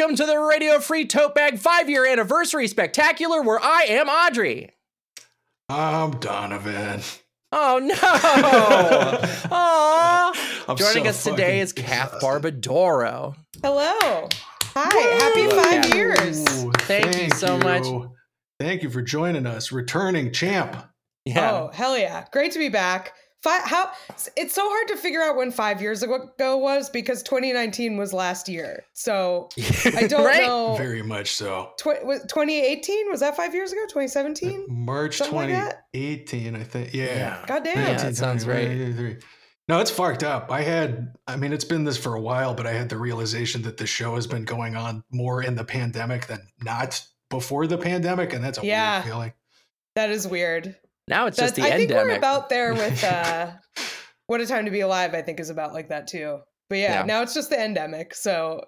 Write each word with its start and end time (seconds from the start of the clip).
welcome 0.00 0.16
to 0.16 0.24
the 0.24 0.38
Radio 0.38 0.80
Free 0.80 1.04
Tote 1.04 1.34
Bag 1.34 1.58
five 1.58 1.90
year 1.90 2.06
anniversary 2.06 2.66
spectacular 2.68 3.42
where 3.42 3.60
I 3.62 3.82
am 3.82 4.08
Audrey. 4.08 4.70
I'm 5.68 6.12
Donovan. 6.12 7.02
Oh 7.52 7.78
no! 7.82 7.94
Aww. 9.50 10.68
I'm 10.68 10.76
Joining 10.78 11.04
so 11.04 11.10
us 11.10 11.22
today 11.22 11.60
is 11.60 11.72
fucking 11.72 11.84
Kath 11.84 12.14
exhausted. 12.14 12.64
Hello. 13.62 13.90
Barbadoro. 13.92 14.32
Hi. 14.74 14.98
Happy 15.18 15.50
five 15.50 15.90
Yeah. 15.90 15.94
years. 15.94 16.64
Ooh, 16.64 16.72
Thank 16.78 17.20
you 17.20 17.28
so 17.36 17.58
much. 17.58 17.84
Thank 18.58 18.82
you 18.82 18.88
for 18.88 19.02
joining 19.02 19.44
us, 19.44 19.70
returning 19.70 20.32
champ. 20.32 20.82
Yeah. 21.26 21.50
Oh, 21.52 21.70
hell 21.74 21.98
yeah. 21.98 22.24
Great 22.32 22.52
to 22.52 22.58
be 22.58 22.70
back. 22.70 23.12
Five, 23.42 23.62
how 23.64 23.90
it's 24.36 24.54
so 24.54 24.68
hard 24.68 24.88
to 24.88 24.96
figure 24.96 25.22
out 25.22 25.34
when 25.34 25.50
five 25.50 25.80
years 25.80 26.02
ago 26.02 26.30
was 26.58 26.90
because 26.90 27.22
2019 27.22 27.96
was 27.96 28.12
last 28.12 28.50
year. 28.50 28.84
So 28.92 29.48
I 29.96 30.06
don't 30.06 30.24
Right? 30.26 30.42
know. 30.42 30.76
Very 30.76 31.02
much 31.02 31.32
so. 31.32 31.72
Tw- 31.78 32.04
was 32.04 32.20
2018 32.28 33.10
was 33.10 33.20
that 33.20 33.36
five 33.36 33.54
years 33.54 33.72
ago? 33.72 33.80
2017? 33.88 34.66
Uh, 34.68 34.72
March 34.72 35.16
Something 35.16 35.36
like 35.36 35.48
2018, 35.94 36.54
I 36.54 36.62
think. 36.64 36.92
Yeah. 36.92 37.04
Yeah. 37.06 37.44
God 37.46 37.64
damn. 37.64 37.78
Yeah, 37.78 37.96
that 38.02 38.16
sounds 38.16 38.46
right. 38.46 39.16
No, 39.68 39.78
it's 39.80 39.90
fucked 39.90 40.24
up. 40.24 40.50
I 40.50 40.62
had, 40.62 41.14
I 41.28 41.36
mean, 41.36 41.52
it's 41.52 41.64
been 41.64 41.84
this 41.84 41.96
for 41.96 42.14
a 42.16 42.20
while, 42.20 42.54
but 42.54 42.66
I 42.66 42.72
had 42.72 42.88
the 42.88 42.98
realization 42.98 43.62
that 43.62 43.76
the 43.76 43.86
show 43.86 44.16
has 44.16 44.26
been 44.26 44.44
going 44.44 44.74
on 44.76 45.02
more 45.12 45.42
in 45.42 45.54
the 45.54 45.64
pandemic 45.64 46.26
than 46.26 46.40
not 46.62 47.02
before 47.30 47.66
the 47.68 47.78
pandemic. 47.78 48.32
And 48.34 48.44
that's 48.44 48.58
a 48.58 48.66
Yeah. 48.66 48.96
weird 48.96 49.04
feeling. 49.06 49.32
That 49.94 50.10
is 50.10 50.26
weird. 50.26 50.76
Now 51.10 51.26
it's 51.26 51.36
just 51.36 51.56
That's, 51.56 51.68
the 51.68 51.74
I 51.74 51.76
think 51.76 51.90
we're 51.90 52.14
about 52.16 52.48
there 52.48 52.72
with 52.72 53.02
uh, 53.04 53.50
What 54.28 54.40
a 54.40 54.46
Time 54.46 54.64
to 54.64 54.70
Be 54.70 54.80
Alive, 54.80 55.12
I 55.12 55.22
think 55.22 55.40
is 55.40 55.50
about 55.50 55.74
like 55.74 55.88
that 55.88 56.06
too. 56.06 56.38
But 56.70 56.78
yeah, 56.78 57.00
Yeah. 57.00 57.02
now 57.04 57.22
it's 57.22 57.34
just 57.34 57.50
the 57.50 57.60
endemic. 57.62 58.14
So 58.14 58.64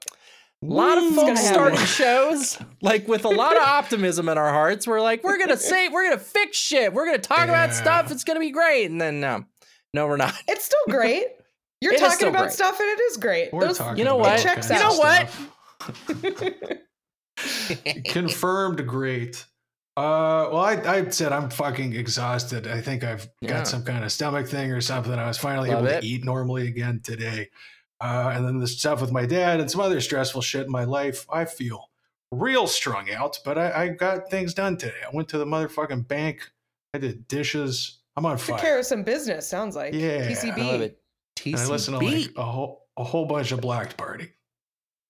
a 0.63 0.67
lot 0.67 0.99
of 0.99 1.05
folks 1.15 1.29
gonna 1.29 1.37
starting 1.37 1.79
shows 1.79 2.59
like 2.83 3.07
with 3.09 3.25
a 3.25 3.29
lot 3.29 3.57
of 3.57 3.63
optimism 3.63 4.29
in 4.29 4.39
our 4.39 4.51
hearts. 4.51 4.87
We're 4.89 5.01
like, 5.01 5.23
we're 5.25 5.39
gonna 5.39 5.57
say, 5.73 5.89
we're 5.89 6.05
gonna 6.09 6.19
fix 6.21 6.57
shit. 6.59 6.93
We're 6.93 7.07
gonna 7.07 7.19
talk 7.19 7.45
about 7.45 7.73
stuff. 7.75 8.11
It's 8.11 8.25
gonna 8.25 8.41
be 8.41 8.51
great. 8.51 8.91
And 8.91 9.01
then 9.01 9.21
no, 9.21 9.45
no, 9.95 10.07
we're 10.09 10.17
not. 10.17 10.35
it's 10.49 10.65
still 10.65 10.85
great. 10.89 11.25
You're 11.81 11.93
It 11.95 12.01
is 12.01 12.13
talking 12.13 12.29
about 12.29 12.43
great. 12.43 12.53
stuff 12.53 12.79
and 12.79 12.89
it 12.91 13.01
is 13.03 13.17
great. 13.17 13.53
We're 13.53 13.67
Those- 13.67 13.79
talking 13.79 13.99
you 13.99 14.05
know 14.05 14.17
about 14.21 14.31
what? 14.31 14.39
all 14.39 14.55
Checks 14.55 14.69
kinds 14.69 14.83
out. 14.83 15.29
You 16.13 16.23
know 16.23 16.63
what? 16.63 18.05
Confirmed 18.07 18.87
great. 18.87 19.45
Uh, 19.97 20.49
well, 20.51 20.59
I, 20.59 20.73
I 20.87 21.09
said 21.11 21.33
I'm 21.33 21.51
fucking 21.51 21.95
exhausted. 21.95 22.67
I 22.67 22.81
think 22.81 23.05
I've 23.05 23.29
Yeah. 23.41 23.51
got 23.51 23.69
some 23.69 23.85
kind 23.85 24.05
of 24.05 24.11
stomach 24.13 24.49
thing 24.49 24.71
or 24.73 24.81
something. 24.81 25.13
I 25.13 25.27
was 25.29 25.37
finally 25.39 25.71
Love 25.71 25.81
able 25.85 25.89
it. 25.97 26.01
to 26.01 26.07
eat 26.07 26.25
normally 26.25 26.67
again 26.69 27.01
today. 27.05 27.51
Uh, 28.01 28.33
and 28.35 28.47
then 28.47 28.59
the 28.59 28.67
stuff 28.67 29.01
with 29.01 29.13
my 29.13 29.27
dad 29.27 29.61
and 29.61 29.71
some 29.71 29.81
other 29.81 30.01
stressful 30.01 30.41
shit 30.43 30.65
in 30.67 30.73
my 30.73 30.85
life. 30.85 31.27
I 31.31 31.45
feel 31.45 31.91
real 32.31 32.67
strung 32.67 33.11
out, 33.13 33.39
but 33.45 33.59
I, 33.59 33.83
I 33.85 33.89
got 33.89 34.31
things 34.31 34.55
done 34.55 34.77
today. 34.79 34.95
I 35.07 35.15
went 35.15 35.29
to 35.29 35.39
the 35.39 35.45
motherfucking 35.45 36.09
bank. 36.09 36.51
I 36.95 36.99
did 36.99 37.29
dishes. 37.29 37.99
I'm 38.17 38.25
on 38.27 38.39
fire. 38.39 38.47
Took 38.47 38.57
fire. 38.57 38.65
care 38.71 38.79
of 38.79 38.87
some 38.87 39.03
business, 39.05 39.47
sounds 39.47 39.77
like. 39.77 39.93
Yeah. 39.95 40.27
TCB. 40.29 40.59
I 40.59 40.73
love 40.73 40.81
it. 40.81 40.99
And 41.45 41.57
I 41.57 41.67
listened 41.67 42.01
to 42.01 42.07
like 42.07 42.31
a 42.37 42.43
whole 42.45 42.87
a 42.97 43.05
whole 43.05 43.25
bunch 43.27 43.53
of 43.53 43.61
Black 43.61 43.97
Party. 43.97 44.31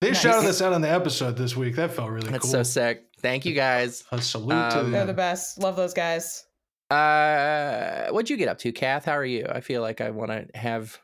They 0.01 0.11
Nice. 0.11 0.21
shouted 0.21 0.47
this 0.49 0.61
out 0.63 0.73
on 0.73 0.81
the 0.81 0.91
episode 0.91 1.37
this 1.37 1.57
week. 1.57 1.77
That 1.77 1.93
felt 1.93 2.11
really 2.11 2.31
That's 2.31 2.43
cool. 2.45 2.53
That's 2.53 2.71
so 2.71 2.81
sick. 2.81 3.05
Thank 3.23 3.45
you 3.45 3.55
guys. 3.55 4.05
A 4.13 4.21
salute 4.21 4.71
to 4.71 4.81
Um, 4.81 4.91
They're 4.93 5.07
the 5.07 5.15
best. 5.15 5.59
Love 5.59 5.77
those 5.77 5.95
guys. 5.95 6.45
Uh, 6.91 8.09
what'd 8.11 8.29
you 8.29 8.37
get 8.37 8.49
up 8.49 8.59
to, 8.59 8.73
Kath? 8.73 9.05
How 9.05 9.13
are 9.13 9.25
you? 9.25 9.47
I 9.49 9.61
feel 9.61 9.81
like 9.81 10.01
I 10.01 10.11
want 10.11 10.31
to 10.31 10.47
have, 10.59 10.99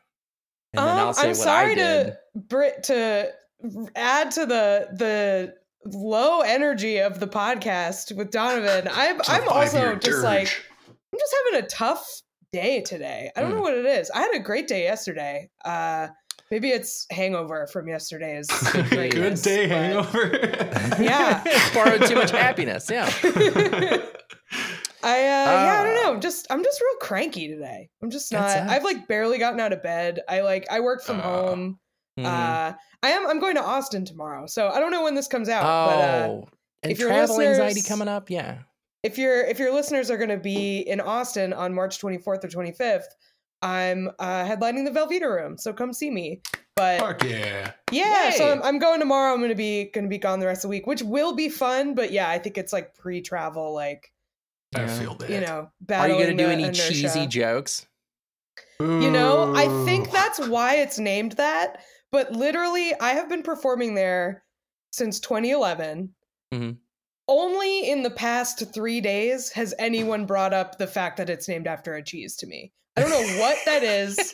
and 0.75 0.87
then 0.87 0.97
I'll 0.97 1.15
say 1.15 1.21
Um, 1.23 1.27
I'm 1.27 1.31
what 1.31 1.37
sorry 1.45 1.73
I 1.73 1.75
did. 1.75 2.05
to 2.07 2.19
Brit 2.35 2.83
to 2.85 3.33
add 3.97 4.31
to 4.33 4.47
the 4.47 4.89
the 4.93 5.55
low 5.87 6.41
energy 6.41 6.99
of 6.99 7.21
the 7.21 7.27
podcast 7.29 8.15
with 8.17 8.31
Donovan. 8.31 8.89
I'm 8.93 9.19
It's 9.21 9.29
a 9.29 9.33
I'm 9.33 9.49
also 9.49 9.79
five-year 9.79 9.97
just 9.97 10.23
like. 10.23 10.49
I'm 11.13 11.19
just 11.19 11.35
having 11.47 11.65
a 11.65 11.69
tough 11.69 12.21
day 12.53 12.83
today. 12.83 13.31
I 13.35 13.41
don't 13.41 13.51
know 13.53 13.59
Mm. 13.59 13.63
what 13.63 13.75
it 13.75 13.87
is. 13.87 14.11
I 14.11 14.21
had 14.21 14.35
a 14.35 14.41
great 14.41 14.69
day 14.69 14.83
yesterday. 14.83 15.49
Uh 15.65 16.09
maybe 16.51 16.69
it's 16.71 17.07
hangover 17.11 17.67
from 17.67 17.89
yesterday's 17.89 18.47
Good 18.73 19.13
good 19.13 19.43
day 19.43 19.67
hangover. 19.69 20.31
Yeah. 21.03 21.43
Borrowed 21.75 22.07
too 22.07 22.15
much 22.15 22.31
happiness. 22.31 22.89
Yeah. 22.91 23.11
I 25.01 25.13
uh, 25.13 25.23
yeah, 25.23 25.81
I 25.81 25.85
don't 25.85 25.97
Ah. 25.99 26.13
know. 26.13 26.21
Just 26.21 26.47
I'm 26.51 26.65
just 26.65 26.81
real 26.81 26.97
cranky 27.01 27.49
today. 27.49 27.89
I'm 28.03 28.11
just 28.11 28.33
not. 28.33 28.51
sucks. 28.51 28.71
I've 28.71 28.83
like 28.85 29.07
barely 29.07 29.39
gotten 29.39 29.61
out 29.61 29.73
of 29.73 29.83
bed. 29.83 30.21
I 30.29 30.41
like 30.41 30.67
I 30.71 30.81
work 30.81 31.03
from 31.03 31.19
Ah. 31.21 31.23
home. 31.23 31.79
Mhm. 32.19 32.25
Uh 32.25 32.73
I 33.03 33.09
am 33.11 33.29
I'm 33.29 33.39
going 33.39 33.55
to 33.55 33.63
Austin 33.63 34.05
tomorrow. 34.05 34.47
So 34.47 34.69
I 34.69 34.81
don't 34.81 34.91
know 34.91 35.05
when 35.05 35.15
this 35.15 35.29
comes 35.29 35.49
out, 35.49 35.63
but 35.63 35.99
uh 36.05 36.27
oh, 36.29 36.49
and 36.83 36.91
if 36.93 36.99
your 36.99 37.11
travel 37.11 37.41
anxiety 37.41 37.83
coming 37.83 38.09
up. 38.09 38.29
Yeah. 38.29 38.59
if 39.05 39.17
your 39.19 39.43
if 39.45 39.61
your 39.61 39.73
listeners 39.73 40.11
are 40.11 40.17
going 40.17 40.31
to 40.31 40.37
be 40.37 40.81
in 40.81 41.01
Austin 41.01 41.53
on 41.53 41.73
March 41.73 42.01
24th 42.01 42.45
or 42.45 42.49
25th, 42.49 43.05
I'm 43.63 44.09
uh, 44.19 44.45
headlining 44.45 44.85
the 44.85 44.91
Velveeta 44.93 45.29
Room, 45.29 45.59
so 45.59 45.73
come 45.73 45.93
see 45.93 46.11
me. 46.11 46.41
But 46.77 47.01
Fuck 47.01 47.25
yeah. 47.25 47.73
yeah, 47.91 48.31
so 48.31 48.53
I'm, 48.53 48.63
I'm 48.63 48.79
going 48.79 49.01
tomorrow. 49.01 49.33
I'm 49.33 49.39
going 49.41 49.49
to 49.51 49.57
be 49.57 49.87
going 49.93 50.05
to 50.05 50.09
be 50.09 50.19
gone 50.19 50.39
the 50.39 50.47
rest 50.47 50.59
of 50.61 50.63
the 50.63 50.69
week, 50.69 50.87
which 50.87 51.03
will 51.03 51.35
be 51.35 51.49
fun. 51.49 51.95
But 51.95 52.13
yeah, 52.13 52.29
I 52.31 52.39
think 52.39 52.57
it's 52.57 52.73
like 52.73 52.95
pre-travel, 52.95 53.75
like 53.75 54.13
I 54.77 54.83
Yeah. 54.83 54.99
feel 54.99 55.15
that. 55.17 55.29
you 55.31 55.41
know, 55.41 55.71
Are 55.93 56.09
you 56.09 56.15
gonna 56.19 56.35
do 56.37 56.47
any 56.47 56.63
inertia. 56.65 56.93
cheesy 56.93 57.27
jokes? 57.27 57.87
You 58.81 59.11
know, 59.11 59.53
I 59.57 59.67
think 59.85 60.13
that's 60.13 60.39
why 60.47 60.77
it's 60.77 61.01
named 61.01 61.33
that. 61.33 61.83
But 62.13 62.31
literally, 62.33 62.93
I 63.01 63.11
have 63.15 63.29
been 63.29 63.43
performing 63.43 63.95
there 63.97 64.45
since 64.93 65.19
2011. 65.19 66.15
Mhm. 66.55 66.77
Only 67.27 67.91
in 67.91 68.03
the 68.05 68.11
past 68.11 68.73
three 68.73 69.01
days 69.01 69.51
has 69.51 69.75
anyone 69.81 70.27
brought 70.27 70.55
up 70.55 70.79
the 70.79 70.87
fact 70.87 71.17
that 71.17 71.29
it's 71.29 71.49
named 71.49 71.67
after 71.67 71.95
a 71.95 72.03
cheese 72.05 72.37
to 72.37 72.47
me. 72.47 72.73
I 72.99 73.09
don't 73.09 73.11
know 73.11 73.41
what 73.41 73.57
that 73.67 73.83
is. 73.83 74.33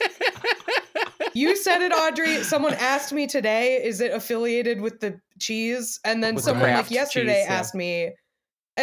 You 1.34 1.56
said 1.56 1.82
it, 1.82 1.92
Audrey. 1.92 2.42
Someone 2.44 2.75
asked 2.75 3.12
me 3.12 3.26
today, 3.26 3.82
is 3.82 4.00
it 4.00 4.12
affiliated 4.12 4.80
with 4.80 5.00
the 5.00 5.20
cheese? 5.41 5.98
And 6.04 6.22
then 6.22 6.34
With 6.36 6.44
the 6.44 6.50
someone 6.50 6.70
like 6.70 6.91
yesterday 6.91 7.41
cheese, 7.41 7.47
yeah. 7.48 7.54
asked 7.54 7.75
me. 7.75 8.06
Uh, 8.76 8.82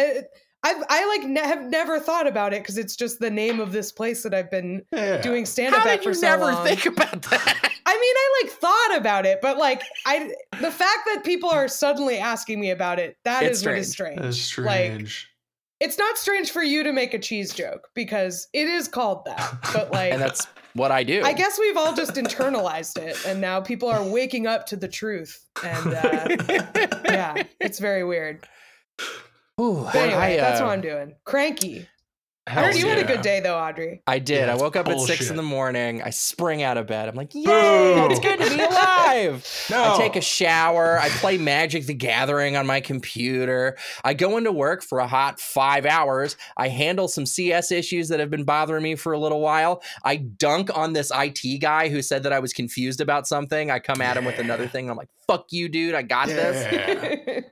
I, 0.64 0.74
I, 0.74 0.82
I 0.88 1.06
like 1.18 1.28
ne- 1.28 1.40
have 1.40 1.62
never 1.64 1.98
thought 1.98 2.26
about 2.26 2.52
it 2.52 2.62
because 2.62 2.76
it's 2.78 2.94
just 2.94 3.18
the 3.20 3.30
name 3.30 3.58
of 3.58 3.72
this 3.72 3.90
place 3.90 4.22
that 4.22 4.34
I've 4.34 4.50
been 4.50 4.82
Yeah. 4.92 5.20
doing 5.22 5.46
stand 5.46 5.74
up 5.74 5.80
How 5.82 5.96
did 5.96 6.04
you 6.04 6.20
never 6.20 6.54
think 6.64 6.84
about 6.86 7.22
that? 7.22 7.70
I 7.84 7.94
mean, 7.94 8.14
I 8.16 8.42
like 8.42 8.52
thought 8.52 8.96
about 8.96 9.26
it, 9.26 9.40
but 9.42 9.58
like 9.58 9.82
I 10.06 10.32
the 10.60 10.70
fact 10.70 11.00
that 11.06 11.22
people 11.24 11.50
are 11.50 11.68
suddenly 11.68 12.18
asking 12.18 12.60
me 12.60 12.70
about 12.70 12.98
it, 12.98 13.16
that 13.24 13.42
It's 13.44 13.60
is 13.60 13.66
what 13.66 13.76
is 13.78 13.90
strange. 13.90 14.20
That's 14.20 14.58
Like 14.58 14.92
strange. 14.92 15.28
It's 15.82 15.98
not 15.98 16.16
strange 16.16 16.52
for 16.52 16.62
you 16.62 16.84
to 16.84 16.92
make 16.92 17.12
a 17.12 17.18
cheese 17.18 17.52
joke 17.52 17.88
because 17.94 18.46
it 18.52 18.68
is 18.68 18.86
called 18.86 19.24
that. 19.24 19.58
But 19.72 19.90
like 19.92 20.12
and 20.12 20.22
that's 20.22 20.46
what 20.74 20.92
I 20.92 21.02
do. 21.02 21.22
I 21.24 21.32
guess 21.32 21.58
we've 21.58 21.76
all 21.76 21.92
just 21.92 22.14
internalized 22.14 22.98
it 22.98 23.16
and 23.26 23.40
now 23.40 23.60
people 23.60 23.88
are 23.88 24.02
waking 24.02 24.46
up 24.46 24.66
to 24.66 24.76
the 24.76 24.86
truth. 24.86 25.44
And 25.64 25.94
uh 25.94 26.36
yeah, 27.04 27.42
it's 27.60 27.80
very 27.80 28.04
weird. 28.04 28.46
Ooh, 29.60 29.84
anyway, 29.88 30.14
I, 30.14 30.36
that's 30.36 30.60
uh, 30.60 30.64
what 30.64 30.72
I'm 30.72 30.80
doing. 30.80 31.14
Cranky. 31.24 31.88
I 32.44 32.50
heard 32.50 32.74
you 32.74 32.88
had 32.88 32.98
a 32.98 33.04
good 33.04 33.22
day 33.22 33.38
though, 33.38 33.56
Audrey. 33.56 34.02
I 34.04 34.18
did. 34.18 34.46
Yeah, 34.46 34.54
I 34.54 34.56
woke 34.56 34.74
up 34.74 34.88
at 34.88 34.98
six 35.00 35.30
in 35.30 35.36
the 35.36 35.44
morning. 35.44 36.02
I 36.02 36.10
spring 36.10 36.62
out 36.64 36.76
of 36.76 36.88
bed. 36.88 37.08
I'm 37.08 37.14
like, 37.14 37.32
yay, 37.34 37.42
it's 37.46 38.18
good 38.18 38.40
to 38.40 38.50
be 38.50 38.60
alive. 38.60 39.48
No. 39.70 39.94
I 39.94 39.96
take 39.96 40.16
a 40.16 40.20
shower. 40.20 40.98
I 40.98 41.08
play 41.08 41.38
Magic 41.38 41.86
the 41.86 41.94
Gathering 41.94 42.56
on 42.56 42.66
my 42.66 42.80
computer. 42.80 43.76
I 44.04 44.12
go 44.12 44.36
into 44.36 44.50
work 44.50 44.82
for 44.82 44.98
a 44.98 45.06
hot 45.06 45.40
five 45.40 45.86
hours. 45.86 46.36
I 46.56 46.68
handle 46.68 47.06
some 47.08 47.26
CS 47.26 47.70
issues 47.70 48.08
that 48.08 48.18
have 48.20 48.28
been 48.28 48.44
bothering 48.44 48.82
me 48.82 48.96
for 48.96 49.12
a 49.12 49.18
little 49.18 49.40
while. 49.40 49.82
I 50.04 50.16
dunk 50.16 50.76
on 50.76 50.94
this 50.94 51.12
IT 51.14 51.60
guy 51.60 51.88
who 51.88 52.02
said 52.02 52.24
that 52.24 52.32
I 52.32 52.40
was 52.40 52.52
confused 52.52 53.00
about 53.00 53.26
something. 53.26 53.70
I 53.70 53.78
come 53.78 54.00
at 54.02 54.16
him 54.16 54.24
with 54.24 54.38
another 54.38 54.66
thing. 54.66 54.90
I'm 54.90 54.96
like, 54.96 55.10
fuck 55.26 55.46
you, 55.52 55.68
dude. 55.68 55.94
I 55.94 56.02
got 56.02 56.26
this. 56.28 57.44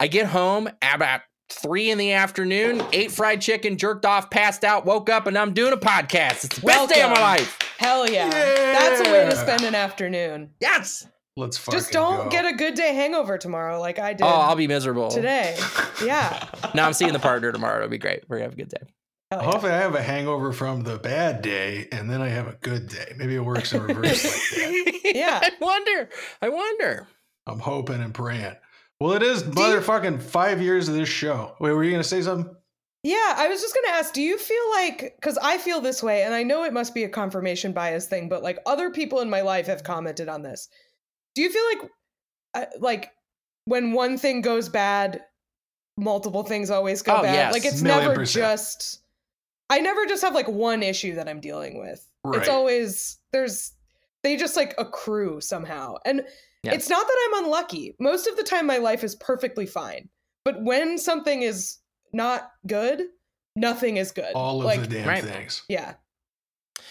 I 0.00 0.06
get 0.08 0.26
home 0.26 0.68
about 0.82 1.20
three 1.50 1.90
in 1.90 1.98
the 1.98 2.12
afternoon, 2.12 2.82
ate 2.92 3.10
fried 3.12 3.40
chicken, 3.40 3.76
jerked 3.76 4.04
off, 4.06 4.30
passed 4.30 4.64
out, 4.64 4.84
woke 4.84 5.08
up, 5.10 5.26
and 5.26 5.36
I'm 5.38 5.52
doing 5.54 5.72
a 5.72 5.76
podcast. 5.76 6.44
It's 6.44 6.58
the 6.58 6.66
best 6.66 6.92
day 6.92 7.02
of 7.02 7.10
my 7.10 7.20
life. 7.20 7.58
Hell 7.78 8.08
yeah. 8.10 8.28
That's 8.30 9.06
a 9.08 9.12
way 9.12 9.24
to 9.28 9.36
spend 9.36 9.62
an 9.62 9.74
afternoon. 9.74 10.50
Yes. 10.60 11.06
Let's 11.36 11.64
Just 11.66 11.90
don't 11.90 12.24
go. 12.24 12.30
get 12.30 12.44
a 12.46 12.52
good 12.52 12.74
day 12.74 12.94
hangover 12.94 13.38
tomorrow 13.38 13.80
like 13.80 13.98
I 13.98 14.12
did 14.12 14.22
Oh, 14.22 14.28
I'll 14.28 14.54
be 14.54 14.68
miserable. 14.68 15.10
today. 15.10 15.56
Yeah. 16.04 16.48
now 16.74 16.86
I'm 16.86 16.92
seeing 16.92 17.12
the 17.12 17.18
partner 17.18 17.50
tomorrow. 17.50 17.78
It'll 17.78 17.88
be 17.88 17.98
great. 17.98 18.22
We're 18.28 18.36
gonna 18.36 18.44
have 18.44 18.52
a 18.52 18.56
good 18.56 18.68
day. 18.68 18.82
Hell 19.32 19.40
yeah. 19.42 19.50
Hopefully, 19.50 19.72
I 19.72 19.78
have 19.78 19.96
a 19.96 20.02
hangover 20.02 20.52
from 20.52 20.82
the 20.84 20.96
bad 20.96 21.42
day, 21.42 21.88
and 21.90 22.08
then 22.08 22.22
I 22.22 22.28
have 22.28 22.46
a 22.46 22.52
good 22.60 22.88
day. 22.88 23.14
Maybe 23.16 23.34
it 23.34 23.40
works 23.44 23.72
in 23.72 23.82
reverse 23.82 24.22
like 24.56 25.02
that. 25.02 25.12
Yeah. 25.12 25.40
I 25.42 25.50
wonder. 25.60 26.08
I 26.40 26.50
wonder. 26.50 27.08
I'm 27.48 27.58
hoping 27.58 28.00
and 28.00 28.14
praying. 28.14 28.54
Well, 29.04 29.12
it 29.14 29.22
is 29.22 29.42
you- 29.42 29.50
motherfucking 29.52 30.22
five 30.22 30.62
years 30.62 30.88
of 30.88 30.94
this 30.94 31.08
show. 31.08 31.54
Wait, 31.60 31.72
were 31.72 31.84
you 31.84 31.90
gonna 31.90 32.02
say 32.04 32.22
something? 32.22 32.54
Yeah, 33.02 33.34
I 33.36 33.48
was 33.48 33.60
just 33.60 33.74
going 33.74 33.84
to 33.84 33.92
ask, 33.98 34.14
do 34.14 34.22
you 34.22 34.38
feel 34.38 34.70
like 34.70 35.18
cuz 35.20 35.36
I 35.36 35.58
feel 35.58 35.82
this 35.82 36.02
way 36.02 36.22
and 36.22 36.32
I 36.32 36.42
know 36.42 36.64
it 36.64 36.72
must 36.72 36.94
be 36.94 37.04
a 37.04 37.08
confirmation 37.10 37.72
bias 37.74 38.06
thing, 38.06 38.30
but 38.30 38.42
like 38.42 38.58
other 38.64 38.90
people 38.90 39.20
in 39.20 39.28
my 39.28 39.42
life 39.42 39.66
have 39.66 39.84
commented 39.84 40.30
on 40.30 40.40
this. 40.40 40.70
Do 41.34 41.42
you 41.42 41.50
feel 41.50 41.64
like 41.66 41.90
uh, 42.54 42.78
like 42.80 43.10
when 43.66 43.92
one 43.92 44.16
thing 44.16 44.40
goes 44.40 44.70
bad, 44.70 45.20
multiple 45.98 46.44
things 46.44 46.70
always 46.70 47.02
go 47.02 47.16
Oh, 47.18 47.22
bad. 47.22 47.34
yes. 47.34 47.52
Like 47.52 47.66
it's 47.66 47.82
Million 47.82 48.04
never 48.04 48.14
percent. 48.14 48.42
just 48.42 49.00
I 49.68 49.80
never 49.80 50.06
just 50.06 50.22
have 50.22 50.34
like 50.34 50.48
one 50.48 50.82
issue 50.82 51.16
that 51.16 51.28
I'm 51.28 51.40
dealing 51.40 51.78
with. 51.78 52.08
Right. 52.24 52.40
It's 52.40 52.48
always 52.48 53.18
there's 53.34 53.72
they 54.22 54.36
just 54.38 54.56
like 54.56 54.74
accrue 54.78 55.42
somehow. 55.42 55.96
And 56.06 56.22
Yeah. 56.64 56.74
it's 56.74 56.88
not 56.88 57.06
that 57.06 57.16
I'm 57.26 57.44
unlucky. 57.44 57.94
Most 58.00 58.26
of 58.26 58.36
the 58.36 58.42
time 58.42 58.66
my 58.66 58.78
life 58.78 59.04
is 59.04 59.14
perfectly 59.16 59.66
fine. 59.66 60.08
But 60.44 60.62
when 60.62 60.98
something 60.98 61.42
is 61.42 61.78
not 62.12 62.50
good, 62.66 63.02
nothing 63.56 63.96
is 63.96 64.12
good. 64.12 64.32
All 64.34 64.60
of 64.60 64.66
like 64.66 64.80
the 64.80 64.86
damn 64.86 65.08
right. 65.08 65.24
things. 65.24 65.62
yeah. 65.68 65.94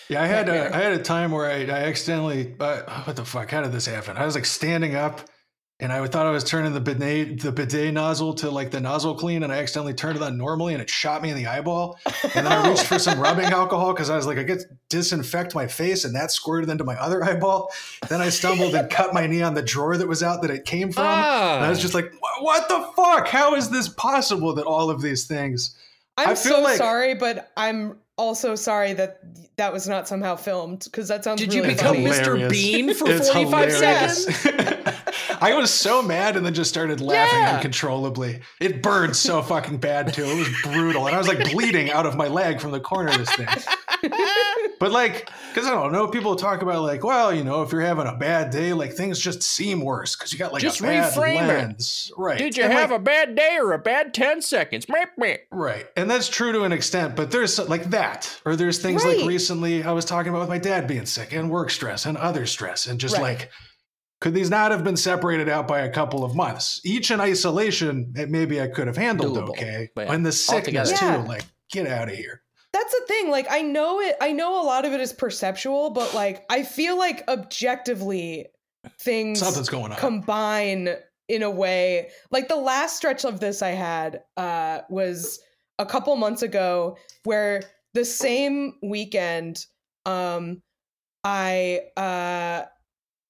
Yeah, 0.09 0.21
I 0.21 0.27
had 0.27 0.49
a, 0.49 0.75
I 0.75 0.79
had 0.79 0.93
a 0.93 1.01
time 1.01 1.31
where 1.31 1.49
I, 1.49 1.61
I 1.63 1.85
accidentally 1.85 2.55
uh, 2.59 3.03
what 3.03 3.15
the 3.15 3.25
fuck? 3.25 3.51
How 3.51 3.61
did 3.61 3.71
this 3.71 3.85
happen? 3.85 4.17
I 4.17 4.25
was 4.25 4.35
like 4.35 4.45
standing 4.45 4.95
up, 4.95 5.21
and 5.79 5.91
I 5.91 6.05
thought 6.07 6.25
I 6.25 6.31
was 6.31 6.43
turning 6.43 6.71
the 6.73 6.79
bidet 6.79 7.41
the 7.41 7.51
bidet 7.51 7.93
nozzle 7.93 8.33
to 8.35 8.49
like 8.49 8.71
the 8.71 8.79
nozzle 8.79 9.15
clean, 9.15 9.43
and 9.43 9.51
I 9.51 9.57
accidentally 9.57 9.93
turned 9.93 10.17
it 10.17 10.21
on 10.23 10.37
normally, 10.37 10.73
and 10.73 10.81
it 10.81 10.89
shot 10.89 11.21
me 11.21 11.29
in 11.31 11.35
the 11.35 11.47
eyeball. 11.47 11.99
And 12.23 12.45
then 12.45 12.47
I 12.47 12.69
reached 12.69 12.85
for 12.85 12.99
some 12.99 13.19
rubbing 13.19 13.45
alcohol 13.45 13.93
because 13.93 14.09
I 14.09 14.15
was 14.15 14.25
like, 14.27 14.37
I 14.37 14.43
get 14.43 14.63
disinfect 14.89 15.55
my 15.55 15.67
face, 15.67 16.05
and 16.05 16.15
that 16.15 16.31
squirted 16.31 16.69
into 16.69 16.83
my 16.83 16.95
other 16.95 17.23
eyeball. 17.25 17.71
Then 18.07 18.21
I 18.21 18.29
stumbled 18.29 18.75
and 18.75 18.89
cut 18.89 19.13
my 19.13 19.27
knee 19.27 19.41
on 19.41 19.53
the 19.55 19.61
drawer 19.63 19.97
that 19.97 20.07
was 20.07 20.23
out 20.23 20.41
that 20.43 20.51
it 20.51 20.65
came 20.65 20.91
from. 20.91 21.05
Ah. 21.07 21.57
And 21.57 21.65
I 21.65 21.69
was 21.69 21.81
just 21.81 21.93
like, 21.93 22.13
what 22.39 22.67
the 22.69 22.87
fuck? 22.95 23.27
How 23.27 23.55
is 23.55 23.69
this 23.69 23.89
possible 23.89 24.53
that 24.55 24.65
all 24.65 24.89
of 24.89 25.01
these 25.01 25.25
things? 25.25 25.75
I'm 26.17 26.29
I 26.29 26.35
feel 26.35 26.53
so 26.53 26.61
like- 26.61 26.77
sorry, 26.77 27.15
but 27.15 27.51
I'm 27.57 27.97
also 28.15 28.53
sorry 28.53 28.93
that 28.93 29.19
that 29.57 29.73
was 29.73 29.87
not 29.87 30.07
somehow 30.07 30.35
filmed 30.35 30.83
because 30.85 31.07
that 31.07 31.23
sounds 31.23 31.41
Did 31.41 31.51
you 31.53 31.63
become 31.63 31.95
funny. 31.95 32.05
Mr. 32.05 32.47
Bean 32.49 32.93
for 32.93 33.09
It's 33.09 33.29
45 33.31 33.71
hilarious. 33.71 34.25
seconds? 34.25 34.79
I 35.43 35.53
was 35.55 35.69
so 35.71 36.01
mad 36.01 36.37
and 36.37 36.45
then 36.45 36.53
just 36.53 36.69
started 36.69 37.01
laughing 37.01 37.39
Yeah. 37.39 37.55
uncontrollably. 37.55 38.41
It 38.61 38.81
burned 38.81 39.15
so 39.15 39.41
fucking 39.41 39.77
bad 39.77 40.13
too. 40.13 40.23
It 40.23 40.37
was 40.37 40.49
brutal. 40.63 41.07
And 41.07 41.15
I 41.15 41.17
was 41.19 41.27
like 41.27 41.51
bleeding 41.51 41.91
out 41.91 42.05
of 42.05 42.15
my 42.15 42.27
leg 42.27 42.59
from 42.61 42.71
the 42.71 42.79
corner 42.79 43.09
of 43.11 43.17
this 43.17 43.33
thing. 43.35 43.47
But 44.79 44.91
like, 44.91 45.29
because 45.53 45.65
I 45.65 45.71
don't 45.71 45.93
know, 45.93 46.07
people 46.09 46.35
talk 46.35 46.61
about 46.61 46.81
like, 46.81 47.05
well, 47.05 47.33
you 47.33 47.45
know, 47.45 47.61
if 47.61 47.71
you're 47.71 47.79
having 47.79 48.05
a 48.05 48.15
bad 48.15 48.49
day, 48.49 48.73
like 48.73 48.91
things 48.93 49.17
just 49.17 49.41
seem 49.41 49.79
worse 49.79 50.13
because 50.15 50.33
you 50.33 50.39
got 50.39 50.51
like 50.51 50.61
Just 50.61 50.81
a 50.81 50.83
bad 50.83 51.13
reframe 51.13 51.41
it. 51.43 51.47
lens. 51.47 52.11
Right. 52.17 52.37
Did 52.37 52.57
you 52.57 52.63
And, 52.63 52.73
have 52.73 52.91
like, 52.91 52.99
a 52.99 53.03
bad 53.03 53.35
day 53.35 53.57
or 53.61 53.71
a 53.71 53.79
bad 53.79 54.13
10 54.13 54.41
seconds? 54.41 54.85
Right. 55.51 55.85
And 55.95 56.11
that's 56.11 56.27
true 56.27 56.51
to 56.51 56.63
an 56.63 56.73
extent, 56.73 57.15
but 57.15 57.31
there's 57.31 57.57
like 57.69 57.91
that. 57.91 58.29
Or 58.45 58.57
there's 58.57 58.79
things 58.79 59.05
Right. 59.05 59.19
like 59.19 59.27
recently 59.27 59.83
I 59.83 59.91
was 59.93 60.03
talking 60.03 60.31
about 60.31 60.39
with 60.41 60.49
my 60.49 60.57
dad 60.59 60.85
being 60.85 61.05
sick 61.05 61.31
and 61.31 61.49
work 61.49 61.69
stress 61.71 62.05
and 62.05 62.17
other 62.17 62.45
stress 62.45 62.85
and 62.85 62.99
just 62.99 63.13
Right. 63.15 63.21
like 63.39 63.51
could 64.23 64.33
these 64.33 64.49
not 64.49 64.71
have 64.71 64.85
been 64.85 64.95
separated 64.95 65.49
out 65.49 65.67
by 65.67 65.81
a 65.81 65.89
couple 65.89 66.23
of 66.23 66.33
months? 66.33 66.79
Each 66.85 67.11
in 67.11 67.19
isolation, 67.19 68.13
maybe 68.29 68.61
I 68.61 68.67
could 68.67 68.87
have 68.87 68.95
handled 68.95 69.35
Doable. 69.35 69.49
okay. 69.49 69.89
But 69.93 70.07
yeah, 70.07 70.13
and 70.13 70.25
the 70.25 70.31
sickness 70.31 70.97
too, 70.97 71.05
altogether. 71.05 71.23
Yeah. 71.23 71.27
like 71.27 71.45
get 71.69 71.87
out 71.87 72.07
of 72.07 72.15
here. 72.15 72.41
That's 72.71 72.93
the 72.93 73.05
thing. 73.05 73.29
Like, 73.29 73.47
I 73.51 73.61
know 73.63 73.99
it, 73.99 74.15
I 74.21 74.31
know 74.31 74.61
a 74.61 74.63
lot 74.63 74.85
of 74.85 74.93
it 74.93 75.01
is 75.01 75.11
perceptual, 75.11 75.89
but 75.89 76.13
like, 76.13 76.45
I 76.49 76.63
feel 76.63 76.97
like 76.97 77.25
objectively 77.27 78.45
things 78.97 79.39
Something's 79.39 79.67
going 79.67 79.91
on. 79.91 79.97
combine 79.97 80.95
in 81.27 81.43
a 81.43 81.51
way. 81.51 82.11
Like, 82.31 82.47
the 82.47 82.55
last 82.55 82.95
stretch 82.95 83.25
of 83.25 83.41
this 83.41 83.61
I 83.61 83.71
had 83.71 84.21
uh, 84.37 84.83
was 84.89 85.41
a 85.79 85.85
couple 85.85 86.15
months 86.15 86.43
ago 86.43 86.95
where 87.25 87.63
the 87.93 88.05
same 88.05 88.75
weekend, 88.81 89.65
um, 90.05 90.61
I, 91.25 91.81
uh, 91.97 92.69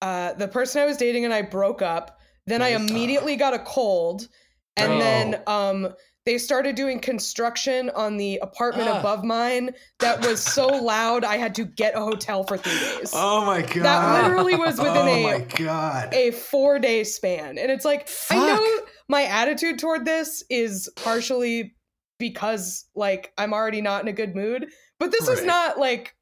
uh, 0.04 0.34
the 0.34 0.48
person 0.48 0.82
I 0.82 0.86
was 0.86 0.98
dating 0.98 1.24
and 1.26 1.34
I 1.34 1.42
broke 1.42 1.82
up. 1.82 2.20
Then 2.46 2.62
I 2.62 2.72
Nice. 2.76 2.90
immediately 2.90 3.36
got 3.38 3.54
a 3.54 3.60
cold. 3.60 4.28
And 4.76 4.94
Oh. 4.94 5.00
then 5.00 5.42
um, 5.48 5.94
they 6.26 6.38
started 6.38 6.76
doing 6.76 7.00
construction 7.00 7.90
on 7.92 8.18
the 8.18 8.38
apartment 8.42 8.90
Ah. 8.90 9.00
above 9.00 9.24
mine 9.24 9.72
that 10.00 10.26
was 10.26 10.42
so 10.44 10.68
loud 10.68 11.24
I 11.24 11.38
had 11.38 11.54
to 11.56 11.66
get 11.66 11.96
a 11.96 12.00
hotel 12.02 12.44
for 12.44 12.58
three 12.58 12.80
days. 12.98 13.12
oh 13.14 13.46
my 13.46 13.62
god. 13.62 13.84
That 13.84 14.24
literally 14.24 14.56
was 14.56 14.78
within 14.88 14.98
oh 14.98 15.08
a- 15.08 15.24
my 15.24 15.40
god. 15.58 16.14
a 16.14 16.32
four 16.32 16.80
day 16.80 17.04
span. 17.04 17.58
And 17.58 17.72
it's 17.72 17.86
like, 17.86 18.10
I 18.30 18.36
know 18.36 18.86
my 19.08 19.24
attitude 19.24 19.80
toward 19.80 20.06
this 20.06 20.44
is 20.50 20.90
partially 20.98 21.76
because 22.20 22.86
like 22.96 23.32
I'm 23.38 23.54
already 23.54 23.82
not 23.82 24.02
in 24.02 24.08
a 24.08 24.14
good 24.14 24.36
mood, 24.36 24.68
but 25.00 25.12
this 25.12 25.28
is 25.28 25.44
not 25.46 25.78
like 25.80 26.16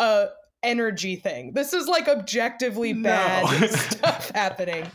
a 0.00 0.28
energy 0.64 1.16
thing. 1.16 1.52
This 1.52 1.72
is 1.72 1.86
like 1.86 2.08
objectively 2.08 2.92
No. 2.92 3.10
bad 3.10 3.70
stuff 3.90 4.30
happening. 4.30 4.86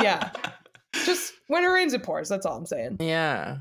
Yeah. 0.00 0.30
Just 1.04 1.34
when 1.48 1.64
it 1.64 1.68
rains, 1.68 1.92
it 1.92 2.02
pours. 2.02 2.28
That's 2.28 2.46
all 2.46 2.56
I'm 2.56 2.66
saying. 2.66 2.96
Yeah. 3.00 3.58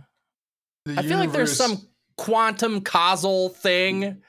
The 0.85 0.99
I 0.99 1.01
feel 1.03 1.17
like 1.17 1.31
there's 1.31 1.55
some 1.55 1.87
quantum 2.17 2.81
causal 2.81 3.49
thing 3.49 4.21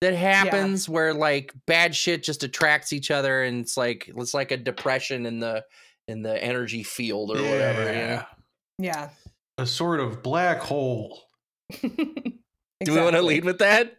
that 0.00 0.14
happens 0.14 0.88
where 0.88 1.14
like 1.14 1.52
bad 1.66 1.94
shit 1.94 2.22
just 2.22 2.42
attracts 2.44 2.92
each 2.92 3.10
other 3.10 3.42
and 3.42 3.60
it's 3.60 3.76
like 3.76 4.10
it's 4.16 4.34
like 4.34 4.50
a 4.50 4.56
depression 4.56 5.26
in 5.26 5.40
the 5.40 5.64
in 6.08 6.22
the 6.22 6.42
energy 6.42 6.82
field 6.82 7.30
or 7.30 7.40
whatever. 7.42 7.84
Yeah. 7.92 8.24
Yeah. 8.78 9.08
a 9.58 9.66
sort 9.66 10.00
of 10.00 10.22
black 10.22 10.58
hole. 10.60 11.20
Do 11.82 12.94
we 12.94 13.00
want 13.00 13.14
to 13.16 13.22
lead 13.22 13.44
with 13.44 13.58
that? 13.58 13.96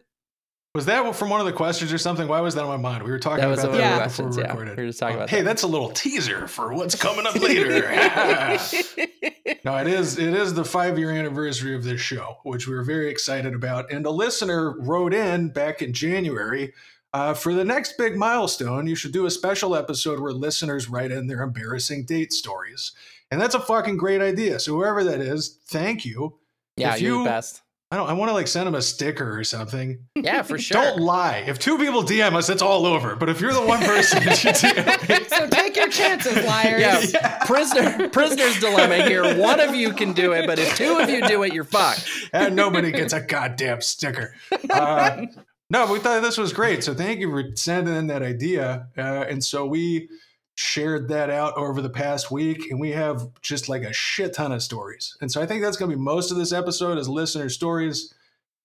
Was 0.76 0.88
that 0.88 1.16
from 1.16 1.30
one 1.30 1.40
of 1.40 1.46
the 1.46 1.54
questions 1.54 1.94
or 1.94 2.00
something? 2.00 2.28
Why 2.28 2.40
was 2.42 2.56
that 2.56 2.64
on 2.64 2.68
my 2.70 2.78
mind? 2.78 3.04
We 3.04 3.12
were 3.12 3.20
talking 3.20 3.42
That 3.48 3.54
about 3.60 3.74
that 3.74 3.98
right 4.00 4.08
before 4.08 4.30
we 4.30 4.42
yeah. 4.42 4.56
We 4.56 4.66
were 4.66 4.88
just 4.88 4.98
talking 5.00 5.18
about 5.18 5.30
hey, 5.30 5.38
that. 5.38 5.44
that's 5.46 5.62
a 5.62 5.68
little 5.68 5.90
teaser 5.92 6.48
for 6.48 6.74
what's 6.74 6.96
coming 6.96 7.28
up 7.28 7.36
later. 7.36 7.82
no, 9.64 9.78
it 9.78 9.88
is. 9.88 10.18
It 10.18 10.34
is 10.34 10.56
the 10.56 10.66
five 10.66 10.98
year 10.98 11.12
anniversary 11.12 11.76
of 11.76 11.84
this 11.84 12.02
show, 12.02 12.38
which 12.42 12.68
we 12.68 12.74
were 12.74 12.84
very 12.84 13.08
excited 13.10 13.54
about. 13.54 13.92
And 13.92 14.04
a 14.08 14.10
listener 14.10 14.76
wrote 14.80 15.14
in 15.14 15.50
back 15.50 15.84
in 15.84 15.94
January. 15.94 16.74
Uh, 17.14 17.36
for 17.36 17.54
the 17.54 17.64
next 17.64 17.96
big 18.00 18.16
milestone, 18.16 18.88
you 18.88 18.96
should 18.96 19.12
do 19.12 19.28
a 19.28 19.32
special 19.32 19.76
episode 19.76 20.20
where 20.20 20.32
listeners 20.34 20.90
write 20.90 21.12
in 21.12 21.28
their 21.28 21.44
embarrassing 21.44 22.06
date 22.06 22.34
stories. 22.34 22.94
And 23.30 23.40
that's 23.40 23.54
a 23.54 23.60
fucking 23.60 23.98
great 23.98 24.22
idea. 24.22 24.60
So 24.60 24.74
whoever 24.74 25.04
that 25.04 25.22
is, 25.22 25.60
thank 25.68 26.04
you. 26.04 26.40
yeah, 26.78 26.96
if 26.96 27.02
you're 27.02 27.18
you- 27.18 27.24
the 27.26 27.30
best. 27.30 27.62
I 27.94 27.96
don't. 27.96 28.10
I 28.10 28.14
want 28.14 28.30
to 28.30 28.34
like 28.34 28.48
send 28.48 28.66
them 28.66 28.74
a 28.74 28.82
sticker 28.82 29.38
or 29.38 29.44
something. 29.44 30.00
Yeah, 30.16 30.42
for 30.42 30.58
sure. 30.58 30.82
Don't 30.82 31.02
lie. 31.02 31.44
If 31.46 31.60
two 31.60 31.78
people 31.78 32.02
DM 32.02 32.34
us, 32.34 32.50
it's 32.50 32.64
all 32.64 32.88
over. 32.88 33.16
But 33.16 33.30
if 33.30 33.40
you're 33.40 33.54
the 33.54 33.62
one 33.62 33.82
person 33.82 34.26
that 34.26 34.44
you 34.44 34.50
DM 34.50 35.20
me, 35.20 35.26
So 35.28 35.48
take 35.48 35.76
your 35.76 35.90
chances, 35.90 36.44
liars. 36.44 36.82
Yeah. 37.14 37.46
Prisoner 37.46 38.10
prisoner's 38.10 38.60
dilemma 38.60 39.04
here. 39.04 39.38
One 39.38 39.60
of 39.60 39.76
you 39.76 39.94
can 39.94 40.14
do 40.14 40.32
it, 40.32 40.48
but 40.48 40.58
if 40.58 40.76
two 40.76 40.98
of 40.98 41.08
you 41.08 41.22
do 41.28 41.44
it, 41.44 41.54
you're 41.54 41.64
fucked. 41.64 42.10
and 42.34 42.56
nobody 42.56 42.92
gets 42.92 43.14
a 43.14 43.22
goddamn 43.22 43.82
sticker. 43.82 44.34
Uh, 44.72 45.28
no, 45.70 45.92
we 45.94 46.00
thought 46.00 46.24
this 46.24 46.40
was 46.40 46.52
great. 46.52 46.84
So 46.84 46.96
thank 46.96 47.20
you 47.20 47.30
for 47.30 47.44
sending 47.56 47.96
in 47.96 48.08
that 48.08 48.24
idea. 48.24 48.88
Uh, 48.98 49.26
and 49.30 49.44
so 49.44 49.68
we 49.68 50.10
shared 50.56 51.08
that 51.10 51.30
out 51.30 51.56
over 51.58 51.82
the 51.82 51.90
past 51.90 52.32
week, 52.32 52.70
and 52.70 52.80
we 52.80 52.92
have 52.92 53.28
just 53.42 53.70
like 53.70 53.84
a 53.84 53.94
shit 53.94 54.34
ton 54.34 54.52
of 54.52 54.62
stories. 54.62 55.18
And 55.22 55.32
so 55.32 55.42
I 55.42 55.46
think 55.46 55.62
that's 55.62 55.78
going 55.78 55.90
to 55.92 55.98
be 55.98 56.02
most 56.02 56.32
of 56.32 56.38
this 56.38 56.52
episode 56.52 56.98
is 56.98 57.10
listener 57.10 57.50
stories. 57.50 58.14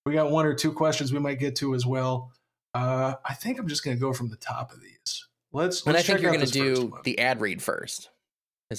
We 0.04 0.12
got 0.12 0.30
one 0.30 0.46
or 0.46 0.54
two 0.54 0.72
questions 0.72 1.12
we 1.12 1.18
might 1.18 1.38
get 1.38 1.56
to 1.56 1.74
as 1.74 1.86
well. 1.86 2.32
Uh, 2.74 3.14
I 3.24 3.34
think 3.34 3.58
I'm 3.58 3.68
just 3.68 3.84
going 3.84 3.96
to 3.96 4.00
go 4.00 4.12
from 4.12 4.28
the 4.28 4.36
top 4.36 4.72
of 4.72 4.80
these. 4.80 5.26
Let's. 5.52 5.80
But 5.80 5.92
I 5.92 5.98
let's 5.98 6.06
think 6.06 6.20
you're 6.20 6.32
gonna 6.32 6.46
do 6.46 6.98
the 7.04 7.18
ad 7.18 7.40
read 7.40 7.62
first. 7.62 8.10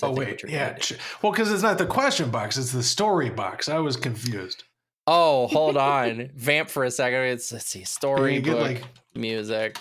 Oh 0.03 0.11
wait, 0.11 0.43
what 0.43 0.51
yeah. 0.51 0.69
gonna 0.69 0.79
do. 0.79 0.95
ch- 0.95 0.99
Well, 1.21 1.31
because 1.31 1.51
it's 1.51 1.63
not 1.63 1.77
the 1.77 1.85
question 1.85 2.29
box; 2.29 2.57
it's 2.57 2.71
the 2.71 2.83
story 2.83 3.29
box. 3.29 3.69
I 3.69 3.79
was 3.79 3.97
confused. 3.97 4.63
Oh, 5.07 5.47
hold 5.47 5.77
on. 5.77 6.29
Vamp 6.35 6.69
for 6.69 6.83
a 6.83 6.91
second. 6.91 7.21
It's 7.21 7.51
let's 7.51 7.65
see. 7.65 7.83
Story 7.83 8.39
book, 8.39 8.59
like 8.59 8.83
music. 9.15 9.79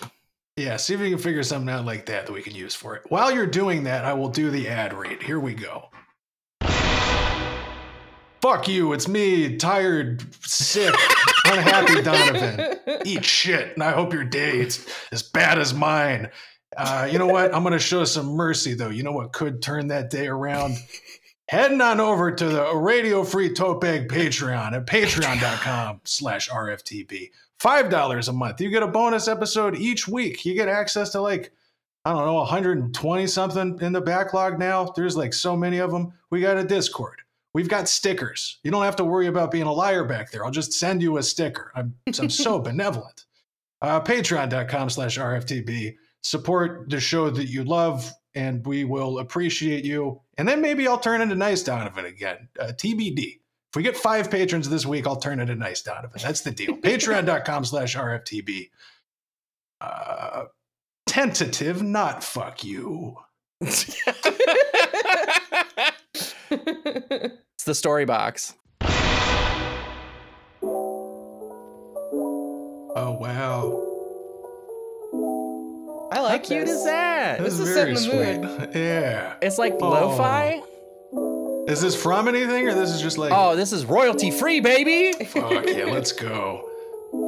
Yeah, 0.59 0.75
see 0.75 0.93
if 0.93 0.99
you 0.99 1.09
can 1.09 1.19
figure 1.19 1.41
something 1.41 1.73
out 1.73 1.85
like 1.85 2.05
that 2.07 2.25
that 2.25 2.33
we 2.33 2.41
can 2.41 2.53
use 2.53 2.75
for 2.75 2.93
it. 2.93 3.03
While 3.07 3.31
you're 3.31 3.47
doing 3.47 3.83
that, 3.83 4.03
I 4.03 4.11
will 4.11 4.27
do 4.27 4.51
the 4.51 4.67
ad 4.67 4.93
read. 4.93 5.23
Here 5.23 5.39
we 5.39 5.53
go. 5.53 5.85
Fuck 8.41 8.67
you, 8.67 8.91
it's 8.91 9.07
me, 9.07 9.55
tired, 9.55 10.21
sick, 10.45 10.93
unhappy 11.45 12.01
Donovan. 12.01 12.77
Eat 13.05 13.23
shit, 13.23 13.73
and 13.73 13.83
I 13.83 13.91
hope 13.91 14.13
your 14.13 14.25
day 14.25 14.59
is 14.59 14.85
as 15.13 15.23
bad 15.23 15.59
as 15.59 15.73
mine. 15.73 16.29
Uh, 16.75 17.07
you 17.09 17.19
know 17.19 17.27
what? 17.27 17.53
I'm 17.53 17.63
going 17.63 17.73
to 17.73 17.79
show 17.79 18.03
some 18.03 18.27
mercy, 18.27 18.73
though. 18.73 18.89
You 18.89 19.03
know 19.03 19.11
what 19.13 19.31
could 19.31 19.61
turn 19.61 19.87
that 19.87 20.09
day 20.09 20.27
around? 20.27 20.77
Heading 21.47 21.81
on 21.81 21.99
over 21.99 22.31
to 22.31 22.45
the 22.45 22.75
Radio 22.75 23.23
Free 23.23 23.53
Tote 23.53 23.81
Bag 23.81 24.07
Patreon 24.09 24.73
at 24.73 24.85
patreon.com 24.85 26.01
slash 26.03 26.49
RFTB. 26.49 27.31
$5 27.61 28.27
a 28.29 28.31
month. 28.33 28.61
You 28.61 28.69
get 28.69 28.83
a 28.83 28.87
bonus 28.87 29.27
episode 29.27 29.75
each 29.75 30.07
week. 30.07 30.45
You 30.45 30.53
get 30.53 30.69
access 30.69 31.09
to 31.11 31.21
like, 31.21 31.51
I 32.05 32.13
don't 32.13 32.25
know, 32.25 32.35
120 32.35 33.27
something 33.27 33.77
in 33.81 33.91
the 33.93 34.01
backlog 34.01 34.57
now. 34.57 34.93
There's 34.95 35.17
like 35.17 35.33
so 35.33 35.55
many 35.57 35.79
of 35.79 35.91
them. 35.91 36.13
We 36.29 36.41
got 36.41 36.57
a 36.57 36.63
Discord. 36.63 37.21
We've 37.53 37.67
got 37.67 37.89
stickers. 37.89 38.59
You 38.63 38.71
don't 38.71 38.83
have 38.83 38.95
to 38.97 39.03
worry 39.05 39.27
about 39.27 39.51
being 39.51 39.63
a 39.63 39.73
liar 39.73 40.05
back 40.05 40.31
there. 40.31 40.45
I'll 40.45 40.51
just 40.51 40.71
send 40.71 41.01
you 41.01 41.17
a 41.17 41.23
sticker. 41.23 41.71
I'm, 41.75 41.95
I'm 42.19 42.29
so 42.29 42.59
benevolent. 42.61 43.25
Uh, 43.81 43.99
Patreon.com 44.01 44.89
slash 44.89 45.17
RFTB. 45.17 45.95
support 46.21 46.89
the 46.89 46.99
show 46.99 47.29
that 47.29 47.49
you 47.49 47.63
love, 47.63 48.11
and 48.35 48.65
we 48.65 48.83
will 48.83 49.19
appreciate 49.19 49.83
you. 49.83 50.21
And 50.37 50.47
then 50.47 50.61
maybe 50.61 50.87
I'll 50.87 50.99
turn 50.99 51.21
into 51.21 51.35
Nice 51.35 51.63
Donovan 51.63 52.05
again. 52.05 52.47
Uh, 52.59 52.67
TBD. 52.67 53.38
If 53.71 53.75
we 53.75 53.83
get 53.83 53.95
five 53.95 54.31
patrons 54.31 54.67
this 54.67 54.85
week, 54.85 55.05
I'll 55.05 55.15
turn 55.17 55.39
it 55.39 55.49
a 55.49 55.55
Nice 55.55 55.81
Donovan. 55.83 56.19
That's 56.23 56.41
the 56.41 56.49
deal. 56.51 56.75
Patreon.com 56.81 57.65
slash 57.65 57.95
RFTB. 57.95 58.69
Uh, 59.79 60.45
tentative, 61.05 61.83
not 61.83 62.23
fuck 62.23 62.63
you. 62.63 63.17
it's 63.61 63.95
the 67.65 67.75
story 67.75 68.05
box. 68.05 68.55
Oh, 72.95 73.17
wow. 73.21 73.85
I 76.11 76.21
like 76.21 76.41
How 76.41 76.47
cute 76.47 76.65
this. 76.65 76.77
is 76.79 76.85
that? 76.85 77.37
This 77.39 77.57
This 77.57 77.59
is 77.59 77.69
is 77.69 77.75
very 77.75 77.95
setting 77.95 78.41
the 78.41 78.57
sweet. 78.71 78.75
Yeah. 78.81 79.35
It's 79.41 79.57
like 79.59 79.75
Oh. 79.79 79.89
lo-fi. 79.89 80.61
Is 81.69 81.81
this 81.81 81.95
from 81.95 82.27
anything 82.27 82.67
or 82.67 82.73
this 82.73 82.89
is 82.89 82.99
just 82.99 83.19
like, 83.19 83.31
Oh, 83.31 83.55
this 83.55 83.71
is 83.71 83.85
royalty 83.85 84.31
free, 84.31 84.59
baby. 84.59 85.13
Oh, 85.19 85.25
fuck 85.25 85.67
yeah, 85.67 85.85
let's 85.85 86.11
go. 86.11 86.67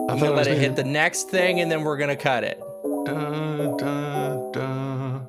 I 0.09 0.13
I'm 0.13 0.17
thought 0.17 0.25
gonna 0.25 0.31
let 0.35 0.47
it 0.47 0.57
hit 0.57 0.75
the 0.75 0.83
next 0.83 1.29
thing, 1.29 1.59
and 1.59 1.71
then 1.71 1.83
we're 1.83 1.97
gonna 1.97 2.15
cut 2.15 2.43
it. 2.43 2.59
Dun, 3.05 3.77
dun, 3.77 4.51
dun. 4.51 5.27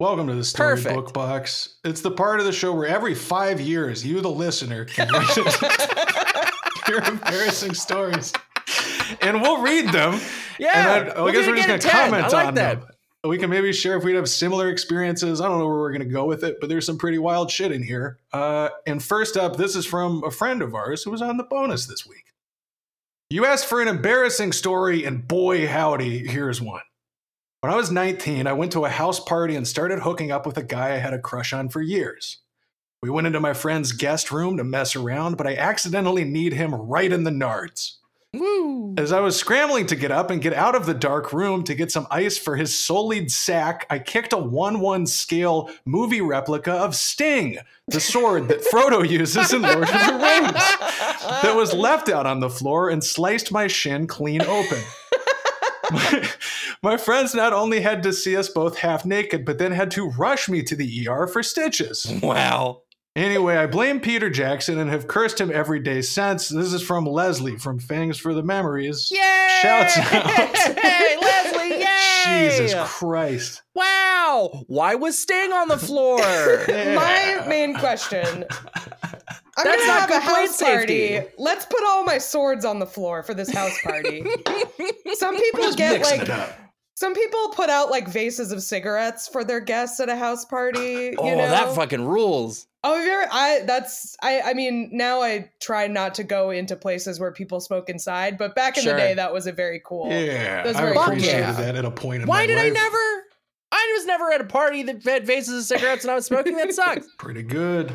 Welcome 0.00 0.28
to 0.28 0.34
the 0.34 0.50
Perfect. 0.56 0.88
Storybook 0.88 1.12
Box. 1.12 1.76
It's 1.84 2.00
the 2.00 2.10
part 2.10 2.40
of 2.40 2.46
the 2.46 2.52
show 2.52 2.72
where 2.72 2.86
every 2.86 3.14
five 3.14 3.60
years, 3.60 4.04
you, 4.04 4.22
the 4.22 4.30
listener, 4.30 4.86
can 4.86 5.08
write 5.12 5.36
your 6.88 7.02
embarrassing 7.02 7.74
stories, 7.74 8.32
and 9.20 9.42
we'll 9.42 9.60
read 9.60 9.90
them. 9.92 10.18
Yeah, 10.58 11.00
and 11.00 11.10
I, 11.10 11.12
I 11.12 11.22
we're 11.22 11.32
guess 11.32 11.46
we're 11.46 11.56
just 11.56 11.68
gonna 11.68 11.78
10. 11.80 11.90
comment 12.10 12.24
I 12.24 12.28
like 12.28 12.46
on 12.46 12.54
that. 12.54 12.80
them. 12.80 12.88
We 13.28 13.38
can 13.38 13.50
maybe 13.50 13.72
share 13.72 13.96
if 13.96 14.04
we'd 14.04 14.16
have 14.16 14.28
similar 14.28 14.68
experiences. 14.68 15.40
I 15.40 15.48
don't 15.48 15.58
know 15.58 15.66
where 15.66 15.76
we're 15.76 15.92
gonna 15.92 16.04
go 16.04 16.24
with 16.24 16.44
it, 16.44 16.58
but 16.60 16.68
there's 16.68 16.86
some 16.86 16.98
pretty 16.98 17.18
wild 17.18 17.50
shit 17.50 17.72
in 17.72 17.82
here. 17.82 18.18
Uh, 18.32 18.68
and 18.86 19.02
first 19.02 19.36
up, 19.36 19.56
this 19.56 19.74
is 19.74 19.86
from 19.86 20.22
a 20.24 20.30
friend 20.30 20.62
of 20.62 20.74
ours 20.74 21.02
who 21.02 21.10
was 21.10 21.22
on 21.22 21.36
the 21.36 21.44
bonus 21.44 21.86
this 21.86 22.06
week. 22.06 22.32
You 23.28 23.44
asked 23.44 23.66
for 23.66 23.80
an 23.80 23.88
embarrassing 23.88 24.52
story, 24.52 25.04
and 25.04 25.26
boy, 25.26 25.66
howdy, 25.66 26.28
here's 26.28 26.60
one. 26.60 26.82
When 27.60 27.72
I 27.72 27.76
was 27.76 27.90
19, 27.90 28.46
I 28.46 28.52
went 28.52 28.70
to 28.72 28.84
a 28.84 28.90
house 28.90 29.18
party 29.18 29.56
and 29.56 29.66
started 29.66 30.00
hooking 30.00 30.30
up 30.30 30.46
with 30.46 30.56
a 30.56 30.62
guy 30.62 30.94
I 30.94 30.98
had 30.98 31.12
a 31.12 31.18
crush 31.18 31.52
on 31.52 31.68
for 31.68 31.82
years. 31.82 32.38
We 33.02 33.10
went 33.10 33.26
into 33.26 33.40
my 33.40 33.52
friend's 33.52 33.92
guest 33.92 34.30
room 34.30 34.56
to 34.56 34.64
mess 34.64 34.94
around, 34.94 35.36
but 35.36 35.46
I 35.46 35.56
accidentally 35.56 36.24
kneed 36.24 36.52
him 36.52 36.74
right 36.74 37.12
in 37.12 37.24
the 37.24 37.30
nards. 37.30 37.96
Woo. 38.34 38.94
As 38.98 39.12
I 39.12 39.20
was 39.20 39.36
scrambling 39.36 39.86
to 39.86 39.96
get 39.96 40.10
up 40.10 40.30
and 40.30 40.42
get 40.42 40.52
out 40.52 40.74
of 40.74 40.86
the 40.86 40.94
dark 40.94 41.32
room 41.32 41.64
to 41.64 41.74
get 41.74 41.90
some 41.90 42.06
ice 42.10 42.36
for 42.36 42.56
his 42.56 42.76
solid 42.76 43.30
sack, 43.30 43.86
I 43.88 43.98
kicked 43.98 44.32
a 44.32 44.38
1 44.38 44.80
1 44.80 45.06
scale 45.06 45.70
movie 45.84 46.20
replica 46.20 46.72
of 46.72 46.94
Sting, 46.94 47.58
the 47.88 48.00
sword 48.00 48.48
that 48.48 48.64
Frodo 48.72 49.08
uses 49.08 49.52
in 49.52 49.62
Lord 49.62 49.82
of 49.82 49.88
the 49.88 50.18
Rings, 50.20 50.52
that 51.42 51.54
was 51.54 51.72
left 51.72 52.08
out 52.08 52.26
on 52.26 52.40
the 52.40 52.50
floor 52.50 52.90
and 52.90 53.02
sliced 53.02 53.52
my 53.52 53.66
shin 53.66 54.06
clean 54.06 54.42
open. 54.42 54.82
my, 55.90 56.28
my 56.82 56.96
friends 56.96 57.34
not 57.34 57.52
only 57.52 57.80
had 57.80 58.02
to 58.02 58.12
see 58.12 58.36
us 58.36 58.48
both 58.48 58.78
half 58.78 59.04
naked, 59.04 59.44
but 59.44 59.58
then 59.58 59.72
had 59.72 59.90
to 59.92 60.10
rush 60.10 60.48
me 60.48 60.62
to 60.62 60.76
the 60.76 61.08
ER 61.08 61.26
for 61.26 61.42
stitches. 61.42 62.06
Wow. 62.22 62.82
Anyway, 63.16 63.56
I 63.56 63.66
blame 63.66 63.98
Peter 63.98 64.28
Jackson 64.28 64.78
and 64.78 64.90
have 64.90 65.08
cursed 65.08 65.40
him 65.40 65.50
every 65.50 65.80
day 65.80 66.02
since. 66.02 66.50
This 66.50 66.74
is 66.74 66.82
from 66.82 67.06
Leslie 67.06 67.56
from 67.56 67.78
Fangs 67.78 68.18
for 68.18 68.34
the 68.34 68.42
Memories. 68.42 69.10
Yay! 69.10 69.58
Shouts 69.62 69.96
out. 69.96 70.30
Hey, 70.78 71.16
Leslie! 71.18 71.78
Yay! 71.80 72.50
Jesus 72.50 72.74
Christ. 72.84 73.62
Wow! 73.74 74.64
Why 74.66 74.96
was 74.96 75.18
Sting 75.18 75.50
on 75.50 75.68
the 75.68 75.78
floor? 75.78 76.20
Yeah. 76.68 76.94
My 76.96 77.46
main 77.48 77.74
question. 77.74 78.44
I'm 79.58 79.64
That's 79.64 79.86
gonna 79.86 79.86
not 79.86 80.10
have 80.10 80.10
a 80.10 80.20
house 80.20 80.60
party. 80.60 81.08
safety. 81.08 81.28
Let's 81.38 81.64
put 81.64 81.82
all 81.86 82.04
my 82.04 82.18
swords 82.18 82.66
on 82.66 82.78
the 82.78 82.86
floor 82.86 83.22
for 83.22 83.32
this 83.32 83.50
house 83.50 83.78
party. 83.82 84.22
Some 85.14 85.36
people 85.38 85.62
Just 85.62 85.78
get 85.78 86.02
like 86.02 86.20
it 86.22 86.30
up. 86.30 86.50
Some 86.96 87.14
people 87.14 87.50
put 87.50 87.68
out 87.68 87.90
like 87.90 88.08
vases 88.08 88.50
of 88.52 88.62
cigarettes 88.62 89.28
for 89.28 89.44
their 89.44 89.60
guests 89.60 90.00
at 90.00 90.08
a 90.08 90.16
house 90.16 90.46
party. 90.46 91.10
You 91.12 91.14
oh, 91.18 91.28
know? 91.28 91.36
that 91.36 91.74
fucking 91.74 92.04
rules. 92.06 92.66
Oh, 92.84 92.96
have 92.96 93.04
you 93.04 93.12
ever, 93.12 93.28
I 93.32 93.60
that's 93.66 94.16
I 94.22 94.40
I 94.40 94.54
mean 94.54 94.88
now 94.92 95.20
I 95.20 95.50
try 95.60 95.88
not 95.88 96.14
to 96.14 96.24
go 96.24 96.50
into 96.50 96.74
places 96.74 97.20
where 97.20 97.32
people 97.32 97.60
smoke 97.60 97.90
inside, 97.90 98.38
but 98.38 98.54
back 98.54 98.78
in 98.78 98.84
Sure. 98.84 98.94
the 98.94 98.98
day 98.98 99.14
that 99.14 99.32
was 99.32 99.46
a 99.46 99.52
very 99.52 99.82
cool. 99.84 100.08
Yeah, 100.10 100.62
That's 100.62 100.78
I 100.78 100.80
very 100.80 100.94
cool. 100.94 101.02
appreciated 101.02 101.38
Yeah. 101.40 101.52
that 101.52 101.76
at 101.76 101.84
a 101.84 101.90
point 101.90 102.22
in 102.22 102.28
Why 102.28 102.42
my 102.42 102.46
did 102.46 102.58
I 102.58 102.70
never? 102.70 102.96
I 103.72 103.94
was 103.98 104.06
never 104.06 104.32
at 104.32 104.40
a 104.40 104.44
party 104.44 104.82
that 104.84 105.02
had 105.02 105.26
vases 105.26 105.58
of 105.58 105.64
cigarettes 105.78 106.04
and 106.04 106.10
I 106.12 106.14
was 106.14 106.24
smoking. 106.24 106.56
That 106.56 106.72
sucks. 106.72 107.06
Pretty 107.18 107.42
good. 107.42 107.92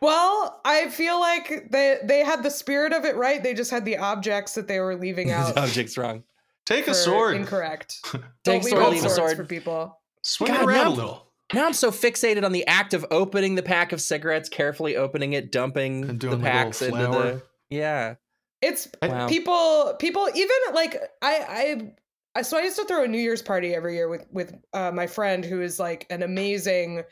Well, 0.00 0.60
I 0.64 0.88
feel 0.88 1.20
like 1.20 1.68
they 1.70 1.98
they 2.02 2.24
had 2.24 2.42
the 2.42 2.50
spirit 2.50 2.92
of 2.92 3.04
it 3.04 3.14
right. 3.14 3.40
They 3.40 3.54
just 3.54 3.70
had 3.70 3.84
the 3.84 3.98
objects 3.98 4.54
that 4.54 4.66
they 4.66 4.80
were 4.80 4.96
leaving 4.96 5.30
out. 5.38 5.56
Object's 5.56 5.96
wrong. 5.96 6.24
Take 6.66 6.86
a 6.88 6.94
sword. 6.94 7.36
Incorrect. 7.36 7.96
Take 8.12 8.22
Don't 8.44 8.54
leave 8.64 8.70
sword, 8.70 8.82
out 8.82 8.90
leave 8.92 9.04
a 9.04 9.10
sword. 9.10 9.36
for 9.36 9.44
people. 9.44 9.98
Swing 10.22 10.52
God, 10.52 10.62
it 10.62 10.66
around 10.66 10.84
no. 10.84 10.90
a 10.90 10.94
little. 10.94 11.26
Now 11.52 11.66
I'm 11.66 11.72
so 11.72 11.90
fixated 11.90 12.44
on 12.44 12.52
the 12.52 12.66
act 12.68 12.94
of 12.94 13.04
opening 13.10 13.56
the 13.56 13.62
pack 13.62 13.92
of 13.92 14.00
cigarettes, 14.00 14.48
carefully 14.48 14.96
opening 14.96 15.32
it, 15.32 15.50
dumping 15.50 16.02
And 16.02 16.10
the 16.10 16.14
doing 16.14 16.30
the 16.32 16.36
little 16.44 16.50
packs 16.52 16.82
into 16.82 16.96
flower. 16.96 17.22
the. 17.22 17.42
Yeah. 17.70 18.14
It's 18.62 18.88
Wow. 19.02 19.26
people 19.28 19.94
people 19.98 20.28
even 20.34 20.56
like 20.74 21.00
I 21.22 21.36
I 21.48 21.92
I 22.36 22.42
so 22.42 22.58
I 22.58 22.62
used 22.62 22.76
to 22.76 22.84
throw 22.84 23.02
a 23.04 23.08
New 23.08 23.18
Year's 23.18 23.42
party 23.42 23.74
every 23.74 23.94
year 23.96 24.08
with 24.08 24.26
with 24.30 24.54
uh, 24.72 24.92
my 24.92 25.06
friend 25.06 25.44
who 25.44 25.60
is 25.62 25.80
like 25.80 26.06
an 26.10 26.22
amazing 26.22 27.02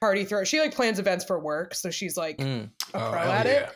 party 0.00 0.24
thrower. 0.24 0.44
She 0.44 0.60
like 0.60 0.74
plans 0.74 0.98
events 1.00 1.24
for 1.24 1.40
work, 1.40 1.74
so 1.74 1.90
she's 1.90 2.16
like 2.16 2.38
Mm. 2.38 2.70
a 2.94 2.98
Oh, 3.02 3.10
pro 3.10 3.18
hell 3.20 3.32
at 3.32 3.46
yeah. 3.46 3.52
it. 3.52 3.70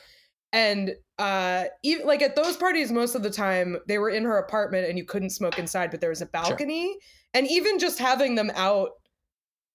And 0.53 0.93
uh 1.19 1.65
even 1.83 2.07
like 2.07 2.23
at 2.23 2.35
those 2.37 2.57
parties 2.57 2.91
most 2.91 3.15
of 3.15 3.23
the 3.23 3.31
time 3.31 3.77
they 3.87 3.99
were 3.99 4.11
in 4.11 4.25
her 4.25 4.39
apartment 4.39 4.89
and 4.89 4.99
you 4.99 5.05
couldn't 5.05 5.31
smoke 5.31 5.59
inside 5.59 5.91
but 5.91 6.01
there 6.01 6.11
was 6.11 6.23
a 6.23 6.27
balcony 6.27 6.97
and 7.35 7.47
even 7.49 7.79
just 7.79 7.99
having 7.99 8.35
them 8.35 8.51
out 8.55 8.91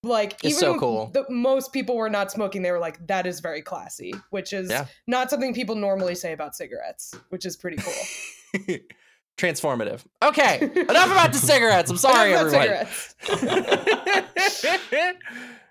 like 0.04 0.34
It's 0.44 0.46
even 0.46 0.60
so 0.60 0.80
cool. 0.80 1.10
the, 1.14 1.26
most 1.30 1.72
people 1.74 1.96
were 1.96 2.10
not 2.10 2.32
smoking 2.32 2.64
they 2.64 2.72
were 2.72 2.80
like 2.80 3.06
that 3.08 3.26
is 3.28 3.40
very 3.40 3.62
classy 3.62 4.14
which 4.32 4.52
is 4.52 4.70
Yeah. 4.70 4.86
not 5.08 5.30
something 5.30 5.54
people 5.54 5.76
normally 5.76 6.16
say 6.16 6.34
about 6.34 6.56
cigarettes 6.56 7.14
which 7.30 7.46
is 7.46 7.56
pretty 7.56 7.78
cool 7.78 8.78
Transformative. 9.38 10.04
Okay, 10.24 10.58
enough 10.90 11.12
about 11.12 11.32
the 11.32 11.38
cigarettes. 11.52 11.92
I'm 11.92 11.98
sorry, 11.98 12.34
everyone. 12.34 12.88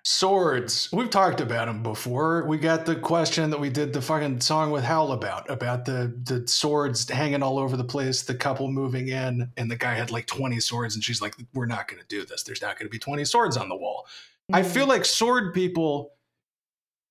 Swords. 0.07 0.89
We've 0.93 1.11
talked 1.11 1.41
about 1.41 1.67
them 1.67 1.83
before. 1.83 2.45
We 2.47 2.59
got 2.59 2.87
the 2.87 2.95
question 2.95 3.51
that 3.51 3.59
we 3.59 3.71
did 3.71 3.93
the 3.93 4.01
fucking 4.01 4.41
song 4.41 4.71
with 4.71 4.85
Howl 4.85 5.11
about, 5.11 5.51
about 5.51 5.85
the 5.85 6.15
the 6.23 6.47
swords 6.47 7.11
hanging 7.11 7.43
all 7.43 7.59
over 7.59 7.77
the 7.77 7.83
place, 7.83 8.23
the 8.23 8.37
couple 8.37 8.69
moving 8.71 9.09
in, 9.09 9.51
and 9.57 9.69
the 9.69 9.75
guy 9.75 9.95
had 9.95 10.13
like 10.13 10.27
20 10.27 10.61
swords, 10.61 10.95
and 10.95 11.03
she's 11.03 11.21
like, 11.21 11.35
We're 11.55 11.67
not 11.67 11.89
gonna 11.89 12.05
do 12.09 12.25
this. 12.25 12.45
There's 12.45 12.63
not 12.63 12.79
gonna 12.79 12.89
be 12.89 13.01
20 13.01 13.25
swords 13.25 13.57
on 13.57 13.69
the 13.69 13.75
wall. 13.75 14.07
I 14.53 14.63
Mm. 14.63 14.67
feel 14.67 14.87
like 14.87 15.05
sword 15.05 15.53
people, 15.53 16.13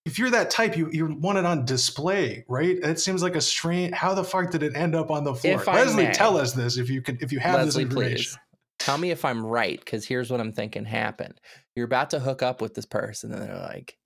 if 0.06 0.18
you're 0.18 0.30
that 0.30 0.50
type, 0.50 0.78
you 0.78 0.90
you 0.94 1.06
want 1.20 1.38
it 1.38 1.46
on 1.46 1.66
display, 1.66 2.46
right? 2.48 2.78
It 2.82 3.02
seems 3.02 3.22
like 3.22 3.36
a 3.36 3.42
strange. 3.42 3.94
How 3.94 4.14
the 4.14 4.24
fuck 4.24 4.52
did 4.52 4.64
it 4.64 4.74
end 4.74 4.96
up 4.96 5.12
on 5.12 5.25
the 5.25 5.36
floor? 5.36 5.56
If 5.56 5.68
I 5.68 5.84
Leslie, 5.84 6.08
tell 6.14 6.38
us 6.38 6.54
this 6.54 6.78
if 6.78 6.90
you 6.90 7.02
can, 7.02 7.18
if 7.20 7.34
you 7.34 7.40
have 7.40 7.56
Leslie, 7.56 7.84
this 7.84 7.92
information. 7.92 8.16
please 8.16 8.38
tell 8.79 8.98
me 8.98 9.12
if 9.12 9.25
I'm 9.25 9.46
right, 9.46 9.79
because 9.79 10.05
here's 10.05 10.32
what 10.32 10.39
I'm 10.39 10.53
thinking 10.53 10.86
happened. 10.86 11.39
You're 11.75 11.86
about 11.86 12.12
to 12.12 12.20
hook 12.20 12.41
up 12.44 12.62
with 12.62 12.74
this 12.74 12.86
person, 12.86 13.32
and 13.32 13.41
they're 13.41 13.58
like, 13.58 13.98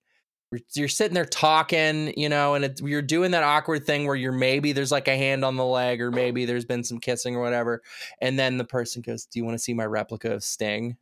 you're- 0.74 0.88
sitting 0.88 1.14
there 1.14 1.26
talking, 1.26 2.14
you 2.18 2.30
know, 2.30 2.56
and 2.56 2.66
it's, 2.66 2.82
you're 2.82 3.02
doing 3.02 3.32
that 3.32 3.44
awkward 3.44 3.86
thing 3.86 4.06
where 4.08 4.16
you're 4.16 4.32
maybe 4.32 4.72
there's 4.72 4.92
like 4.92 5.08
a 5.08 5.16
hand 5.18 5.46
on 5.46 5.56
the 5.56 5.66
leg, 5.66 6.02
or 6.02 6.12
maybe 6.12 6.46
there's 6.46 6.66
been 6.66 6.84
some 6.84 7.00
kissing 7.00 7.36
or 7.36 7.42
whatever, 7.42 7.82
and 8.22 8.38
then 8.40 8.58
the 8.58 8.64
person 8.66 9.02
goes, 9.02 9.26
"Do 9.26 9.40
you 9.40 9.46
want 9.46 9.56
to 9.56 9.64
see 9.64 9.74
my 9.74 9.86
replica 9.86 10.34
of 10.34 10.44
Sting?" 10.44 10.98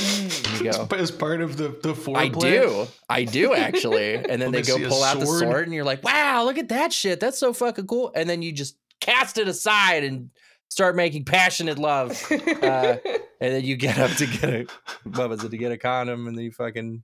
You 0.00 0.70
go, 0.72 0.86
But 0.86 1.00
as 1.00 1.10
part 1.10 1.40
of 1.40 1.56
the 1.56 1.68
the 1.68 1.94
foreplay, 1.94 2.16
I 2.16 2.28
do. 2.28 2.86
I 3.08 3.24
do 3.24 3.54
actually. 3.54 4.14
And 4.28 4.40
then 4.40 4.52
they 4.52 4.62
go 4.62 4.76
pull 4.86 5.02
out 5.02 5.18
the 5.18 5.26
sword 5.26 5.64
and 5.64 5.74
you're 5.74 5.84
like, 5.84 6.04
wow, 6.04 6.44
look 6.44 6.58
at 6.58 6.68
that 6.68 6.92
shit. 6.92 7.20
That's 7.20 7.38
so 7.38 7.52
fucking 7.52 7.86
cool. 7.86 8.12
And 8.14 8.28
then 8.28 8.42
you 8.42 8.52
just 8.52 8.76
cast 9.00 9.38
it 9.38 9.48
aside 9.48 10.04
and 10.04 10.30
start 10.68 10.96
making 10.96 11.24
passionate 11.24 11.78
love. 11.78 12.20
Uh, 12.30 12.96
and 13.40 13.52
then 13.54 13.64
you 13.64 13.76
get 13.76 13.98
up 13.98 14.10
to 14.12 14.26
get 14.26 14.44
a 14.44 14.66
what 15.04 15.28
was 15.28 15.44
it, 15.44 15.50
to 15.50 15.56
get 15.58 15.72
a 15.72 15.78
condom 15.78 16.26
and 16.26 16.36
then 16.36 16.44
you 16.44 16.52
fucking 16.52 17.02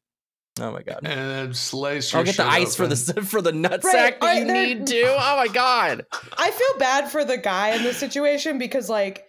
oh 0.60 0.72
my 0.72 0.82
god. 0.82 1.00
and 1.04 1.30
then 1.30 1.54
slice. 1.54 2.12
Your 2.12 2.20
I'll 2.20 2.24
get 2.24 2.36
the 2.36 2.44
shit 2.44 2.52
ice 2.62 2.76
for 2.76 2.86
the 2.86 2.94
open. 3.10 3.24
s- 3.24 3.28
for 3.30 3.42
the 3.42 3.52
nutsack 3.52 3.82
Right, 3.84 4.20
that 4.20 4.22
I- 4.22 4.34
you 4.38 4.44
need 4.76 4.86
to. 4.88 5.02
Oh 5.18 5.36
my 5.36 5.48
god. 5.48 6.04
I 6.36 6.50
feel 6.50 6.78
bad 6.78 7.10
for 7.10 7.24
the 7.24 7.38
guy 7.38 7.70
in 7.74 7.82
this 7.82 7.96
situation 7.98 8.58
because 8.58 8.88
like 8.88 9.18
sh- 9.18 9.22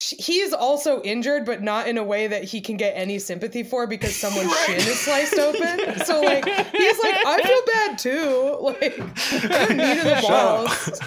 he 0.00 0.38
is 0.38 0.52
also 0.52 1.02
injured, 1.02 1.44
but 1.44 1.60
not 1.60 1.88
in 1.88 1.98
a 1.98 2.04
way 2.04 2.28
that 2.28 2.44
he 2.44 2.60
can 2.60 2.76
get 2.76 2.92
any 2.96 3.18
sympathy 3.18 3.64
for 3.64 3.86
because 3.88 4.14
someone's 4.14 4.56
shin 4.64 4.76
is 4.76 5.00
sliced 5.00 5.34
open. 5.34 5.98
So 6.04 6.20
like 6.22 6.44
he's 6.44 7.02
like, 7.02 7.16
I 7.26 7.42
feel 7.42 7.62
bad 7.66 7.98
too. 7.98 8.44
Like 8.68 9.00
I'm 9.00 9.76
knee 9.76 9.94
to 9.94 10.04
the 10.04 10.18
balls. 10.22 11.00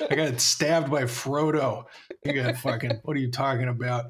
I 0.10 0.14
got 0.14 0.40
stabbed 0.40 0.90
by 0.90 1.02
Frodo. 1.04 1.84
You 2.24 2.32
got 2.32 2.56
fucking. 2.56 3.00
What 3.04 3.16
are 3.16 3.20
you 3.20 3.30
talking 3.30 3.68
about? 3.68 4.06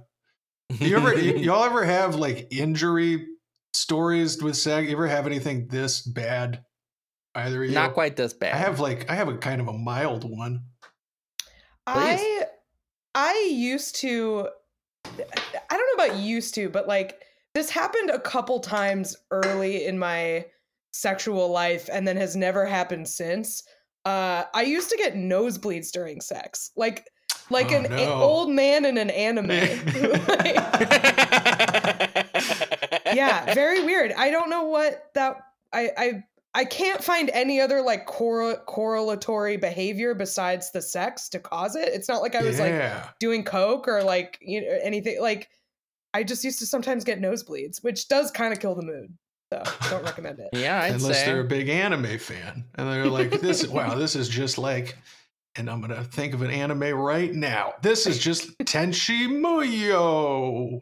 You 0.71 0.97
ever 0.97 1.14
y'all 1.14 1.64
ever 1.64 1.85
have 1.85 2.14
like 2.14 2.49
injury 2.50 3.26
stories 3.75 4.43
with 4.43 4.57
sex? 4.57 4.88
You 4.88 4.95
ever 4.97 5.07
have 5.07 5.26
anything 5.26 5.69
this 5.69 6.00
bad? 6.00 6.64
Either 7.35 7.62
of 7.62 7.69
you? 7.69 7.75
Not 7.75 7.93
quite 7.93 8.16
this 8.16 8.33
bad. 8.33 8.55
I 8.55 8.59
have 8.59 8.81
like 8.81 9.11
I 9.11 9.14
have 9.14 9.28
a 9.28 9.37
kind 9.37 9.61
of 9.61 9.69
a 9.69 9.75
mild 9.75 10.25
one. 10.28 10.62
I 11.87 12.47
I 13.17 13.49
used 13.51 13.97
to 13.97 14.49
I 15.05 15.77
don't 15.77 15.99
know 15.99 16.05
about 16.05 16.19
used 16.19 16.55
to, 16.57 16.69
but 16.69 16.87
like 16.87 17.23
this 17.55 17.71
happened 17.71 18.11
a 18.11 18.21
couple 18.21 18.61
times 18.61 19.17
early 19.31 19.87
in 19.87 19.99
my 19.99 20.45
sexual 20.93 21.49
life 21.51 21.89
and 21.93 22.07
then 22.07 22.17
has 22.19 22.37
never 22.37 22.67
happened 22.67 23.09
since. 23.09 23.63
Uh 24.05 24.45
I 24.55 24.63
used 24.63 24.91
to 24.91 24.97
get 24.99 25.15
nosebleeds 25.15 25.91
during 25.91 26.21
sex. 26.21 26.71
Like 26.77 27.09
like 27.49 27.71
Oh, 27.73 27.77
an 27.77 27.83
no. 27.91 28.13
old 28.15 28.51
man 28.51 28.85
in 28.85 28.99
an 28.99 29.11
anime. 29.27 29.51
Yeah, 33.15 33.55
very 33.55 33.83
weird. 33.83 34.13
I 34.13 34.31
don't 34.31 34.51
know 34.51 34.65
what 34.65 35.11
that 35.15 35.39
I 35.73 35.91
I 35.97 36.25
I 36.57 36.65
can't 36.65 37.05
find 37.05 37.29
any 37.35 37.61
other 37.61 37.83
like 37.83 38.07
cor- 38.07 38.65
correlatory 38.67 39.61
behavior 39.61 40.15
besides 40.15 40.71
the 40.71 40.81
sex 40.81 41.29
to 41.29 41.39
cause 41.39 41.77
it. 41.77 41.91
It's 41.93 42.09
not 42.09 42.23
like 42.23 42.35
I 42.35 42.43
was 42.43 42.59
like 42.59 43.19
doing 43.19 43.45
coke 43.45 43.87
or 43.87 44.03
like 44.03 44.39
you 44.41 44.63
know 44.63 44.79
anything 44.83 45.21
like 45.21 45.51
I 46.15 46.23
just 46.23 46.43
used 46.45 46.59
to 46.61 46.67
sometimes 46.67 47.05
get 47.05 47.21
nosebleeds, 47.21 47.85
which 47.85 48.09
does 48.09 48.31
kind 48.31 48.55
of 48.55 48.59
kill 48.59 48.75
the 48.75 48.87
mood. 48.87 49.13
So 49.53 49.63
don't 49.91 50.03
recommend 50.11 50.39
it. 50.39 50.49
yeah, 50.55 50.81
I'd 50.83 50.95
Unless 50.95 51.19
say. 51.19 51.27
they're 51.27 51.41
a 51.41 51.45
big 51.45 51.69
anime 51.69 52.19
fan 52.19 52.65
and 52.77 52.89
they're 52.91 53.05
like, 53.07 53.33
"This, 53.43 53.69
wow, 53.69 53.95
this 53.95 54.17
is 54.17 54.27
just 54.27 54.57
like," 54.57 54.97
and 55.57 55.69
I'm 55.69 55.83
gonna 55.83 56.05
think 56.05 56.33
of 56.33 56.41
an 56.41 56.51
anime 56.51 56.95
right 56.95 57.35
now. 57.35 57.75
This 57.83 58.07
is 58.07 58.19
just 58.19 58.57
Tenchi 58.61 59.29
Muyo. 59.29 60.81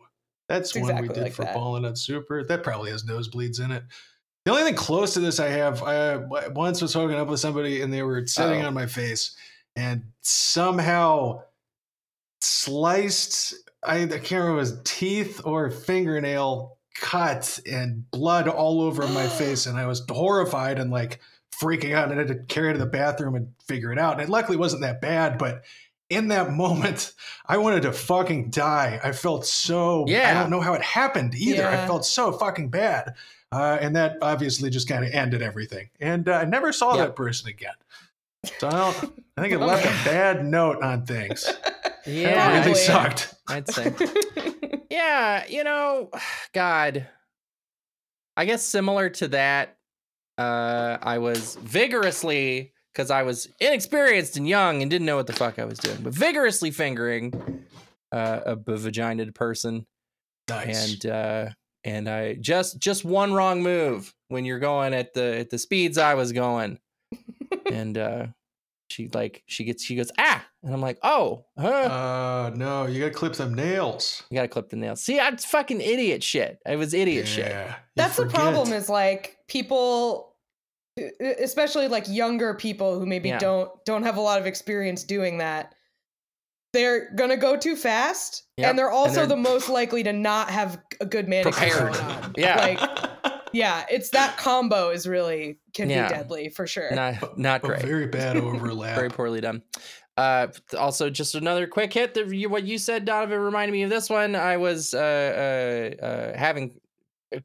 That's 0.48 0.76
It's 0.76 0.86
one 0.88 1.02
we 1.02 1.08
did 1.08 1.16
like 1.24 1.32
for 1.32 1.42
that. 1.44 1.54
Ballin' 1.54 1.84
Out 1.84 1.98
Super. 1.98 2.44
That 2.44 2.62
probably 2.62 2.92
has 2.92 3.02
nosebleeds 3.02 3.60
in 3.60 3.72
it. 3.72 3.82
The 4.44 4.50
only 4.50 4.64
thing 4.64 4.74
close 4.74 5.14
to 5.14 5.20
this 5.20 5.40
I 5.40 5.48
have, 5.48 5.82
I 5.82 6.16
once 6.48 6.82
was 6.82 6.92
hooking 6.92 7.16
up 7.16 7.28
with 7.28 7.40
somebody 7.40 7.80
and 7.80 7.92
they 7.92 8.02
were 8.02 8.26
sitting 8.26 8.60
Uh-oh. 8.60 8.68
on 8.68 8.74
my 8.74 8.86
face 8.86 9.36
and 9.74 10.02
somehow 10.20 11.42
sliced. 12.40 13.54
I, 13.82 14.02
I 14.02 14.06
can't 14.06 14.32
remember 14.32 14.52
it 14.52 14.56
was 14.56 14.80
teeth 14.84 15.40
or 15.44 15.70
fingernail 15.70 16.76
cut 16.94 17.58
and 17.70 18.08
blood 18.10 18.48
all 18.48 18.80
over 18.82 19.06
my 19.08 19.26
face, 19.38 19.66
and 19.66 19.78
I 19.78 19.86
was 19.86 20.02
horrified 20.08 20.78
and 20.78 20.90
like 20.90 21.20
freaking 21.60 21.94
out. 21.94 22.10
And 22.10 22.20
I 22.20 22.24
had 22.24 22.28
to 22.28 22.44
carry 22.54 22.70
it 22.70 22.74
to 22.74 22.78
the 22.78 22.86
bathroom 22.86 23.34
and 23.34 23.48
figure 23.66 23.92
it 23.92 23.98
out. 23.98 24.14
And 24.14 24.22
it 24.22 24.28
luckily 24.28 24.56
wasn't 24.56 24.82
that 24.82 25.00
bad, 25.00 25.38
but 25.38 25.62
in 26.10 26.28
that 26.28 26.52
moment, 26.52 27.12
I 27.46 27.56
wanted 27.56 27.82
to 27.82 27.92
fucking 27.92 28.50
die. 28.50 29.00
I 29.02 29.12
felt 29.12 29.46
so. 29.46 30.04
yeah. 30.06 30.30
I 30.30 30.34
don't 30.34 30.50
know 30.50 30.60
how 30.60 30.74
it 30.74 30.82
happened 30.82 31.34
either. 31.34 31.66
I 31.66 31.86
felt 31.86 32.04
so 32.04 32.32
fucking 32.32 32.68
bad. 32.68 33.14
Uh, 33.54 33.78
and 33.80 33.94
that 33.96 34.16
obviously 34.22 34.68
just 34.70 34.88
kind 34.88 35.04
of 35.04 35.12
ended 35.12 35.42
everything. 35.42 35.88
And 36.00 36.28
uh, 36.28 36.32
I 36.38 36.44
never 36.44 36.72
saw 36.72 36.96
Yeah. 36.96 37.04
that 37.06 37.16
person 37.16 37.48
again. 37.48 37.74
So 38.58 38.68
I 38.68 38.70
don't. 38.70 39.22
I 39.36 39.40
think 39.42 39.52
it 39.54 39.58
left 39.60 39.84
a 39.86 40.04
bad 40.08 40.44
note 40.44 40.82
on 40.82 41.06
things. 41.06 41.46
yeah, 42.06 42.56
it 42.56 42.60
really 42.66 42.74
sucked. 42.74 43.34
I'd 43.48 43.68
say. 43.68 43.94
Yeah, 44.90 45.44
you 45.48 45.64
know, 45.64 46.10
God. 46.52 47.08
I 48.36 48.44
guess 48.44 48.62
similar 48.64 49.08
to 49.10 49.28
that, 49.28 49.76
uh, 50.38 50.98
I 51.02 51.18
was 51.18 51.56
vigorously 51.56 52.72
because 52.92 53.10
I 53.10 53.22
was 53.22 53.48
inexperienced 53.60 54.36
and 54.36 54.48
young 54.48 54.82
and 54.82 54.90
didn't 54.90 55.06
know 55.06 55.16
what 55.16 55.26
the 55.26 55.32
fuck 55.32 55.58
I 55.58 55.64
was 55.64 55.78
doing, 55.78 55.98
but 56.02 56.12
vigorously 56.14 56.70
fingering 56.70 57.64
uh, 58.12 58.40
a 58.46 58.56
b- 58.56 58.72
vaginated 58.76 59.34
person, 59.34 59.86
Nice. 60.48 60.92
and 60.94 61.06
uh, 61.10 61.46
and 61.84 62.08
I 62.08 62.34
just 62.34 62.78
just 62.80 63.04
one 63.04 63.32
wrong 63.32 63.62
move 63.62 64.14
when 64.28 64.44
you're 64.44 64.58
going 64.58 64.94
at 64.94 65.14
the 65.14 65.38
at 65.38 65.50
the 65.50 65.58
speeds 65.58 65.98
I 65.98 66.14
was 66.14 66.32
going, 66.32 66.78
and 67.70 67.96
uh, 67.98 68.26
she 68.88 69.08
like 69.12 69.42
she 69.46 69.64
gets 69.64 69.84
she 69.84 69.96
goes 69.96 70.10
ah, 70.18 70.44
and 70.62 70.72
I'm 70.72 70.80
like 70.80 70.98
oh, 71.02 71.44
huh. 71.58 71.68
uh, 71.68 72.52
no, 72.56 72.86
you 72.86 73.00
got 73.00 73.08
to 73.08 73.14
clip 73.14 73.34
some 73.34 73.54
nails. 73.54 74.22
You 74.30 74.36
gotta 74.36 74.48
clip 74.48 74.70
the 74.70 74.76
nails. 74.76 75.02
See, 75.02 75.16
that's 75.16 75.44
fucking 75.44 75.80
idiot 75.80 76.22
shit. 76.22 76.58
It 76.66 76.76
was 76.76 76.94
idiot 76.94 77.28
shit. 77.28 77.46
Yeah, 77.46 77.68
you 77.68 77.74
That's 77.96 78.16
the 78.16 78.26
problem 78.26 78.72
is 78.72 78.88
like 78.88 79.38
people 79.48 80.34
especially 81.20 81.88
like 81.88 82.08
younger 82.08 82.54
people 82.54 82.98
who 82.98 83.06
maybe 83.06 83.28
Yeah. 83.28 83.38
don't 83.38 83.84
don't 83.84 84.04
have 84.04 84.16
a 84.16 84.20
lot 84.20 84.40
of 84.40 84.46
experience 84.46 85.02
doing 85.04 85.38
that. 85.38 85.74
They're 86.74 87.10
gonna 87.14 87.36
go 87.38 87.56
too 87.56 87.76
fast, 87.76 88.42
Yep, 88.58 88.68
and 88.70 88.78
they're 88.78 88.90
also 88.90 89.14
they're- 89.20 89.26
the 89.26 89.36
most 89.36 89.68
likely 89.70 90.02
to 90.02 90.12
not 90.12 90.50
have 90.50 90.78
a 91.00 91.06
good 91.06 91.28
manicure 91.28 91.52
Prepared. 91.52 91.92
going 91.94 92.04
on. 92.24 92.34
Yeah. 92.36 92.56
like 92.60 93.10
yeah, 93.52 93.84
it's 93.88 94.10
that 94.10 94.36
combo 94.36 94.90
is 94.90 95.06
really 95.06 95.60
can 95.72 95.88
Yeah. 95.88 96.08
be 96.08 96.14
deadly 96.14 96.48
for 96.50 96.66
sure. 96.66 96.90
Not 96.92 97.38
not 97.38 97.64
A 97.64 97.66
great. 97.68 97.82
very 97.82 98.06
bad 98.08 98.36
overlap. 98.36 98.96
Very 98.96 99.08
poorly 99.08 99.40
done. 99.40 99.62
Uh, 100.16 100.48
also, 100.78 101.10
just 101.10 101.34
another 101.36 101.66
quick 101.66 101.92
hit. 101.92 102.14
That 102.14 102.28
you, 102.32 102.48
what 102.48 102.64
you 102.64 102.78
said, 102.78 103.04
Donovan, 103.04 103.38
reminded 103.38 103.72
me 103.72 103.82
of 103.82 103.90
this 103.90 104.08
one. 104.10 104.34
I 104.36 104.56
was 104.56 104.94
uh, 104.94 105.96
uh, 106.00 106.04
uh, 106.04 106.38
having 106.38 106.80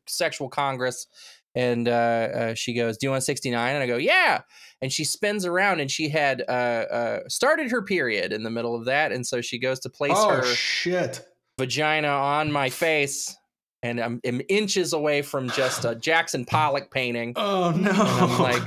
sexual 0.07 0.49
congress, 0.49 1.07
and 1.55 1.87
uh, 1.87 1.91
uh, 1.91 2.53
she 2.53 2.73
goes, 2.73 2.97
"Do 2.97 3.07
you 3.07 3.11
want 3.11 3.23
69?" 3.23 3.75
And 3.75 3.83
I 3.83 3.87
go, 3.87 3.97
"Yeah." 3.97 4.41
And 4.81 4.91
she 4.91 5.03
spins 5.03 5.45
around, 5.45 5.79
and 5.79 5.91
she 5.91 6.09
had 6.09 6.43
uh, 6.47 6.51
uh, 6.51 7.19
started 7.27 7.71
her 7.71 7.81
period 7.81 8.31
in 8.31 8.43
the 8.43 8.49
middle 8.49 8.75
of 8.75 8.85
that, 8.85 9.11
and 9.11 9.25
so 9.25 9.41
she 9.41 9.59
goes 9.59 9.79
to 9.81 9.89
place 9.89 10.13
oh 10.15 10.29
her 10.29 10.43
shit! 10.45 11.25
vagina 11.57 12.07
on 12.07 12.51
my 12.51 12.69
face, 12.69 13.35
and 13.83 13.99
I'm, 13.99 14.21
I'm 14.25 14.41
inches 14.47 14.93
away 14.93 15.21
from 15.21 15.49
just 15.49 15.85
a 15.85 15.95
Jackson 15.95 16.45
Pollock 16.45 16.91
painting. 16.91 17.33
Oh 17.37 17.71
no! 17.71 17.89
And 17.89 17.99
I'm 17.99 18.39
like, 18.39 18.63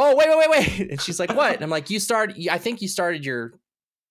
oh 0.00 0.16
wait, 0.16 0.28
wait, 0.28 0.38
wait, 0.38 0.50
wait. 0.50 0.90
And 0.90 1.00
she's 1.00 1.20
like, 1.20 1.34
what? 1.34 1.54
And 1.54 1.62
I'm 1.62 1.70
like, 1.70 1.90
you 1.90 2.00
started. 2.00 2.48
I 2.48 2.58
think 2.58 2.82
you 2.82 2.88
started 2.88 3.24
your. 3.24 3.52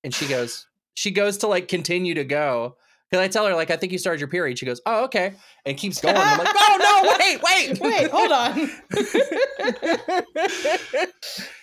And 0.03 0.13
she 0.13 0.27
goes, 0.27 0.65
she 0.93 1.11
goes 1.11 1.37
to 1.39 1.47
like 1.47 1.67
continue 1.67 2.13
to 2.13 2.23
go. 2.23 2.77
Because 3.09 3.23
I 3.23 3.27
tell 3.27 3.45
her 3.47 3.55
like, 3.55 3.71
I 3.71 3.75
think 3.75 3.91
you 3.91 3.97
started 3.97 4.19
your 4.19 4.27
period. 4.29 4.59
She 4.59 4.65
goes, 4.67 4.81
oh 4.85 5.05
okay, 5.05 5.33
and 5.65 5.75
keeps 5.77 5.99
going. 6.01 6.15
I'm 6.17 6.37
like, 6.37 6.47
oh 6.55 6.77
no, 6.79 7.15
wait, 7.19 7.41
wait, 7.41 7.79
Wait, 7.81 8.11
hold 8.11 8.31
on. 8.31 8.69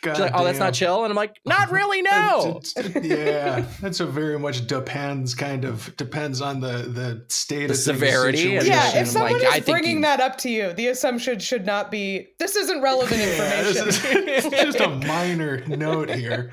She's 0.05 0.19
like, 0.21 0.33
oh, 0.35 0.45
that's 0.45 0.59
not 0.59 0.75
chill. 0.75 1.05
And 1.05 1.11
I'm 1.11 1.17
like, 1.17 1.37
not 1.45 1.71
really, 1.71 2.03
no. 2.03 2.61
It's- 2.63 2.77
it's- 2.77 3.05
yeah, 3.05 3.65
that's 3.81 4.01
a 4.01 4.07
very 4.07 4.39
much 4.39 4.67
depends 4.67 5.35
kind 5.35 5.65
of 5.65 5.95
depends 5.97 6.41
on 6.41 6.61
the 6.61 6.79
the 6.89 7.25
status, 7.29 7.87
of 7.87 7.95
severity 7.97 8.57
and- 8.57 8.65
situation. 8.67 8.73
yeah, 8.73 8.91
I'm 8.99 9.03
if 9.03 9.09
someone 9.09 9.33
like, 9.33 9.43
is 9.43 9.49
I 9.49 9.53
think 9.61 9.67
bringing 9.67 9.97
you- 9.97 10.03
that 10.03 10.21
up 10.21 10.39
to 10.39 10.51
you, 10.51 10.73
the 10.73 10.89
assumption 10.89 11.39
should 11.39 11.67
not 11.67 11.91
be 11.91 12.29
this 12.39 12.57
isn't 12.57 12.81
relevant 12.83 13.21
Yeah, 13.21 13.29
information. 13.61 13.85
this 13.87 14.05
is- 14.05 14.45
it's 14.47 14.63
just 14.65 14.81
a 14.81 14.89
minor 14.89 15.65
note 15.67 16.11
here. 16.11 16.53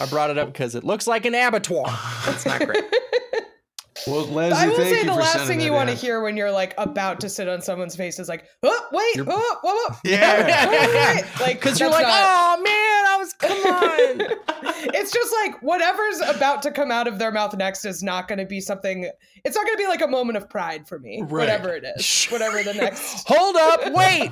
I 0.00 0.06
brought 0.06 0.30
it 0.30 0.38
up 0.38 0.52
because 0.52 0.74
it 0.74 0.82
looks 0.82 1.06
like 1.06 1.24
an 1.24 1.34
abattoir. 1.36 1.86
That's 2.26 2.44
not 2.46 2.64
great. 2.66 2.82
Well, 4.06 4.26
Leslie, 4.26 4.58
I 4.58 4.66
will 4.68 4.76
thank 4.76 4.88
say 4.94 4.98
you 5.00 5.06
the 5.06 5.14
last 5.14 5.46
thing 5.46 5.60
you 5.60 5.72
want 5.72 5.88
to 5.88 5.94
hear 5.94 6.20
when 6.22 6.36
you're 6.36 6.50
like 6.50 6.74
about 6.78 7.20
to 7.20 7.28
sit 7.28 7.48
on 7.48 7.62
someone's 7.62 7.96
face 7.96 8.18
is 8.18 8.28
like, 8.28 8.44
oh 8.62 8.88
wait, 8.92 9.16
You're- 9.16 9.28
oh, 9.32 9.56
whoa, 9.62 9.72
whoa. 9.74 9.96
Yeah. 10.04 10.44
Wait, 10.68 10.88
wait, 10.88 10.94
wait. 10.94 11.40
like 11.40 11.60
Because 11.60 11.80
you're 11.80 11.90
like, 11.90 12.02
not- 12.06 12.12
oh 12.58 12.62
man, 12.62 13.06
I 13.06 13.16
was 13.18 13.32
come 13.32 13.52
on. 13.52 14.38
it's 14.94 15.12
just 15.12 15.32
like 15.42 15.60
whatever's 15.62 16.20
about 16.20 16.62
to 16.62 16.70
come 16.70 16.90
out 16.90 17.06
of 17.08 17.18
their 17.18 17.32
mouth 17.32 17.56
next 17.56 17.84
is 17.84 18.02
not 18.02 18.28
going 18.28 18.38
to 18.38 18.44
be 18.46 18.60
something. 18.60 19.08
It's 19.44 19.56
not 19.56 19.64
going 19.64 19.76
to 19.76 19.82
be 19.82 19.88
like 19.88 20.02
a 20.02 20.06
moment 20.08 20.36
of 20.36 20.48
pride 20.50 20.86
for 20.86 20.98
me. 20.98 21.20
Right. 21.22 21.30
Whatever 21.32 21.74
it 21.74 21.84
is, 21.96 22.26
whatever 22.26 22.62
the 22.62 22.74
next. 22.74 23.26
Hold 23.28 23.56
up, 23.56 23.80
wait. 23.94 24.30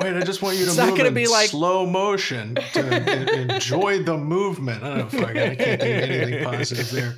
Wait, 0.00 0.16
I 0.16 0.20
just 0.20 0.42
want 0.42 0.56
you 0.56 0.64
to 0.64 0.68
It's 0.70 0.76
not 0.78 0.96
gonna 0.96 1.08
in 1.08 1.14
be 1.14 1.26
like- 1.26 1.50
slow 1.50 1.86
motion 1.86 2.54
to 2.72 3.40
enjoy 3.52 4.02
the 4.02 4.16
movement. 4.16 4.82
I 4.82 4.96
don't 4.98 5.12
know, 5.12 5.20
fuck, 5.20 5.30
I 5.36 5.54
can't 5.56 5.80
think 5.80 5.82
anything 6.10 6.44
positive 6.44 6.90
there. 6.90 7.16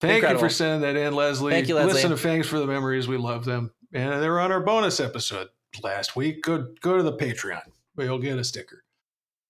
Thank 0.00 0.16
Incredible. 0.16 0.40
you 0.40 0.48
for 0.48 0.54
sending 0.54 0.80
that 0.82 0.96
in, 0.96 1.14
Leslie. 1.14 1.52
Thank 1.52 1.68
you, 1.68 1.74
Leslie. 1.74 1.94
Listen 1.94 2.10
to 2.10 2.16
Fangs 2.16 2.46
for 2.46 2.58
the 2.58 2.66
Memories. 2.66 3.08
We 3.08 3.16
love 3.16 3.44
them. 3.44 3.72
And 3.92 4.22
they 4.22 4.28
were 4.28 4.40
on 4.40 4.52
our 4.52 4.60
bonus 4.60 5.00
episode 5.00 5.48
last 5.82 6.14
week. 6.14 6.42
Go 6.42 6.68
go 6.80 6.96
to 6.96 7.02
the 7.02 7.16
Patreon 7.16 7.62
you'll 8.04 8.18
get 8.18 8.38
a 8.38 8.44
sticker. 8.44 8.84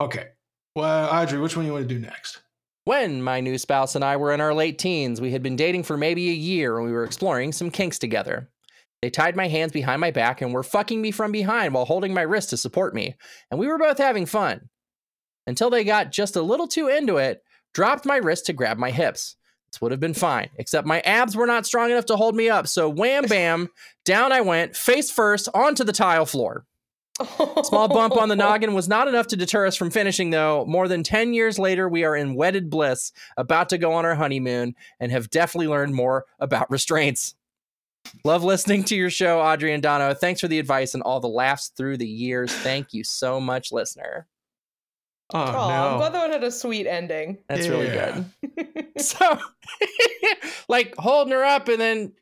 Okay. 0.00 0.28
Well, 0.74 1.08
Audrey, 1.10 1.40
which 1.40 1.56
one 1.56 1.66
you 1.66 1.72
want 1.72 1.88
to 1.88 1.94
do 1.94 2.00
next? 2.00 2.40
When 2.84 3.22
my 3.22 3.40
new 3.40 3.58
spouse 3.58 3.94
and 3.94 4.04
I 4.04 4.16
were 4.16 4.32
in 4.32 4.40
our 4.40 4.54
late 4.54 4.78
teens, 4.78 5.20
we 5.20 5.32
had 5.32 5.42
been 5.42 5.56
dating 5.56 5.82
for 5.82 5.96
maybe 5.96 6.30
a 6.30 6.34
year 6.34 6.78
and 6.78 6.86
we 6.86 6.92
were 6.92 7.04
exploring 7.04 7.52
some 7.52 7.70
kinks 7.70 7.98
together. 7.98 8.48
They 9.02 9.10
tied 9.10 9.36
my 9.36 9.48
hands 9.48 9.72
behind 9.72 10.00
my 10.00 10.10
back 10.10 10.40
and 10.40 10.52
were 10.52 10.62
fucking 10.62 11.00
me 11.00 11.10
from 11.10 11.30
behind 11.30 11.74
while 11.74 11.84
holding 11.84 12.14
my 12.14 12.22
wrist 12.22 12.50
to 12.50 12.56
support 12.56 12.94
me, 12.94 13.14
and 13.50 13.60
we 13.60 13.68
were 13.68 13.78
both 13.78 13.98
having 13.98 14.26
fun. 14.26 14.70
Until 15.46 15.70
they 15.70 15.84
got 15.84 16.10
just 16.10 16.34
a 16.34 16.42
little 16.42 16.66
too 16.66 16.88
into 16.88 17.16
it, 17.18 17.42
dropped 17.74 18.04
my 18.04 18.16
wrist 18.16 18.46
to 18.46 18.52
grab 18.52 18.76
my 18.76 18.90
hips. 18.90 19.36
This 19.70 19.80
would 19.80 19.92
have 19.92 20.00
been 20.00 20.14
fine, 20.14 20.48
except 20.56 20.86
my 20.86 21.00
abs 21.00 21.36
were 21.36 21.46
not 21.46 21.66
strong 21.66 21.90
enough 21.90 22.06
to 22.06 22.16
hold 22.16 22.34
me 22.34 22.48
up. 22.48 22.66
So 22.66 22.88
wham 22.88 23.24
bam, 23.28 23.68
down 24.04 24.32
I 24.32 24.40
went, 24.40 24.76
face 24.76 25.10
first 25.10 25.48
onto 25.54 25.84
the 25.84 25.92
tile 25.92 26.26
floor. 26.26 26.64
Small 27.64 27.88
bump 27.88 28.16
on 28.16 28.28
the 28.28 28.36
noggin 28.36 28.74
was 28.74 28.88
not 28.88 29.08
enough 29.08 29.26
to 29.28 29.36
deter 29.36 29.66
us 29.66 29.76
from 29.76 29.90
finishing, 29.90 30.30
though. 30.30 30.64
More 30.66 30.86
than 30.88 31.02
10 31.02 31.34
years 31.34 31.58
later, 31.58 31.88
we 31.88 32.04
are 32.04 32.14
in 32.16 32.34
wedded 32.34 32.70
bliss, 32.70 33.12
about 33.36 33.68
to 33.70 33.78
go 33.78 33.92
on 33.92 34.04
our 34.04 34.14
honeymoon, 34.14 34.74
and 35.00 35.10
have 35.10 35.30
definitely 35.30 35.68
learned 35.68 35.94
more 35.94 36.26
about 36.38 36.70
restraints. 36.70 37.34
Love 38.24 38.44
listening 38.44 38.84
to 38.84 38.96
your 38.96 39.10
show, 39.10 39.40
Audrey 39.40 39.74
and 39.74 39.82
Dono. 39.82 40.14
Thanks 40.14 40.40
for 40.40 40.48
the 40.48 40.58
advice 40.58 40.94
and 40.94 41.02
all 41.02 41.20
the 41.20 41.28
laughs 41.28 41.72
through 41.76 41.98
the 41.98 42.06
years. 42.06 42.52
Thank 42.52 42.94
you 42.94 43.04
so 43.04 43.40
much, 43.40 43.72
listener. 43.72 44.26
Oh, 45.34 45.38
Aw, 45.38 45.92
I'm 45.92 45.98
glad 45.98 46.14
that 46.14 46.20
one 46.22 46.30
had 46.32 46.42
a 46.44 46.50
sweet 46.50 46.86
ending. 46.86 47.38
That's 47.48 47.68
really 47.68 47.88
good. 47.88 48.24
So, 48.98 49.38
like 50.68 50.96
holding 50.96 51.32
her 51.32 51.44
up 51.44 51.68
and 51.68 51.80
then, 51.80 52.12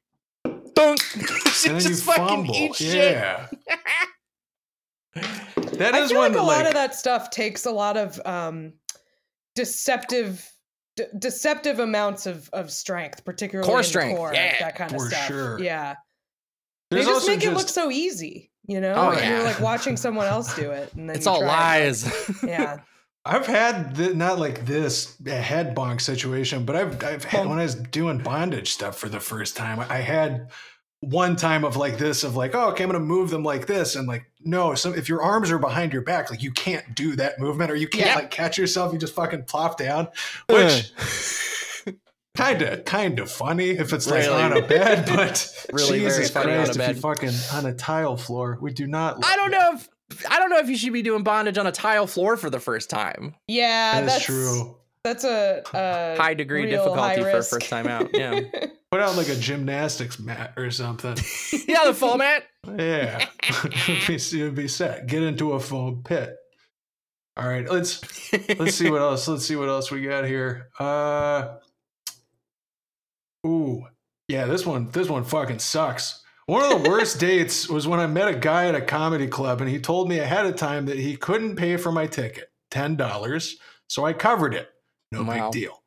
dunk. 0.75 1.01
she 1.53 1.71
and 1.71 1.81
then 1.81 1.87
just 1.89 2.05
fucking 2.05 2.27
fumble. 2.27 2.55
eats 2.55 2.77
shit. 2.77 3.15
that 3.15 3.49
is 5.17 5.79
That 5.79 5.95
I 5.95 6.07
feel 6.09 6.19
one 6.19 6.33
like 6.33 6.33
a 6.33 6.35
that, 6.35 6.43
lot 6.43 6.67
of 6.67 6.75
that 6.75 6.95
stuff 6.95 7.31
takes 7.31 7.65
a 7.65 7.71
lot 7.71 7.97
of 7.97 8.21
um, 8.27 8.75
deceptive, 9.55 10.47
d- 10.97 11.05
deceptive 11.19 11.79
amounts 11.79 12.27
of 12.27 12.51
of 12.53 12.71
strength, 12.71 13.25
particularly 13.25 13.67
Core 13.69 13.79
in 13.79 13.85
strength, 13.85 14.17
core, 14.19 14.35
yeah, 14.35 14.57
that 14.61 14.77
kind 14.77 14.93
of 14.93 15.01
for 15.01 15.09
stuff. 15.09 15.27
sure. 15.27 15.59
Yeah, 15.59 15.95
there's 16.91 17.07
they 17.07 17.11
just 17.11 17.23
also 17.23 17.33
make 17.37 17.45
it 17.45 17.55
look 17.55 17.69
so 17.69 17.91
easy. 17.91 18.51
You 18.69 18.81
know, 18.81 18.95
Oh, 18.95 19.11
And 19.13 19.21
yeah. 19.21 19.29
you're 19.31 19.45
like 19.45 19.61
watching 19.61 19.97
someone 19.97 20.27
else 20.27 20.55
do 20.57 20.73
it, 20.73 20.93
and 20.95 21.09
then 21.09 21.17
It's 21.17 21.27
all 21.27 21.39
try 21.41 21.77
it, 21.79 21.87
lies. 21.87 22.41
yeah, 22.43 22.81
I've 23.27 23.47
had 23.47 23.97
the, 23.97 24.15
not 24.15 24.39
like 24.39 24.65
this 24.65 25.17
a 25.27 25.31
head 25.31 25.75
bonk 25.75 26.01
situation, 26.01 26.65
but 26.65 26.77
I've 26.77 27.03
I've 27.05 27.25
had 27.25 27.47
when 27.47 27.59
I 27.59 27.65
was 27.65 27.75
doing 27.75 28.19
bondage 28.19 28.73
stuff 28.73 28.99
for 28.99 29.09
the 29.09 29.21
first 29.21 29.57
time. 29.57 29.81
I 29.81 29.99
had 29.99 30.51
one 31.01 31.37
time 31.37 31.65
of 31.65 31.77
like 31.77 31.99
this 31.99 32.25
of 32.25 32.37
like 32.37 32.55
oh 32.55 32.71
okay 32.71 32.83
I'm 32.83 32.89
gonna 32.91 33.05
move 33.05 33.29
them 33.31 33.43
like 33.45 33.67
this 33.67 33.97
and 33.97 34.09
like 34.09 34.25
no 34.41 34.75
so 34.75 34.95
if 34.95 35.11
your 35.11 35.23
arms 35.23 35.51
are 35.51 35.59
behind 35.59 35.93
your 35.93 36.01
back 36.03 36.31
like 36.31 36.43
you 36.43 36.51
can't 36.51 36.95
do 36.95 37.15
that 37.17 37.39
movement 37.39 37.71
or 37.71 37.77
you 37.77 37.87
can't 37.87 38.07
Yeah. 38.07 38.15
like 38.15 38.31
catch 38.31 38.57
yourself 38.57 38.95
you 38.95 38.99
just 38.99 39.15
fucking 39.15 39.45
plop 39.45 39.77
down 39.79 40.09
uh. 40.49 40.55
which 40.55 40.91
kind 42.35 42.63
of 42.63 42.85
kind 42.87 43.19
of 43.19 43.31
funny 43.31 43.71
if 43.71 43.93
it's 43.93 44.07
like 44.11 44.23
Really- 44.23 44.43
on 44.43 44.57
a 44.57 44.63
bed 44.67 45.05
but 45.07 45.67
really 45.73 46.01
Jesus 46.01 46.31
Christ 46.31 46.77
if 46.77 46.89
you 46.89 46.95
fucking 47.01 47.33
on 47.53 47.67
a 47.67 47.75
tile 47.75 48.17
floor 48.17 48.59
we 48.61 48.73
do 48.73 48.87
not 48.87 49.25
I 49.25 49.37
don't 49.37 49.51
know 49.51 49.73
if 49.75 49.89
I 50.29 50.39
don't 50.39 50.51
know 50.51 50.59
if 50.59 50.69
you 50.69 50.77
should 50.77 50.93
be 50.93 51.03
doing 51.03 51.23
bondage 51.23 51.59
on 51.59 51.67
a 51.67 51.73
tile 51.73 52.07
floor 52.07 52.37
for 52.37 52.49
the 52.51 52.61
first 52.61 52.89
time. 52.91 53.35
yeah. 53.49 54.01
that 54.01 54.05
is 54.07 54.13
that's 54.13 54.25
true 54.25 54.77
That's 55.03 55.25
a, 55.25 55.63
a 55.75 56.17
High 56.21 56.35
degree 56.35 56.63
real 56.67 56.71
difficulty 56.71 57.01
high 57.01 57.17
for 57.23 57.31
a 57.31 57.35
risk. 57.37 57.51
first 57.51 57.69
time 57.69 57.87
out. 57.87 58.11
Yeah. 58.15 58.41
put 58.91 59.01
out 59.01 59.17
like 59.17 59.29
a 59.29 59.35
gymnastics 59.37 60.19
mat 60.21 60.53
or 60.57 60.71
something 60.71 61.17
yeah, 61.69 61.85
the 61.85 61.95
full 61.95 62.17
mat. 62.19 62.45
Yeah, 62.79 63.27
it'd, 63.65 64.07
be, 64.07 64.15
it'd 64.15 64.55
be 64.55 64.69
set. 64.69 65.07
Get 65.07 65.23
into 65.23 65.53
a 65.53 65.61
foam 65.61 66.03
pit. 66.05 66.37
All 67.37 67.47
right, 67.49 67.69
let's 67.69 68.01
let's 68.59 68.75
see 68.75 68.91
what 68.91 69.03
else. 69.03 69.29
Let's 69.29 69.45
see 69.45 69.57
what 69.57 69.69
else 69.69 69.91
we 69.91 70.03
got 70.03 70.25
here. 70.25 70.69
Uh, 70.79 71.57
ooh, 73.47 73.85
yeah, 74.29 74.47
this 74.47 74.65
one 74.65 74.91
this 74.91 75.09
one 75.09 75.23
fucking 75.25 75.59
sucks. 75.59 76.23
One 76.47 76.63
of 76.63 76.83
the 76.83 76.89
worst 76.89 77.19
dates 77.21 77.69
was 77.69 77.87
when 77.89 78.01
I 78.01 78.07
met 78.07 78.29
a 78.29 78.35
guy 78.37 78.67
at 78.69 78.75
a 78.75 78.81
comedy 78.81 79.27
club, 79.27 79.61
and 79.61 79.69
he 79.71 79.81
told 79.81 80.09
me 80.09 80.19
ahead 80.19 80.47
of 80.47 80.57
time 80.57 80.87
that 80.87 80.99
he 80.99 81.17
couldn't 81.17 81.57
pay 81.57 81.77
for 81.77 81.91
my 81.93 82.07
ticket, 82.07 82.51
ten 82.71 82.97
dollars. 82.97 83.57
So 83.89 84.05
I 84.05 84.13
covered 84.13 84.55
it. 84.55 84.69
No 85.13 85.23
Wow. 85.23 85.51
big 85.51 85.63
deal. 85.63 85.83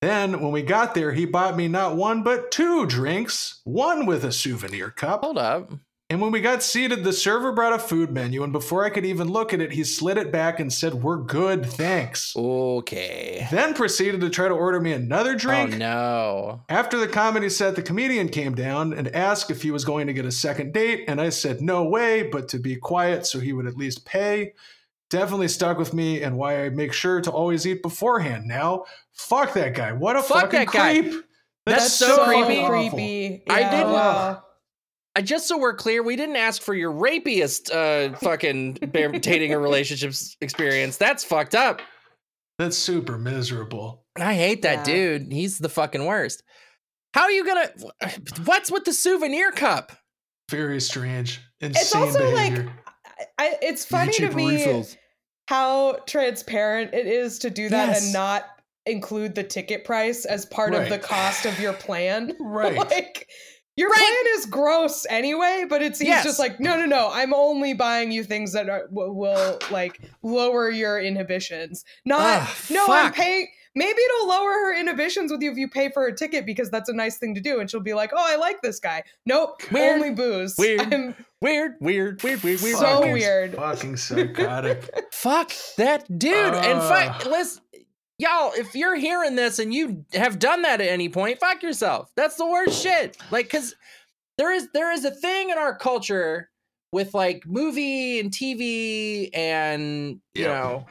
Then, 0.00 0.40
when 0.40 0.50
we 0.52 0.62
got 0.62 0.94
there, 0.94 1.12
he 1.12 1.24
bought 1.26 1.56
me 1.56 1.68
not 1.68 1.96
one 1.96 2.22
but 2.24 2.50
two 2.50 2.86
drinks, 2.86 3.60
one 3.64 4.04
with 4.04 4.24
a 4.24 4.32
souvenir 4.32 4.90
cup. 4.90 5.22
Hold 5.22 5.38
up. 5.38 5.70
And 6.12 6.20
when 6.20 6.30
we 6.30 6.42
got 6.42 6.62
seated, 6.62 7.04
the 7.04 7.12
server 7.14 7.52
brought 7.52 7.72
a 7.72 7.78
food 7.78 8.10
menu, 8.10 8.42
and 8.42 8.52
before 8.52 8.84
I 8.84 8.90
could 8.90 9.06
even 9.06 9.28
look 9.28 9.54
at 9.54 9.62
it, 9.62 9.72
he 9.72 9.82
slid 9.82 10.18
it 10.18 10.30
back 10.30 10.60
and 10.60 10.70
said, 10.70 10.92
We're 10.92 11.16
good, 11.16 11.64
thanks. 11.64 12.36
Okay. 12.36 13.48
Then 13.50 13.72
proceeded 13.72 14.20
to 14.20 14.28
try 14.28 14.46
to 14.46 14.52
order 14.52 14.78
me 14.78 14.92
another 14.92 15.30
oh, 15.30 15.36
drink. 15.36 15.72
Oh 15.72 15.78
no. 15.78 16.60
After 16.68 16.98
the 16.98 17.08
comedy 17.08 17.48
set, 17.48 17.76
the 17.76 17.82
comedian 17.82 18.28
came 18.28 18.54
down 18.54 18.92
and 18.92 19.08
asked 19.16 19.50
if 19.50 19.62
he 19.62 19.70
was 19.70 19.86
going 19.86 20.06
to 20.06 20.12
get 20.12 20.26
a 20.26 20.30
second 20.30 20.74
date, 20.74 21.04
and 21.08 21.18
I 21.18 21.30
said 21.30 21.62
no 21.62 21.84
way, 21.84 22.24
but 22.24 22.46
to 22.50 22.58
be 22.58 22.76
quiet 22.76 23.24
so 23.24 23.40
he 23.40 23.54
would 23.54 23.66
at 23.66 23.78
least 23.78 24.04
pay. 24.04 24.52
Definitely 25.08 25.48
stuck 25.48 25.78
with 25.78 25.94
me 25.94 26.22
and 26.22 26.36
why 26.36 26.66
I 26.66 26.68
make 26.68 26.92
sure 26.92 27.22
to 27.22 27.30
always 27.30 27.66
eat 27.66 27.80
beforehand 27.80 28.46
now. 28.46 28.84
Fuck 29.12 29.54
that 29.54 29.74
guy. 29.74 29.92
What 29.92 30.16
a 30.16 30.22
Fuck 30.22 30.42
fucking 30.42 30.58
that 30.58 30.72
guy. 30.72 31.00
creep. 31.00 31.24
That's 31.64 31.90
so 31.90 32.22
creepy. 32.26 32.66
creepy. 32.66 33.42
I 33.48 33.60
didn't- 33.70 33.92
wow. 33.92 34.42
I 35.14 35.20
just 35.22 35.46
so 35.46 35.58
we're 35.58 35.74
clear, 35.74 36.02
we 36.02 36.16
didn't 36.16 36.36
ask 36.36 36.62
for 36.62 36.74
your 36.74 36.90
rapiest 36.92 37.70
uh 37.72 38.16
fucking 38.18 38.74
bear- 38.92 39.12
dating 39.12 39.52
or 39.52 39.60
relationships 39.60 40.36
experience. 40.40 40.96
That's 40.96 41.22
fucked 41.24 41.54
up. 41.54 41.82
That's 42.58 42.76
super 42.78 43.18
miserable. 43.18 44.04
I 44.16 44.34
hate 44.34 44.62
that 44.62 44.86
Yeah. 44.86 44.94
dude. 45.18 45.32
He's 45.32 45.58
the 45.58 45.68
fucking 45.68 46.04
worst. 46.06 46.42
How 47.14 47.22
are 47.22 47.30
you 47.30 47.44
gonna 47.44 47.70
what's 48.44 48.70
with 48.70 48.84
the 48.84 48.92
souvenir 48.92 49.52
cup? 49.52 49.92
Very 50.50 50.80
strange. 50.80 51.40
Insane 51.60 52.02
also 52.02 52.30
like- 52.32 52.52
behavior. 52.54 52.72
I, 53.38 53.44
I, 53.46 53.56
it's 53.62 53.84
funny 53.84 54.12
to 54.12 54.30
me 54.32 54.84
how 55.48 55.98
transparent 56.06 56.94
it 56.94 57.06
is 57.06 57.38
to 57.40 57.50
do 57.50 57.68
that 57.68 57.88
Yes. 57.88 58.04
and 58.04 58.12
not 58.12 58.44
include 58.86 59.34
the 59.34 59.44
ticket 59.44 59.84
price 59.84 60.24
as 60.24 60.44
part 60.46 60.74
of 60.74 60.88
the 60.88 60.98
cost 60.98 61.44
of 61.46 61.58
your 61.60 61.72
plan. 61.74 62.34
right. 62.40 62.76
like 62.76 63.28
your 63.76 63.88
Right. 63.88 63.98
plan 63.98 64.38
is 64.38 64.46
gross 64.46 65.06
anyway, 65.08 65.64
but 65.68 65.82
it 65.82 65.96
seems 65.96 66.08
Yes. 66.08 66.24
just 66.24 66.38
like 66.38 66.60
no, 66.60 66.76
no, 66.76 66.86
no. 66.86 67.10
I'm 67.12 67.32
only 67.34 67.72
buying 67.74 68.10
you 68.12 68.24
things 68.24 68.52
that 68.52 68.68
are, 68.68 68.86
will, 68.90 69.14
will 69.14 69.58
like 69.70 70.00
lower 70.22 70.70
your 70.70 71.00
inhibitions. 71.00 71.84
Not 72.04 72.20
Ah, 72.20 72.56
no, 72.70 72.86
I'm 72.88 73.12
paying. 73.12 73.48
Maybe 73.74 73.98
it'll 74.02 74.28
lower 74.28 74.50
her 74.52 74.74
inhibitions 74.78 75.32
with 75.32 75.40
you 75.40 75.50
if 75.50 75.56
you 75.56 75.66
pay 75.66 75.88
for 75.90 76.06
a 76.06 76.14
ticket 76.14 76.44
because 76.44 76.68
that's 76.70 76.90
a 76.90 76.92
nice 76.92 77.16
thing 77.16 77.34
to 77.36 77.40
do, 77.40 77.58
and 77.58 77.70
she'll 77.70 77.80
be 77.80 77.94
like, 77.94 78.10
"Oh, 78.12 78.22
I 78.22 78.36
like 78.36 78.60
this 78.60 78.78
guy." 78.78 79.02
Nope, 79.24 79.62
Weird. 79.72 79.94
only 79.94 80.10
booze. 80.10 80.56
Weird. 80.58 80.80
I'm 80.92 81.14
Weird, 81.40 81.72
weird, 81.80 82.22
weird, 82.22 82.42
weird, 82.44 82.60
weird. 82.60 82.76
So 82.76 82.82
Fucking- 82.84 83.12
weird. 83.12 83.54
Fucking 83.56 83.96
psychotic. 83.96 84.88
Fuck 85.10 85.52
that 85.78 86.06
dude. 86.18 86.34
and 86.54 86.80
fuck, 86.82 87.26
Ugh. 87.26 87.46
Y'all, 88.22 88.52
if 88.56 88.74
you're 88.76 88.94
hearing 88.94 89.34
this 89.34 89.58
and 89.58 89.74
you 89.74 90.04
have 90.12 90.38
done 90.38 90.62
that 90.62 90.80
at 90.80 90.88
any 90.88 91.08
point, 91.08 91.38
fuck 91.40 91.62
yourself. 91.62 92.10
That's 92.16 92.36
the 92.36 92.46
worst 92.46 92.80
shit. 92.82 93.16
Like, 93.32 93.50
cause 93.50 93.74
there 94.38 94.52
is 94.52 94.68
there 94.72 94.92
is 94.92 95.04
a 95.04 95.10
thing 95.10 95.50
in 95.50 95.58
our 95.58 95.74
culture 95.76 96.48
with 96.92 97.14
like 97.14 97.42
movie 97.46 98.20
and 98.20 98.30
TV 98.30 99.28
and 99.34 100.20
you 100.34 100.44
know 100.46 100.86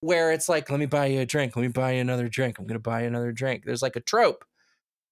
where 0.00 0.32
it's 0.32 0.48
like, 0.48 0.68
let 0.70 0.80
me 0.80 0.86
buy 0.86 1.06
you 1.06 1.20
a 1.20 1.26
drink, 1.26 1.54
let 1.56 1.62
me 1.62 1.68
buy 1.68 1.92
you 1.92 2.00
another 2.00 2.28
drink, 2.28 2.58
I'm 2.58 2.66
gonna 2.66 2.78
buy 2.80 3.02
you 3.02 3.06
another 3.08 3.30
drink. 3.32 3.62
There's 3.64 3.82
like 3.82 3.96
a 3.96 4.00
trope. 4.00 4.44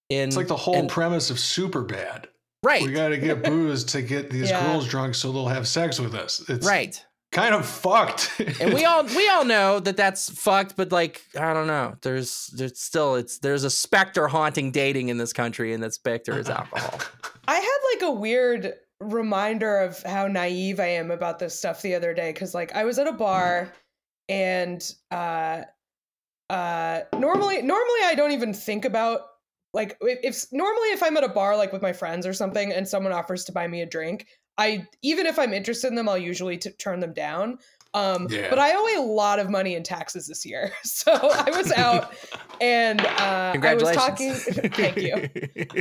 In 0.09 0.29
It's 0.29 0.37
like 0.37 0.49
the 0.49 0.57
whole 0.57 0.77
and- 0.77 0.89
premise 0.89 1.31
of 1.31 1.37
Superbad. 1.37 2.27
right, 2.65 2.83
We 2.83 2.93
got 2.93 3.09
to 3.09 3.19
get 3.19 3.43
booze 3.45 3.85
to 3.85 4.03
get 4.03 4.31
these 4.31 4.51
Yeah. 4.51 4.65
girls 4.67 4.87
drunk 4.89 5.15
so 5.15 5.31
they'll 5.33 5.49
have 5.49 5.67
sex 5.69 6.01
with 6.01 6.15
us. 6.15 6.43
It's 6.49 6.67
right. 6.67 7.05
Kind 7.37 7.55
of 7.55 7.67
fucked. 7.67 8.33
and 8.61 8.73
we 8.73 8.85
all 8.87 9.05
we 9.05 9.29
all 9.29 9.45
know 9.45 9.79
that 9.79 9.97
that's 9.97 10.31
fucked 10.31 10.75
but 10.75 10.91
like 10.91 11.23
i 11.39 11.53
don't 11.53 11.67
know 11.67 11.95
there's 12.01 12.47
there's 12.57 12.81
still 12.81 13.15
it's 13.15 13.39
there's 13.41 13.63
a 13.63 13.71
specter 13.71 14.27
haunting 14.27 14.71
dating 14.71 15.11
in 15.11 15.19
this 15.19 15.35
country 15.35 15.75
and 15.75 15.83
that 15.83 15.93
specter 15.93 16.39
is 16.39 16.49
alcohol 16.49 16.99
I 17.49 17.57
had 17.57 17.79
like 17.95 18.11
a 18.11 18.13
weird 18.13 18.75
reminder 19.01 19.79
of 19.79 20.03
how 20.03 20.27
naive 20.27 20.81
I 20.81 20.87
am 20.87 21.11
about 21.11 21.39
this 21.39 21.57
stuff 21.57 21.83
the 21.83 21.95
other 21.95 22.15
day 22.15 22.33
because 22.33 22.55
like 22.55 22.75
I 22.75 22.85
was 22.85 22.99
at 22.99 23.07
a 23.07 23.13
bar 23.13 23.73
and 24.29 24.83
uh 25.11 25.63
uh 26.49 27.01
normally 27.19 27.61
normally 27.63 28.01
I 28.05 28.15
don't 28.17 28.33
even 28.33 28.55
think 28.55 28.85
about 28.85 29.21
like 29.75 29.97
if, 30.01 30.19
if 30.23 30.53
normally 30.53 30.89
if 30.89 31.03
I'm 31.03 31.17
at 31.19 31.25
a 31.25 31.29
bar 31.29 31.57
like 31.57 31.73
with 31.73 31.83
my 31.83 31.93
friends 31.93 32.27
or 32.27 32.33
something 32.33 32.73
and 32.73 32.89
someone 32.89 33.13
offers 33.13 33.45
to 33.45 33.53
buy 33.53 33.69
me 33.69 33.83
a 33.83 33.87
drink 33.87 34.27
I 34.59 34.87
even 35.03 35.27
if 35.27 35.39
I'm 35.39 35.53
interested 35.53 35.89
in 35.89 35.95
them 35.95 36.09
I'll 36.09 36.19
usually 36.19 36.59
t- 36.59 36.71
turn 36.71 37.01
them 37.01 37.13
down 37.13 37.59
um 37.95 38.27
Yeah. 38.31 38.49
but 38.51 38.59
I 38.59 38.73
owe 38.75 39.03
a 39.03 39.07
lot 39.07 39.39
of 39.39 39.49
money 39.51 39.75
in 39.75 39.83
taxes 39.83 40.27
this 40.27 40.45
year 40.45 40.73
so 40.85 41.13
I 41.13 41.51
was 41.51 41.71
out 41.73 42.15
and 42.61 43.01
uh 43.01 43.57
I 43.63 43.75
was 43.75 43.91
talking 43.93 44.33
thank 44.75 44.97
you 44.97 45.15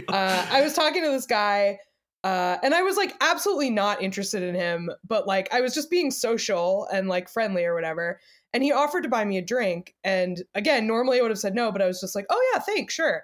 uh, 0.08 0.46
I 0.50 0.62
was 0.62 0.74
talking 0.74 1.04
to 1.04 1.10
this 1.10 1.26
guy, 1.26 1.80
uh, 2.24 2.58
and 2.64 2.74
I 2.74 2.82
was 2.82 2.98
like 2.98 3.14
absolutely 3.22 3.70
not 3.70 4.02
interested 4.02 4.42
in 4.42 4.56
him, 4.56 4.90
but 5.08 5.28
like 5.28 5.54
I 5.54 5.62
was 5.62 5.74
just 5.76 5.92
being 5.92 6.10
social 6.12 6.88
and 6.92 7.08
like 7.08 7.30
friendly 7.30 7.66
or 7.66 7.76
whatever. 7.76 8.20
And 8.54 8.64
he 8.64 8.72
offered 8.72 9.04
to 9.04 9.10
buy 9.10 9.26
me 9.26 9.38
a 9.38 9.42
drink. 9.44 9.94
And 10.04 10.42
again, 10.56 10.88
normally 10.88 11.20
I 11.20 11.22
would 11.22 11.30
have 11.32 11.38
said 11.40 11.54
no, 11.54 11.72
but 11.72 11.82
I 11.82 11.88
was 11.88 12.00
just 12.02 12.16
like, 12.16 12.26
oh 12.30 12.52
yeah, 12.54 12.62
thanks, 12.62 12.94
sure. 12.94 13.24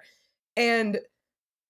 And 0.56 1.00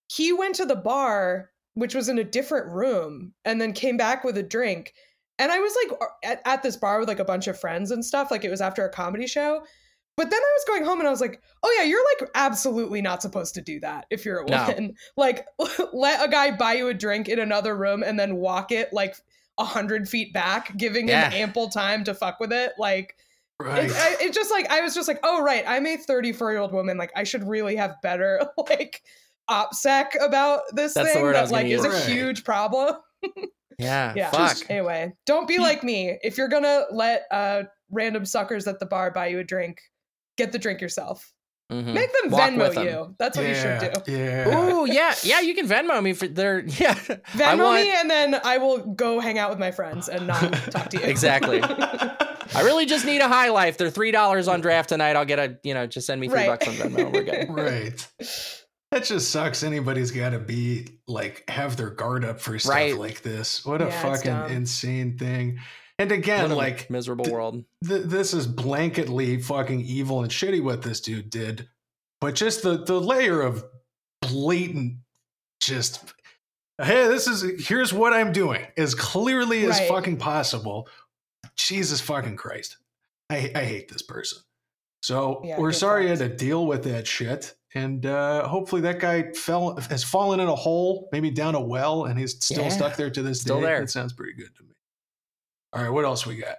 he 0.09 0.33
went 0.33 0.57
to 0.57 0.67
the 0.67 0.77
bar, 0.77 1.51
which 1.75 1.95
was 1.95 2.09
in 2.09 2.19
a 2.19 2.25
different 2.25 2.67
room, 2.73 3.33
and 3.45 3.61
then 3.61 3.73
came 3.73 3.97
back 3.97 4.25
with 4.25 4.37
a 4.39 4.43
drink. 4.43 4.95
And 5.39 5.51
I 5.51 5.59
was 5.59 5.75
like 5.85 6.01
at, 6.25 6.43
at 6.45 6.63
this 6.63 6.77
bar 6.77 6.99
with 7.01 7.09
like 7.09 7.19
a 7.19 7.25
bunch 7.25 7.47
of 7.49 7.59
friends 7.59 7.91
and 7.91 8.05
stuff. 8.05 8.31
Like 8.31 8.45
it 8.45 8.51
was 8.51 8.61
after 8.61 8.85
a 8.85 8.91
comedy 8.93 9.27
show. 9.27 9.63
But 10.15 10.29
then 10.31 10.39
I 10.39 10.53
was 10.57 10.65
going 10.67 10.85
home 10.85 10.99
and 10.99 11.09
I 11.09 11.11
was 11.11 11.23
like, 11.23 11.41
oh 11.63 11.75
yeah, 11.79 11.85
you're 11.85 12.05
like 12.21 12.31
absolutely 12.35 13.01
not 13.01 13.23
supposed 13.23 13.55
to 13.55 13.63
do 13.63 13.81
that 13.81 14.05
if 14.11 14.27
you're 14.27 14.41
a 14.41 14.47
No. 14.49 14.67
woman. 14.69 14.95
Like 15.17 15.47
let 15.95 16.23
a 16.25 16.31
guy 16.31 16.51
buy 16.55 16.75
you 16.75 16.89
a 16.89 16.95
drink 16.95 17.29
in 17.29 17.39
another 17.39 17.75
room 17.75 18.03
and 18.03 18.21
then 18.21 18.37
walk 18.37 18.73
it 18.73 18.93
like 18.93 19.17
a 19.59 19.65
hundred 19.65 20.09
feet 20.09 20.35
back, 20.35 20.77
giving 20.77 21.09
Yeah. 21.09 21.31
him 21.31 21.43
ample 21.49 21.71
time 21.71 22.05
to 22.05 22.15
fuck 22.15 22.39
with 22.41 22.53
it. 22.53 22.73
Like 22.79 23.17
Right. 23.59 23.85
it, 23.85 23.93
I, 23.97 24.17
it 24.25 24.35
just 24.35 24.51
like 24.51 24.69
I 24.71 24.83
was 24.83 24.95
just 24.95 25.09
like, 25.09 25.21
oh 25.23 25.43
right, 25.43 25.65
I'm 25.67 25.87
a 25.87 25.97
34 25.97 26.53
year 26.53 26.61
old 26.61 26.73
woman. 26.73 26.99
Like 26.99 27.13
I 27.17 27.25
should 27.25 27.49
really 27.49 27.77
have 27.77 27.95
better 28.03 28.47
like 28.69 29.03
opsec 29.53 30.07
about 30.25 30.63
this 30.73 30.95
That's 30.95 31.13
thing 31.13 31.23
word 31.23 31.37
I 31.37 31.43
that 31.45 31.51
like 31.53 31.67
is 31.67 31.85
a 31.85 31.89
use. 31.89 31.95
Right. 31.95 32.05
huge 32.13 32.45
problem. 32.45 32.97
Yeah. 33.79 34.13
Yeah. 34.15 34.31
Fuck. 34.31 34.51
Just- 34.51 34.71
anyway, 34.71 35.13
don't 35.27 35.49
be 35.49 35.59
like 35.59 35.83
me. 35.83 36.17
If 36.23 36.37
you're 36.39 36.49
gonna 36.49 36.85
let 36.93 37.23
uh 37.33 37.63
random 37.91 38.25
suckers 38.25 38.67
at 38.69 38.79
the 38.79 38.87
bar 38.87 39.11
buy 39.11 39.29
you 39.29 39.39
a 39.41 39.45
drink, 39.45 39.79
get 40.37 40.53
the 40.53 40.59
drink 40.59 40.81
yourself. 40.81 41.33
Mhm. 41.73 41.95
Make 41.95 42.13
them 42.13 42.31
Walk 42.31 42.51
with 42.53 42.61
Venmo 42.61 42.75
them. 42.75 42.87
you. 42.87 43.15
That's 43.19 43.37
what 43.37 43.47
you 43.47 43.55
should 43.55 43.81
do. 44.05 44.13
Yeah. 44.13 44.57
Ooh, 44.73 44.85
yeah, 44.87 45.15
yeah. 45.25 45.41
You 45.41 45.55
can 45.55 45.67
Venmo 45.67 46.01
me 46.03 46.13
for 46.13 46.29
their 46.29 46.61
yeah. 46.67 46.91
I 46.91 46.95
Venmo 47.37 47.65
want- 47.65 47.83
me 47.83 47.93
and 47.97 48.11
then 48.11 48.41
I 48.45 48.59
will 48.59 48.79
go 48.79 49.19
hang 49.21 49.39
out 49.39 49.51
with 49.51 49.59
my 49.59 49.71
friends 49.73 50.09
and 50.09 50.27
not 50.29 50.53
talk 50.71 50.91
to 50.91 50.99
you. 50.99 51.05
Exactly. 51.05 51.61
I 52.55 52.61
really 52.63 52.85
just 52.87 53.07
need 53.07 53.21
a 53.23 53.29
high 53.29 53.49
life. 53.49 53.79
They're 53.79 53.91
three 53.91 54.11
dollars 54.13 54.47
on 54.49 54.61
draft 54.61 54.91
tonight. 54.91 55.17
I'll 55.17 55.25
get 55.25 55.39
a 55.39 55.59
you 55.65 55.73
know 55.75 55.87
just 55.87 56.07
send 56.07 56.21
me 56.21 56.29
three 56.29 56.47
Right. 56.47 56.47
bucks 56.47 56.69
on 56.69 56.75
Venmo. 56.75 57.11
We're 57.13 57.25
good. 57.25 57.49
right. 57.51 58.09
That 58.93 59.05
just 59.05 59.31
sucks. 59.31 59.63
Anybody's 59.63 60.11
got 60.11 60.31
to 60.31 60.39
be 60.39 60.87
like 61.09 61.49
have 61.49 61.77
their 61.77 61.91
guard 61.91 62.25
up 62.25 62.39
for 62.41 62.59
stuff 62.59 62.75
Right. 62.75 62.97
like 62.97 63.23
this. 63.23 63.65
What 63.65 63.81
a 63.83 63.87
Yeah, 63.87 64.13
it's 64.13 64.23
fucking 64.23 64.55
insane 64.55 65.17
thing. 65.19 65.59
And 65.99 66.13
again, 66.13 66.43
What 66.43 66.51
a 66.51 66.55
like 66.55 66.91
miserable 66.91 67.25
th- 67.25 67.33
world. 67.33 67.65
th- 67.87 68.05
this 68.05 68.35
is 68.35 68.47
blanketly 68.47 69.43
fucking 69.43 69.81
evil 69.81 70.23
and 70.23 70.31
shitty 70.31 70.63
what 70.63 70.83
this 70.83 71.01
dude 71.01 71.31
did, 71.31 71.69
but 72.21 72.35
just 72.35 72.63
the 72.63 72.85
the 72.85 73.01
layer 73.01 73.41
of 73.41 73.65
blatant, 74.21 74.99
just 75.61 76.13
hey, 76.83 77.09
this 77.09 77.27
is 77.27 77.67
here's 77.67 77.93
what 77.95 78.13
I'm 78.13 78.33
doing 78.33 78.67
as 78.77 78.95
clearly 78.95 79.65
as 79.65 79.81
fucking 79.89 80.19
possible. 80.19 80.87
Jesus 81.57 82.01
fucking 82.01 82.37
Christ, 82.37 82.77
I 83.31 83.51
I 83.55 83.65
hate 83.65 83.89
this 83.91 84.03
person. 84.03 84.39
So 85.03 85.41
Yeah, 85.45 85.59
we're 85.59 85.71
good 85.71 85.79
sorry 85.79 86.03
you 86.05 86.09
had 86.11 86.19
to 86.19 86.29
deal 86.29 86.67
with 86.67 86.85
that 86.85 87.07
shit. 87.07 87.55
And 87.75 88.05
uh, 88.05 88.47
hopefully 88.49 88.83
that 88.83 88.99
guy 88.99 89.33
fell 89.33 89.77
has 89.89 90.05
fallen 90.05 90.41
in 90.41 90.49
a 90.49 90.55
hole, 90.55 91.09
maybe 91.11 91.31
down 91.31 91.55
a 91.55 91.61
well, 91.61 92.05
and 92.05 92.19
he's 92.19 92.33
still 92.45 92.65
Yeah. 92.65 92.69
stuck 92.69 92.97
there 92.97 93.09
to 93.11 93.23
this 93.23 93.41
Still 93.41 93.61
day. 93.61 93.67
there. 93.67 93.81
That 93.81 93.91
sounds 93.91 94.13
pretty 94.13 94.35
good 94.35 94.55
to 94.57 94.63
me. 94.63 94.75
All 95.73 95.83
right, 95.83 95.91
what 95.91 96.05
else 96.05 96.27
we 96.27 96.37
got? 96.37 96.57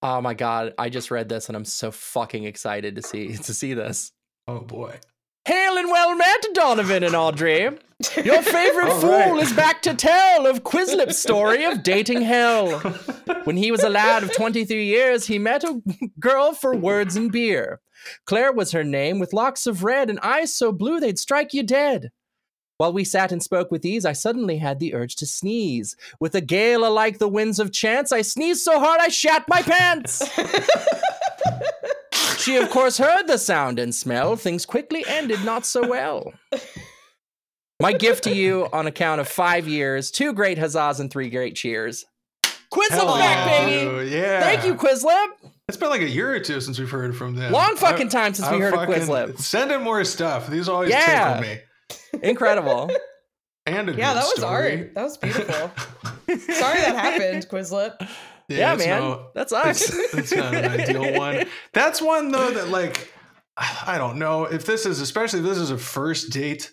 Oh 0.00 0.20
my 0.22 0.34
god! 0.34 0.72
I 0.78 0.88
just 0.88 1.10
read 1.10 1.28
this 1.28 1.48
and 1.48 1.54
I'm 1.56 1.66
so 1.66 1.90
fucking 1.90 2.44
excited 2.44 2.96
to 2.96 3.02
see 3.02 3.36
to 3.36 3.54
see 3.54 3.74
this. 3.74 4.10
Oh 4.48 4.60
boy. 4.60 4.98
Hail 5.44 5.76
and 5.76 5.90
well 5.90 6.14
met, 6.14 6.46
Donovan 6.54 7.02
and 7.02 7.16
Audrey. 7.16 7.62
Your 8.24 8.42
favorite 8.42 8.92
fool 9.00 9.10
right. 9.10 9.42
is 9.42 9.52
back 9.52 9.82
to 9.82 9.94
tell 9.94 10.46
of 10.46 10.62
Quizlip's 10.62 11.18
story 11.18 11.64
of 11.64 11.82
dating 11.82 12.22
hell. 12.22 12.78
When 13.44 13.56
he 13.56 13.72
was 13.72 13.82
a 13.82 13.88
lad 13.88 14.22
of 14.22 14.32
23 14.34 14.84
years, 14.84 15.26
he 15.26 15.38
met 15.38 15.64
a 15.64 15.82
girl 16.20 16.52
for 16.52 16.76
words 16.76 17.16
and 17.16 17.30
beer. 17.32 17.80
Claire 18.24 18.52
was 18.52 18.72
her 18.72 18.84
name, 18.84 19.18
with 19.18 19.32
locks 19.32 19.66
of 19.66 19.82
red 19.82 20.10
and 20.10 20.20
eyes 20.20 20.54
so 20.54 20.72
blue 20.72 21.00
they'd 21.00 21.18
strike 21.18 21.52
you 21.52 21.62
dead. 21.62 22.10
While 22.76 22.92
we 22.92 23.04
sat 23.04 23.32
and 23.32 23.42
spoke 23.42 23.70
with 23.70 23.84
ease, 23.84 24.04
I 24.04 24.12
suddenly 24.12 24.58
had 24.58 24.80
the 24.80 24.94
urge 24.94 25.16
to 25.16 25.26
sneeze. 25.26 25.96
With 26.18 26.34
a 26.34 26.40
gale 26.40 26.86
alike 26.86 27.18
the 27.18 27.28
winds 27.28 27.58
of 27.58 27.72
chance, 27.72 28.12
I 28.12 28.22
sneezed 28.22 28.62
so 28.62 28.78
hard 28.78 29.00
I 29.00 29.08
shat 29.08 29.44
my 29.48 29.62
pants. 29.62 30.22
she, 32.38 32.56
of 32.56 32.70
course, 32.70 32.98
heard 32.98 33.26
the 33.26 33.38
sound 33.38 33.78
and 33.78 33.94
smell. 33.94 34.36
Things 34.36 34.66
quickly 34.66 35.04
ended 35.06 35.44
not 35.44 35.64
so 35.66 35.86
well. 35.86 36.32
My 37.80 37.92
gift 37.92 38.24
to 38.24 38.34
you 38.34 38.68
on 38.72 38.86
account 38.86 39.20
of 39.20 39.28
five 39.28 39.66
years, 39.66 40.10
two 40.10 40.32
great 40.32 40.58
huzzas, 40.58 41.00
and 41.00 41.10
three 41.10 41.30
great 41.30 41.56
cheers. 41.56 42.04
Quizlip 42.72 42.90
Hell 42.90 43.14
back, 43.18 43.46
baby! 43.66 44.10
Yeah. 44.10 44.40
Thank 44.40 44.64
you, 44.64 44.74
Quizlip. 44.74 45.26
It's 45.68 45.76
been 45.76 45.90
like 45.90 46.00
a 46.00 46.08
year 46.08 46.32
or 46.34 46.40
two 46.40 46.60
since 46.60 46.78
we've 46.78 46.90
heard 46.90 47.14
from 47.16 47.34
them. 47.34 47.52
Long 47.52 47.76
fucking 47.76 48.06
I- 48.06 48.10
time 48.10 48.34
since 48.34 48.48
we 48.48 48.56
I'm 48.56 48.60
heard 48.62 48.74
of 48.74 49.06
fucking- 49.06 49.36
Send 49.36 49.70
in 49.72 49.82
more 49.82 50.04
stuff. 50.04 50.48
These 50.48 50.68
always 50.68 50.90
Yeah. 50.90 51.40
tickle 51.40 51.50
me. 51.50 51.60
Incredible. 52.28 52.90
And 53.66 53.88
a 53.88 53.92
yeah, 53.92 54.14
good 54.14 54.16
that 54.16 54.24
was 54.24 54.36
story. 54.36 54.78
art. 54.80 54.94
That 54.94 55.02
was 55.02 55.16
beautiful. 55.18 55.54
Sorry 56.26 56.80
that 56.80 56.96
happened, 56.96 57.46
Quizlip. 57.48 58.08
Yeah, 58.48 58.74
it's 58.74 58.84
man. 58.84 59.00
no- 59.00 59.30
that 59.34 59.50
sucks. 59.50 59.82
It's, 59.90 60.14
it's 60.14 60.32
not 60.34 60.54
an 60.54 60.64
ideal 60.80 61.18
one. 61.18 61.46
That's 61.72 62.00
one 62.02 62.30
though 62.30 62.50
that 62.50 62.68
like 62.68 63.12
I 63.56 63.98
don't 63.98 64.18
know 64.18 64.44
if 64.44 64.64
this 64.64 64.86
is 64.86 65.00
especially 65.00 65.40
if 65.40 65.44
this 65.46 65.58
is 65.58 65.70
a 65.70 65.78
first 65.78 66.30
date. 66.32 66.72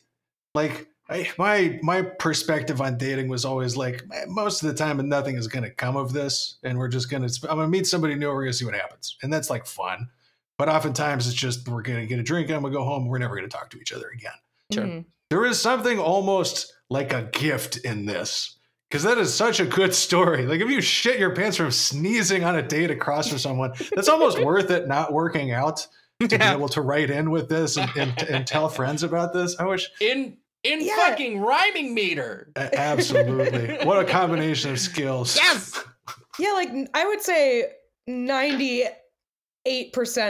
Like 0.55 0.87
I, 1.09 1.29
my 1.37 1.79
my 1.81 2.01
perspective 2.01 2.81
on 2.81 2.97
dating 2.97 3.29
was 3.29 3.45
always 3.45 3.75
like 3.75 4.03
most 4.27 4.63
of 4.63 4.69
the 4.69 4.75
time 4.75 4.97
nothing 5.09 5.35
is 5.35 5.47
going 5.47 5.63
to 5.63 5.71
come 5.71 5.95
of 5.97 6.13
this, 6.13 6.57
and 6.63 6.77
we're 6.77 6.87
just 6.87 7.09
gonna 7.09 7.27
I'm 7.43 7.57
gonna 7.57 7.67
meet 7.67 7.87
somebody 7.87 8.15
new. 8.15 8.27
We're 8.29 8.43
gonna 8.43 8.53
see 8.53 8.65
what 8.65 8.75
happens, 8.75 9.17
and 9.23 9.31
that's 9.33 9.49
like 9.49 9.65
fun. 9.65 10.09
But 10.57 10.69
oftentimes 10.69 11.25
it's 11.27 11.35
just 11.35 11.67
we're 11.67 11.81
gonna 11.81 12.05
get 12.05 12.19
a 12.19 12.23
drink 12.23 12.47
and 12.49 12.55
I'm 12.57 12.61
gonna 12.61 12.73
go 12.73 12.83
home. 12.83 13.07
We're 13.07 13.17
never 13.17 13.35
gonna 13.35 13.47
talk 13.47 13.69
to 13.71 13.79
each 13.79 13.93
other 13.93 14.09
again. 14.13 14.31
Sure. 14.73 14.83
Mhm. 14.83 15.05
There 15.29 15.45
is 15.45 15.59
something 15.59 15.99
almost 15.99 16.73
like 16.89 17.13
a 17.13 17.29
gift 17.31 17.77
in 17.77 18.05
this. 18.05 18.58
Because 18.89 19.03
that 19.03 19.17
is 19.19 19.31
such 19.33 19.59
a 19.59 19.65
good 19.65 19.93
story. 19.93 20.45
Like 20.47 20.61
if 20.61 20.69
you 20.69 20.81
shit 20.81 21.19
your 21.19 21.35
pants 21.35 21.57
from 21.57 21.69
sneezing 21.71 22.43
on 22.43 22.55
a 22.55 22.61
date 22.61 22.89
across 22.89 23.27
from 23.29 23.37
someone, 23.37 23.73
that's 23.95 24.09
almost 24.09 24.39
worth 24.43 24.71
it 24.71 24.87
not 24.87 25.13
working 25.13 25.51
out 25.51 25.85
to 26.19 26.27
be 26.27 26.35
able 26.43 26.67
to 26.69 26.81
write 26.81 27.09
in 27.09 27.29
with 27.31 27.47
this 27.49 27.77
and, 27.77 27.89
and, 27.95 28.21
and 28.23 28.47
tell 28.47 28.67
friends 28.67 29.03
about 29.03 29.31
this. 29.33 29.55
I 29.59 29.65
wish 29.65 29.89
In 30.01 30.37
in 30.63 30.81
Yeah. 30.81 30.95
fucking 30.97 31.39
rhyming 31.39 31.93
meter. 31.93 32.51
absolutely. 32.55 33.77
what 33.85 33.99
a 33.99 34.05
combination 34.05 34.71
of 34.71 34.79
skills. 34.79 35.35
Yes. 35.35 35.81
Yeah, 36.39 36.51
like 36.53 36.69
I 36.93 37.05
would 37.05 37.21
say 37.21 37.65
98% 38.09 38.91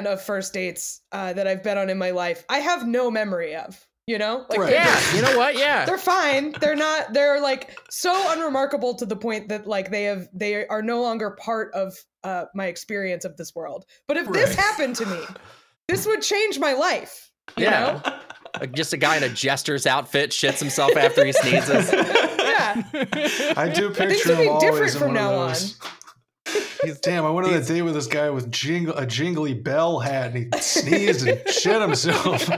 of 0.05 0.21
first 0.21 0.53
dates 0.53 1.01
uh, 1.11 1.33
that 1.33 1.45
I've 1.47 1.61
been 1.63 1.77
on 1.77 1.89
in 1.89 1.97
my 1.99 2.09
life, 2.11 2.45
I 2.49 2.59
have 2.59 2.87
no 2.87 3.11
memory 3.11 3.55
of, 3.55 3.79
you 4.09 4.17
know? 4.17 4.43
Like 4.49 4.59
Right. 4.59 4.73
Yeah. 4.73 5.15
You 5.15 5.21
know 5.21 5.37
what? 5.37 5.55
Yeah. 5.55 5.85
they're 5.85 5.99
fine. 5.99 6.53
They're 6.59 6.75
not, 6.75 7.13
they're 7.13 7.39
like 7.39 7.77
so 7.91 8.11
unremarkable 8.31 8.95
to 8.95 9.05
the 9.05 9.15
point 9.15 9.49
that 9.49 9.67
like 9.67 9.91
they 9.91 10.05
have, 10.05 10.27
they 10.33 10.65
are 10.67 10.81
no 10.81 10.99
longer 11.01 11.37
part 11.39 11.71
of 11.75 11.95
uh, 12.23 12.45
my 12.55 12.65
experience 12.65 13.23
of 13.23 13.37
this 13.37 13.53
world. 13.53 13.85
But 14.07 14.17
if 14.17 14.27
this 14.31 14.55
happened 14.55 14.95
to 14.95 15.05
me, 15.05 15.19
this 15.87 16.07
would 16.07 16.23
change 16.23 16.57
my 16.57 16.73
life. 16.73 17.29
You 17.55 17.65
Yeah. 17.65 18.01
know? 18.03 18.13
Like 18.59 18.71
just 18.71 18.93
a 18.93 18.97
guy 18.97 19.15
in 19.15 19.21
a 19.21 19.29
jester's 19.29 19.85
outfit 19.85 20.31
shits 20.31 20.57
himself 20.57 20.97
after 20.97 21.23
he 21.23 21.31
sneezes. 21.31 21.93
Yeah. 22.49 22.81
I 23.55 23.69
do 23.73 23.93
Things 23.93 24.15
picture 24.15 24.29
will 24.29 24.37
be 24.37 24.43
him 24.43 24.49
always 24.49 24.63
different 24.63 24.93
in 24.93 24.99
from 24.99 25.07
one 25.09 25.13
now 25.15 25.33
on. 25.35 25.55
He's, 26.83 26.99
damn, 26.99 27.25
I 27.25 27.29
went 27.29 27.47
on 27.47 27.53
a 27.53 27.61
date 27.61 27.83
with 27.83 27.93
this 27.93 28.07
guy 28.07 28.29
with 28.29 28.49
jingle, 28.51 28.95
a 28.97 29.05
jingly 29.05 29.53
bell 29.53 29.99
hat 29.99 30.33
and 30.33 30.53
he 30.53 30.59
sneezed 30.61 31.27
and 31.27 31.47
shit 31.49 31.79
himself. 31.81 32.49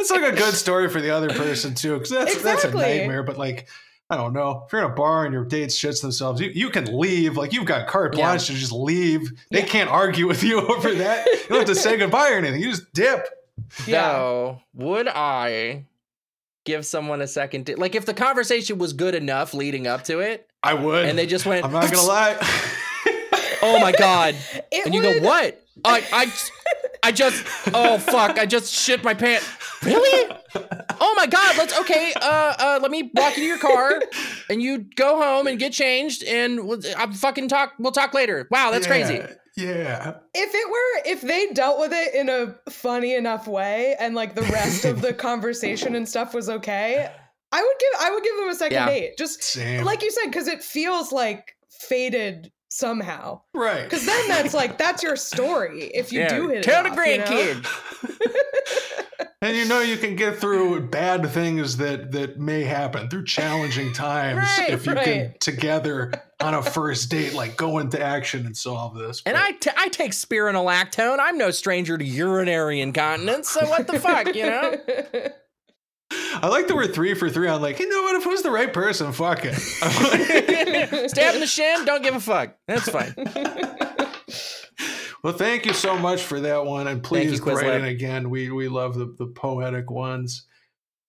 That's 0.00 0.10
like 0.10 0.32
a 0.32 0.36
good 0.36 0.54
story 0.54 0.88
for 0.88 1.00
the 1.00 1.10
other 1.10 1.28
person 1.28 1.74
too, 1.74 1.94
because 1.94 2.10
that's 2.10 2.42
that's 2.42 2.64
a 2.64 2.70
nightmare. 2.70 3.22
But 3.22 3.36
like, 3.36 3.68
I 4.08 4.16
don't 4.16 4.32
know, 4.32 4.64
if 4.66 4.72
you're 4.72 4.82
in 4.84 4.90
a 4.90 4.94
bar 4.94 5.24
and 5.26 5.32
your 5.34 5.44
date 5.44 5.68
shits 5.68 6.00
themselves, 6.00 6.40
you, 6.40 6.48
you 6.54 6.70
can 6.70 6.98
leave. 6.98 7.36
Like 7.36 7.52
you've 7.52 7.66
got 7.66 7.86
carte 7.86 8.14
Yeah. 8.16 8.24
blanche 8.28 8.46
to 8.46 8.54
just 8.54 8.72
leave. 8.72 9.30
They 9.50 9.60
Yeah. 9.60 9.66
can't 9.66 9.90
argue 9.90 10.26
with 10.26 10.42
you 10.42 10.60
over 10.74 10.94
that. 10.94 11.26
You 11.26 11.38
don't 11.50 11.58
have 11.58 11.66
to 11.68 11.74
say 11.74 11.96
goodbye 11.98 12.30
or 12.30 12.38
anything. 12.38 12.62
You 12.62 12.70
just 12.70 12.92
dip. 12.94 13.26
Yeah. 13.86 14.10
So, 14.12 14.60
would 14.74 15.06
I 15.06 15.84
give 16.64 16.86
someone 16.86 17.20
a 17.20 17.26
second 17.28 17.66
date? 17.66 17.78
Like, 17.78 17.94
if 17.94 18.06
the 18.06 18.14
conversation 18.14 18.78
was 18.78 18.94
good 18.94 19.14
enough 19.14 19.52
leading 19.54 19.86
up 19.86 20.04
to 20.04 20.20
it, 20.20 20.48
I 20.62 20.74
would. 20.74 21.06
and 21.06 21.18
they 21.18 21.26
just 21.26 21.44
went, 21.46 21.64
I'm 21.64 21.72
not 21.72 21.90
gonna 21.92 22.02
lie. 22.06 22.36
"Oh 23.62 23.78
my 23.80 23.92
god," 23.92 24.34
It 24.72 24.86
and 24.86 24.94
you 24.94 25.02
would- 25.02 25.20
go, 25.22 25.26
"What? 25.28 25.62
I, 25.84 26.02
I, 26.12 26.32
I 27.10 27.12
just, 27.12 27.44
oh 27.74 27.98
fuck, 27.98 28.38
I 28.38 28.46
just 28.46 28.72
shit 28.72 29.02
my 29.02 29.14
pants." 29.14 29.44
Really? 29.82 30.30
Oh 31.00 31.14
my 31.16 31.26
god. 31.26 31.56
Let's 31.58 31.76
okay. 31.80 32.12
Uh, 32.14 32.54
uh, 32.58 32.78
let 32.80 32.92
me 32.92 33.10
walk 33.14 33.36
you 33.36 33.42
to 33.42 33.46
your 33.48 33.58
car, 33.58 34.00
and 34.48 34.62
you 34.62 34.78
go 34.94 35.20
home 35.20 35.48
and 35.48 35.58
get 35.58 35.72
changed, 35.72 36.22
and 36.22 36.68
we'll, 36.68 36.80
I'm 36.96 37.12
fucking 37.12 37.48
talk. 37.48 37.72
We'll 37.80 37.90
talk 37.90 38.14
later. 38.14 38.46
Wow, 38.50 38.70
that's 38.70 38.86
crazy. 38.86 39.14
Yeah, 39.14 39.34
Yeah. 39.56 40.14
if 40.34 40.54
it 40.54 40.70
were 40.70 41.10
if 41.12 41.20
they 41.22 41.48
dealt 41.52 41.80
with 41.80 41.92
it 41.92 42.14
in 42.14 42.28
a 42.28 42.54
funny 42.70 43.14
enough 43.16 43.48
way 43.48 43.96
and 43.98 44.14
like 44.14 44.36
the 44.36 44.42
rest 44.42 44.84
of 44.84 45.02
the 45.02 45.12
conversation 45.28 45.96
and 45.96 46.08
stuff 46.08 46.32
was 46.32 46.48
okay 46.48 47.10
i 47.52 47.60
would 47.60 47.76
give 47.80 48.00
i 48.00 48.10
would 48.12 48.22
give 48.22 48.36
them 48.36 48.48
a 48.48 48.54
second 48.54 48.76
Yeah. 48.76 48.86
date 48.86 49.18
just 49.18 49.42
Same. 49.42 49.84
like 49.84 50.02
you 50.02 50.10
said 50.12 50.26
because 50.30 50.46
it 50.46 50.62
feels 50.62 51.10
like 51.10 51.56
faded 51.68 52.52
somehow 52.70 53.40
right. 53.52 53.84
because 53.84 54.06
then 54.06 54.28
that's 54.28 54.54
like 54.54 54.78
that's 54.78 55.02
your 55.02 55.16
story 55.16 55.84
if 55.94 56.12
you 56.12 56.20
yeah. 56.20 56.36
do 56.36 56.48
hit 56.48 56.62
Tell 56.62 56.86
it 56.86 56.94
the 56.94 57.00
off, 57.00 57.06
you 57.06 57.18
know? 57.18 57.24
grandkid. 57.24 57.66
and 59.42 59.56
you 59.56 59.64
know 59.66 59.80
you 59.80 59.96
can 59.96 60.14
get 60.14 60.38
through 60.38 60.88
bad 60.88 61.28
things 61.30 61.76
that 61.78 62.12
that 62.12 62.38
may 62.38 62.62
happen 62.62 63.08
through 63.08 63.24
challenging 63.24 63.92
times 63.92 64.46
Right, 64.58 64.70
if 64.70 64.86
you 64.86 64.94
can 64.94 65.34
together 65.40 66.12
on 66.40 66.54
a 66.54 66.62
first 66.62 67.10
date 67.10 67.34
like 67.34 67.56
go 67.56 67.78
into 67.78 68.00
action 68.00 68.46
and 68.46 68.56
solve 68.56 68.96
this. 68.96 69.22
And 69.26 69.34
But- 69.34 69.42
I, 69.42 69.52
t- 69.52 69.70
I 69.76 69.88
take 69.88 70.12
spironolactone. 70.12 71.18
I'm 71.20 71.36
no 71.36 71.50
stranger 71.50 71.98
to 71.98 72.04
urinary 72.04 72.80
incontinence. 72.80 73.48
So 73.48 73.68
what 73.68 73.86
the 73.86 73.98
fuck, 73.98 74.34
you 74.34 74.46
know? 74.46 74.74
I 76.12 76.48
like 76.48 76.66
that 76.68 76.74
we're 76.74 76.88
three 76.88 77.14
for 77.14 77.30
three. 77.30 77.48
I'm 77.48 77.60
like, 77.62 77.78
you 77.78 77.88
know 77.88 78.02
what? 78.02 78.16
If 78.16 78.26
it 78.26 78.28
was 78.28 78.42
the 78.42 78.50
right 78.50 78.72
person, 78.72 79.12
fuck 79.12 79.40
it. 79.44 79.54
Stab 81.10 81.34
in 81.34 81.40
the 81.40 81.46
shin. 81.46 81.84
Don't 81.84 82.02
give 82.02 82.14
a 82.14 82.20
fuck. 82.20 82.56
That's 82.66 82.88
fine. 82.88 83.14
well, 85.22 85.32
thank 85.34 85.66
you 85.66 85.72
so 85.72 85.96
much 85.98 86.22
for 86.22 86.40
that 86.40 86.64
one, 86.64 86.88
and 86.88 87.02
please 87.02 87.32
you, 87.32 87.38
Quizlip. 87.40 87.62
write 87.62 87.80
in 87.80 87.84
again. 87.84 88.30
We 88.30 88.50
we 88.50 88.68
love 88.68 88.94
the 88.94 89.14
the 89.18 89.26
poetic 89.26 89.90
ones. 89.90 90.46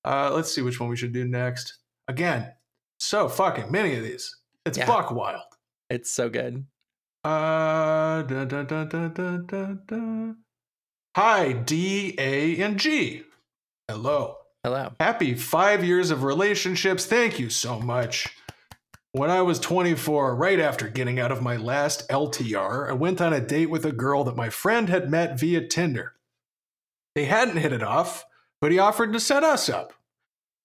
Uh, 0.06 0.32
let's 0.34 0.54
see 0.54 0.62
which 0.62 0.80
one 0.80 0.90
we 0.90 0.98
should 0.98 1.14
do 1.14 1.26
next. 1.26 1.78
Again, 2.08 2.52
so 3.00 3.28
fucking 3.30 3.72
many 3.72 3.96
of 3.96 4.04
these. 4.04 4.36
It's 4.66 4.78
Yeah. 4.78 4.86
buck 4.88 5.12
wild. 5.12 5.44
It's 5.90 6.12
so 6.12 6.30
good. 6.30 6.66
Uh, 7.24 8.24
dun, 8.24 8.48
dun, 8.48 8.66
dun, 8.66 8.88
dun, 8.90 9.14
dun, 9.14 9.46
dun, 9.46 9.82
dun. 9.88 10.38
Hi, 11.16 11.52
D, 11.54 12.16
A, 12.18 12.60
and 12.62 12.80
G. 12.80 13.24
Hello. 13.88 14.38
Hello. 14.64 14.94
Happy 15.00 15.34
five 15.34 15.84
years 15.84 16.12
of 16.12 16.24
relationships. 16.24 17.08
Thank 17.08 17.40
you 17.40 17.50
so 17.50 17.80
much. 17.80 18.28
When 19.12 19.32
I 19.32 19.42
was 19.42 19.60
24, 19.60 20.36
right 20.36 20.60
after 20.60 20.88
getting 20.88 21.20
out 21.20 21.32
of 21.32 21.42
my 21.42 21.58
last 21.58 22.08
LTR, 22.10 22.88
I 22.88 22.94
went 22.94 23.22
on 23.22 23.34
a 23.34 23.42
date 23.42 23.72
with 23.72 23.86
a 23.86 23.92
girl 23.92 24.24
that 24.26 24.36
my 24.36 24.52
friend 24.52 24.88
had 24.88 25.10
met 25.10 25.40
via 25.40 25.68
Tinder. 25.68 26.14
They 27.16 27.26
hadn't 27.26 27.58
hit 27.58 27.74
it 27.74 27.82
off, 27.82 28.24
but 28.62 28.72
he 28.72 28.78
offered 28.78 29.14
to 29.14 29.20
set 29.20 29.44
us 29.44 29.68
up. 29.68 29.94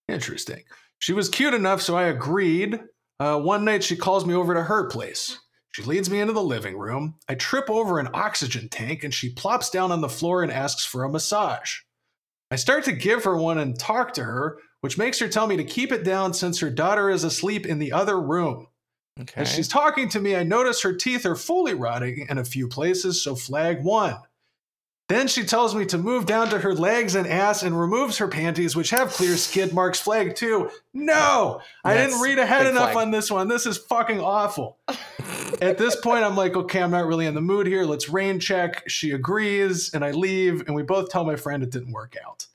Interesting. 0.09 0.65
She 0.99 1.15
was 1.15 1.31
cute 1.31 1.55
enough, 1.55 1.81
so 1.81 1.97
I 1.97 2.05
agreed. 2.05 2.79
Uh, 3.19 3.41
one 3.41 3.65
night, 3.65 3.83
she 3.83 3.97
calls 3.97 4.27
me 4.27 4.35
over 4.35 4.53
to 4.53 4.65
her 4.65 4.89
place. 4.89 5.39
She 5.73 5.83
leads 5.83 6.11
me 6.11 6.21
into 6.21 6.35
the 6.35 6.43
living 6.43 6.77
room. 6.77 7.15
I 7.31 7.35
trip 7.35 7.71
over 7.71 7.99
an 7.99 8.11
oxygen 8.13 8.69
tank, 8.69 9.05
and 9.05 9.15
she 9.15 9.33
plops 9.33 9.71
down 9.71 9.91
on 9.91 10.03
the 10.03 10.09
floor 10.11 10.43
and 10.43 10.53
asks 10.53 10.85
for 10.85 11.03
a 11.03 11.11
massage. 11.11 11.79
I 12.51 12.57
start 12.57 12.85
to 12.85 12.93
give 12.93 13.25
her 13.25 13.37
one 13.37 13.59
and 13.59 13.79
talk 13.79 14.15
to 14.15 14.25
her, 14.25 14.59
which 14.81 14.99
makes 14.99 15.19
her 15.19 15.29
tell 15.29 15.47
me 15.47 15.57
to 15.57 15.65
keep 15.65 15.91
it 15.93 16.05
down 16.05 16.33
since 16.33 16.61
her 16.61 16.71
daughter 16.71 17.11
is 17.11 17.25
asleep 17.25 17.67
in 17.67 17.79
the 17.79 17.93
other 17.93 18.21
room. 18.21 18.69
Okay. 19.21 19.41
As 19.41 19.51
she's 19.51 19.69
talking 19.69 20.09
to 20.11 20.21
me, 20.21 20.37
I 20.37 20.43
notice 20.43 20.83
her 20.83 20.93
teeth 20.93 21.25
are 21.27 21.35
fully 21.35 21.75
rotting 21.75 22.27
in 22.29 22.39
a 22.39 22.45
few 22.45 22.69
places, 22.69 23.23
so 23.23 23.35
flag 23.35 23.83
one. 23.83 24.17
Then 25.09 25.29
she 25.29 25.45
tells 25.45 25.73
me 25.73 25.87
to 25.87 25.99
move 25.99 26.27
down 26.27 26.49
to 26.51 26.59
her 26.59 26.75
legs 26.75 27.15
and 27.15 27.29
ass 27.29 27.63
and 27.63 27.79
removes 27.79 28.19
her 28.19 28.27
panties, 28.27 28.75
which 28.75 28.91
have 28.91 29.13
clear 29.13 29.37
skid 29.37 29.73
marks. 29.73 30.01
Flag 30.01 30.35
too. 30.35 30.69
No, 30.93 31.61
I 31.85 31.95
That's 31.95 32.13
didn't 32.13 32.23
read 32.23 32.39
ahead 32.41 32.67
enough 32.67 32.93
flag. 32.93 33.07
on 33.07 33.11
this 33.13 33.31
one. 33.31 33.47
This 33.47 33.67
is 33.67 33.79
fucking 33.79 34.21
awful. 34.21 34.79
At 35.63 35.79
this 35.79 35.95
point, 35.95 36.25
I'm 36.25 36.37
like, 36.37 36.57
okay, 36.57 36.83
I'm 36.83 36.91
not 36.91 37.07
really 37.07 37.27
in 37.27 37.35
the 37.35 37.41
mood 37.41 37.69
here. 37.69 37.85
Let's 37.85 38.09
rain 38.09 38.41
check. 38.41 38.89
She 38.89 39.13
agrees, 39.13 39.95
and 39.95 40.05
I 40.05 40.11
leave, 40.11 40.63
and 40.67 40.75
we 40.75 40.83
both 40.83 41.09
tell 41.09 41.25
my 41.25 41.37
friend 41.37 41.63
it 41.63 41.71
didn't 41.71 41.93
work 41.93 42.17
out. 42.27 42.47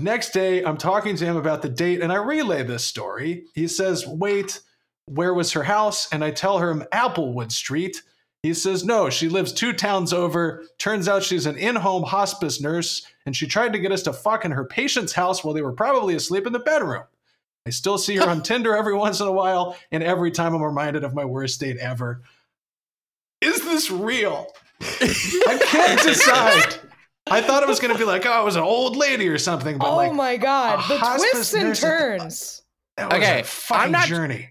Next 0.00 0.30
day, 0.30 0.64
I'm 0.64 0.76
talking 0.76 1.14
to 1.16 1.24
him 1.24 1.36
about 1.36 1.62
the 1.62 1.68
date, 1.68 2.00
and 2.00 2.12
I 2.12 2.16
relay 2.16 2.64
this 2.64 2.84
story. 2.84 3.44
He 3.54 3.68
says, 3.68 4.04
wait, 4.06 4.60
where 5.06 5.34
was 5.34 5.52
her 5.52 5.62
house? 5.62 6.08
And 6.12 6.24
I 6.24 6.32
tell 6.32 6.58
him 6.58 6.84
Applewood 6.92 7.52
Street. 7.52 8.02
He 8.46 8.54
says, 8.54 8.84
no, 8.84 9.10
she 9.10 9.28
lives 9.28 9.52
two 9.52 9.72
towns 9.72 10.12
over. 10.12 10.62
Turns 10.78 11.08
out 11.08 11.24
she's 11.24 11.46
an 11.46 11.56
in 11.56 11.74
home 11.74 12.04
hospice 12.04 12.60
nurse, 12.60 13.04
and 13.26 13.34
she 13.34 13.46
tried 13.48 13.72
to 13.72 13.78
get 13.80 13.90
us 13.90 14.02
to 14.04 14.12
fuck 14.12 14.44
in 14.44 14.52
her 14.52 14.64
patient's 14.64 15.12
house 15.12 15.42
while 15.42 15.52
they 15.52 15.62
were 15.62 15.72
probably 15.72 16.14
asleep 16.14 16.46
in 16.46 16.52
the 16.52 16.60
bedroom. 16.60 17.02
I 17.66 17.70
still 17.70 17.98
see 17.98 18.14
her 18.16 18.28
on 18.28 18.42
Tinder 18.44 18.76
every 18.76 18.94
once 18.94 19.18
in 19.20 19.26
a 19.26 19.32
while, 19.32 19.76
and 19.90 20.02
every 20.04 20.30
time 20.30 20.54
I'm 20.54 20.62
reminded 20.62 21.02
of 21.02 21.12
my 21.12 21.24
worst 21.24 21.58
date 21.58 21.76
ever. 21.78 22.22
Is 23.40 23.64
this 23.64 23.90
real? 23.90 24.46
I 24.80 25.58
can't 25.66 26.00
decide. 26.04 26.76
I 27.26 27.40
thought 27.42 27.64
it 27.64 27.68
was 27.68 27.80
going 27.80 27.92
to 27.92 27.98
be 27.98 28.04
like, 28.04 28.24
oh, 28.26 28.42
it 28.42 28.44
was 28.44 28.54
an 28.54 28.62
old 28.62 28.94
lady 28.94 29.26
or 29.28 29.38
something, 29.38 29.78
but 29.78 29.88
oh 29.90 29.96
like, 29.96 30.12
my 30.12 30.36
god, 30.36 30.88
the 30.88 30.98
hospice 30.98 31.30
twists 31.32 31.54
and 31.54 31.64
nurse 31.64 31.80
the- 31.80 31.86
turns. 31.88 32.62
that 32.96 33.10
was 33.10 33.18
Okay, 33.18 33.40
a 33.40 33.44
fucking 33.44 33.84
I'm 33.86 33.90
not- 33.90 34.06
journey. 34.06 34.50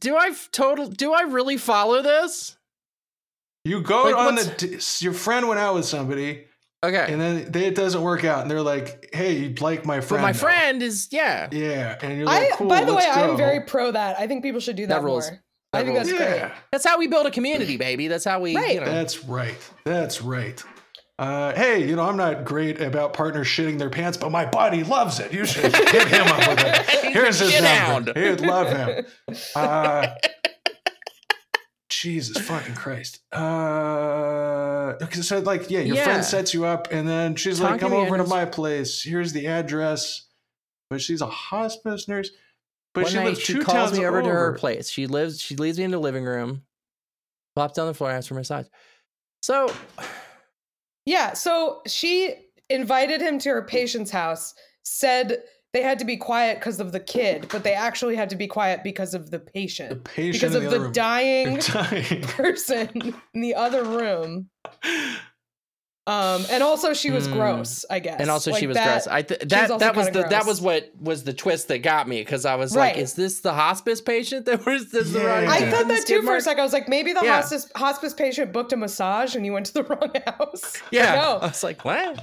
do 0.00 0.16
I 0.16 0.32
total? 0.50 0.88
Do 0.88 1.12
I 1.12 1.22
really 1.22 1.56
follow 1.56 2.02
this? 2.02 2.56
You 3.66 3.80
go 3.82 4.04
Like, 4.04 4.16
on 4.16 4.34
the 4.36 4.44
what's- 4.44 4.98
d- 4.98 5.04
your 5.04 5.12
friend 5.14 5.48
went 5.48 5.58
out 5.60 5.74
with 5.74 5.84
somebody, 5.84 6.44
Okay. 6.84 7.06
and 7.12 7.20
then 7.20 7.50
they, 7.50 7.66
it 7.66 7.74
doesn't 7.74 8.00
work 8.02 8.24
out, 8.24 8.42
and 8.42 8.50
they're 8.50 8.60
like, 8.62 9.08
"Hey, 9.12 9.32
you 9.38 9.54
like 9.60 9.84
my 9.84 10.00
friend?" 10.00 10.00
but 10.00 10.06
friend?" 10.08 10.22
my 10.22 10.30
now." 10.32 10.38
friend 10.38 10.82
is 10.82 11.08
yeah. 11.10 11.48
yeah, 11.50 11.98
and 12.00 12.16
you're 12.16 12.26
like, 12.26 12.52
I, 12.52 12.56
"Cool, 12.56 12.68
by 12.68 12.84
the 12.84 12.94
way, 12.94 13.02
let's 13.04 13.16
I'm 13.16 13.36
very 13.36 13.60
pro 13.60 13.90
that. 13.90 14.18
I 14.20 14.26
think 14.26 14.42
people 14.44 14.60
should 14.60 14.76
do 14.76 14.86
that, 14.86 14.96
That 15.00 15.02
rules. 15.04 15.28
more. 15.30 15.40
That 15.72 15.78
I 15.80 15.82
think 15.84 15.96
rules. 15.96 16.08
that's 16.10 16.40
great. 16.40 16.52
That's 16.70 16.84
how 16.86 16.98
we 16.98 17.08
build 17.08 17.26
a 17.26 17.30
community, 17.30 17.76
baby. 17.76 18.06
That's 18.08 18.24
how 18.24 18.38
we. 18.40 18.54
Right. 18.56 18.74
You 18.74 18.80
know. 18.80 18.86
that's 18.86 19.24
right. 19.24 19.58
That's 19.84 20.22
right. 20.22 20.62
Uh, 21.18 21.54
hey, 21.54 21.88
you 21.88 21.96
know, 21.96 22.02
I'm 22.02 22.18
not 22.18 22.44
great 22.44 22.78
about 22.80 23.14
partners 23.14 23.46
shitting 23.46 23.78
their 23.78 23.88
pants, 23.88 24.18
but 24.18 24.30
my 24.30 24.44
buddy 24.44 24.84
loves 24.84 25.18
it. 25.18 25.32
You 25.32 25.46
should 25.46 25.74
hit 25.74 26.08
him 26.08 26.26
up 26.28 26.48
with 26.48 26.58
it. 26.60 26.86
Here's 27.14 27.38
his 27.40 27.50
shit 27.52 27.62
number. 27.62 28.12
hound. 28.12 28.38
He'd 28.38 28.46
love 28.46 28.68
him. 28.68 29.06
Uh, 29.56 30.08
Jesus 32.00 32.38
fucking 32.38 32.74
Christ. 32.74 33.20
Uh, 33.32 34.94
okay, 35.02 35.20
so 35.20 35.38
like, 35.40 35.70
yeah, 35.70 35.80
your 35.80 35.96
Yeah. 35.96 36.04
friend 36.04 36.24
sets 36.24 36.52
you 36.52 36.64
up, 36.64 36.88
and 36.92 37.08
then 37.08 37.34
she's 37.36 37.58
Talk 37.58 37.72
like, 37.72 37.80
"Come 37.80 37.92
me, 37.92 37.98
over 37.98 38.16
to 38.18 38.24
my 38.24 38.44
place. 38.44 39.02
Here's 39.02 39.32
the 39.32 39.46
address." 39.46 40.26
But 40.90 41.00
she's 41.00 41.20
a 41.20 41.26
hospice 41.26 42.06
nurse. 42.06 42.30
But 42.94 43.04
One 43.04 43.12
she 43.12 43.18
night 43.18 43.24
lives 43.26 43.40
she 43.40 43.52
two 43.54 43.62
calls 43.62 43.92
me 43.92 44.04
over, 44.06 44.22
to 44.22 44.28
her 44.28 44.52
place. 44.54 44.88
She 44.88 45.06
lives. 45.06 45.40
She 45.40 45.56
leads 45.56 45.78
me 45.78 45.84
into 45.84 45.96
the 45.96 46.02
living 46.02 46.24
room. 46.24 46.62
Plops 47.54 47.78
on 47.78 47.86
the 47.86 47.94
floor, 47.94 48.10
asks 48.10 48.28
for 48.28 48.34
a 48.34 48.38
massage. 48.38 48.66
So 49.42 49.72
Yeah, 51.06 51.34
so 51.34 51.82
she 51.86 52.34
invited 52.68 53.20
him 53.20 53.38
to 53.40 53.48
her 53.50 53.62
patient's 53.62 54.10
house, 54.10 54.54
said 54.82 55.42
they 55.76 55.82
had 55.82 55.98
to 55.98 56.06
be 56.06 56.16
quiet 56.16 56.58
because 56.58 56.80
of 56.80 56.90
the 56.92 57.00
kid, 57.00 57.48
but 57.50 57.62
they 57.62 57.74
actually 57.74 58.16
had 58.16 58.30
to 58.30 58.36
be 58.36 58.46
quiet 58.46 58.82
because 58.82 59.12
of 59.12 59.30
the 59.30 59.38
patient. 59.38 59.90
The 59.90 59.96
patient. 59.96 60.14
patient 60.16 60.52
Because 60.52 60.54
of 60.54 60.70
the, 60.70 60.86
the 60.88 60.92
dying 60.92 61.56
dying. 61.60 62.22
person 62.22 63.14
in 63.34 63.40
the 63.42 63.54
other 63.54 63.84
room. 63.84 64.48
Um, 66.08 66.46
and 66.52 66.62
also 66.62 66.94
she 66.94 67.10
was 67.10 67.26
Hmm. 67.26 67.32
gross, 67.32 67.84
I 67.90 67.98
guess. 67.98 68.20
and 68.20 68.30
also 68.30 68.52
she 68.52 68.66
was 68.68 68.76
that- 68.76 68.86
gross. 69.02 69.06
I 69.08 69.22
th- 69.22 69.40
that 69.48 69.70
also 69.72 69.78
that 69.84 69.96
was 69.96 70.06
the 70.06 70.12
kinda 70.12 70.28
that 70.30 70.46
was 70.46 70.60
what 70.60 70.88
was 71.00 71.24
the 71.24 71.32
twist 71.32 71.66
that 71.68 71.78
got 71.78 72.06
me 72.08 72.20
because 72.20 72.44
I 72.46 72.54
was 72.54 72.76
like, 72.76 72.96
is 72.96 73.14
this 73.14 73.40
the 73.40 73.52
hospice 73.52 74.00
patient 74.00 74.46
that 74.46 74.64
was 74.64 74.92
this 74.92 75.12
the 75.12 75.18
Yeah. 75.18 75.26
rotting 75.26 75.48
I 75.50 75.68
thought 75.70 75.88
that 75.88 76.02
skid 76.02 76.06
too 76.06 76.22
for 76.22 76.28
a 76.28 76.30
marks? 76.34 76.44
second. 76.44 76.60
I 76.60 76.62
was 76.62 76.72
like, 76.72 76.88
maybe 76.88 77.12
the 77.12 77.22
Yeah. 77.24 77.36
hospice 77.42 77.68
hospice 77.74 78.14
patient 78.14 78.52
booked 78.52 78.72
a 78.72 78.76
massage 78.76 79.34
and 79.34 79.44
you 79.44 79.52
went 79.52 79.66
to 79.66 79.72
the 79.74 79.82
wrong 79.90 80.12
house. 80.26 80.80
Yeah, 80.92 81.12
I 81.12 81.16
No. 81.16 81.38
was 81.48 81.64
like, 81.64 81.84
what? 81.84 82.22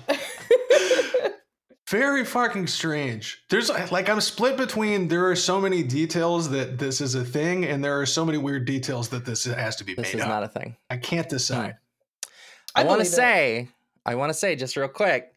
Very 1.93 2.25
fucking 2.25 2.65
strange. 2.65 3.43
There's 3.51 3.69
like 3.91 4.10
I'm 4.10 4.19
split 4.19 4.58
between 4.58 5.08
there 5.08 5.29
are 5.29 5.36
so 5.36 5.62
many 5.62 5.84
details 5.84 6.49
that 6.49 6.79
this 6.79 6.99
is 7.01 7.13
a 7.13 7.23
thing, 7.23 7.65
and 7.65 7.84
there 7.84 7.99
are 8.01 8.06
so 8.08 8.25
many 8.25 8.39
weird 8.39 8.65
details 8.65 9.10
that 9.10 9.25
this 9.25 9.43
has 9.43 9.75
to 9.75 9.84
be 9.84 9.93
This 9.93 10.08
made 10.08 10.15
is 10.15 10.21
up. 10.23 10.27
not 10.27 10.43
a 10.43 10.47
thing. 10.47 10.75
I 10.89 10.97
can't 10.97 11.29
decide. 11.29 11.75
I, 12.75 12.82
I 12.82 12.86
want 12.86 13.01
to 13.01 13.06
say, 13.06 13.67
I 14.08 14.15
want 14.15 14.32
to 14.32 14.34
say 14.34 14.56
just 14.56 14.75
real 14.75 14.88
quick. 14.88 15.36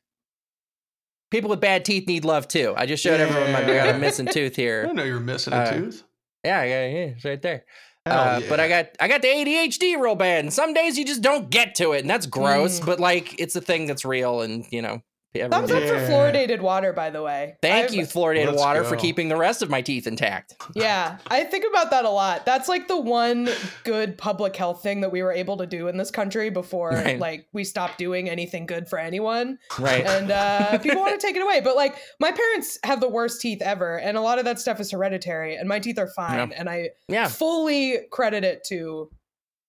People 1.30 1.50
with 1.50 1.60
bad 1.60 1.84
teeth 1.84 2.08
need 2.08 2.24
love 2.24 2.48
too. 2.48 2.72
I 2.74 2.86
just 2.86 3.02
showed 3.02 3.20
everyone 3.20 3.52
my 3.52 3.60
got 3.60 3.94
a 3.94 3.98
missing 3.98 4.24
tooth 4.26 4.56
here. 4.56 4.80
didn't 4.86 4.96
know 4.96 5.04
you're 5.04 5.20
missing 5.20 5.52
a 5.52 5.56
Uh, 5.56 5.70
tooth. 5.72 6.04
Yeah, 6.42 6.62
yeah, 6.62 6.86
yeah, 6.86 6.98
it's 7.16 7.24
right 7.26 7.42
there. 7.42 7.66
Hell 8.06 8.18
Uh, 8.18 8.38
yeah. 8.38 8.48
But 8.48 8.60
I 8.60 8.68
got 8.68 8.86
I 8.98 9.08
got 9.08 9.20
the 9.20 9.28
ADHD 9.28 10.00
real 10.00 10.14
bad, 10.14 10.44
and 10.44 10.50
some 10.54 10.72
days 10.72 10.96
you 10.96 11.04
just 11.04 11.20
don't 11.20 11.50
get 11.50 11.74
to 11.74 11.92
it, 11.92 12.00
and 12.00 12.08
that's 12.08 12.24
gross. 12.24 12.80
Mm. 12.80 12.86
But 12.86 12.98
like, 12.98 13.38
it's 13.38 13.56
a 13.56 13.60
thing 13.60 13.86
that's 13.86 14.06
real, 14.06 14.40
and 14.40 14.64
you 14.70 14.80
know, 14.80 14.88
everyone 14.92 15.02
Thumbs 15.40 15.70
up 15.70 15.82
for 15.82 15.94
fluoridated 15.94 16.60
water, 16.60 16.92
by 16.92 17.10
the 17.10 17.22
way. 17.22 17.56
Thank 17.62 17.86
I've- 17.90 17.96
you, 17.96 18.04
fluoridated 18.04 18.46
Let's 18.48 18.58
water, 18.58 18.84
for 18.84 18.96
keeping 18.96 19.28
the 19.28 19.36
rest 19.36 19.62
of 19.62 19.70
my 19.70 19.80
teeth 19.82 20.06
intact. 20.06 20.54
Yeah, 20.74 21.18
I 21.28 21.44
think 21.44 21.64
about 21.68 21.90
that 21.90 22.04
a 22.04 22.10
lot. 22.10 22.44
That's 22.44 22.68
like 22.68 22.86
the 22.88 22.96
one 23.00 23.48
good 23.84 24.18
public 24.18 24.54
health 24.56 24.82
thing 24.82 25.00
that 25.00 25.10
we 25.12 25.22
were 25.22 25.32
able 25.32 25.56
to 25.58 25.66
do 25.66 25.88
in 25.88 25.96
this 25.96 26.10
country 26.10 26.50
before 26.50 26.90
Right. 27.06 27.18
like 27.18 27.46
we 27.52 27.64
stopped 27.64 27.98
doing 27.98 28.28
anything 28.28 28.66
good 28.66 28.88
for 28.88 28.98
anyone. 28.98 29.58
Right. 29.78 30.04
And 30.04 30.30
uh 30.30 30.78
people 30.82 31.00
want 31.00 31.18
to 31.18 31.26
take 31.26 31.36
it 31.36 31.42
away. 31.42 31.60
But 31.60 31.76
like 31.76 31.96
my 32.20 32.30
parents 32.32 32.78
have 32.84 33.00
the 33.00 33.08
worst 33.08 33.40
teeth 33.40 33.62
ever 33.62 33.98
and 33.98 34.16
a 34.16 34.20
lot 34.20 34.38
of 34.38 34.44
that 34.44 34.58
stuff 34.60 34.80
is 34.80 34.90
hereditary 34.90 35.56
and 35.56 35.68
my 35.68 35.78
teeth 35.78 35.98
are 35.98 36.08
fine 36.08 36.52
and 36.52 36.68
I 36.68 36.90
yeah. 37.08 37.28
fully 37.28 37.98
credit 38.10 38.44
it 38.44 38.64
to 38.68 39.10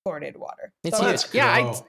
fluoridated 0.05 0.37
water. 0.37 0.73
It's 0.83 0.97
So, 0.97 1.07
huge. 1.07 1.21
Yeah, 1.33 1.51
I- 1.51 1.61
go. 1.61 1.85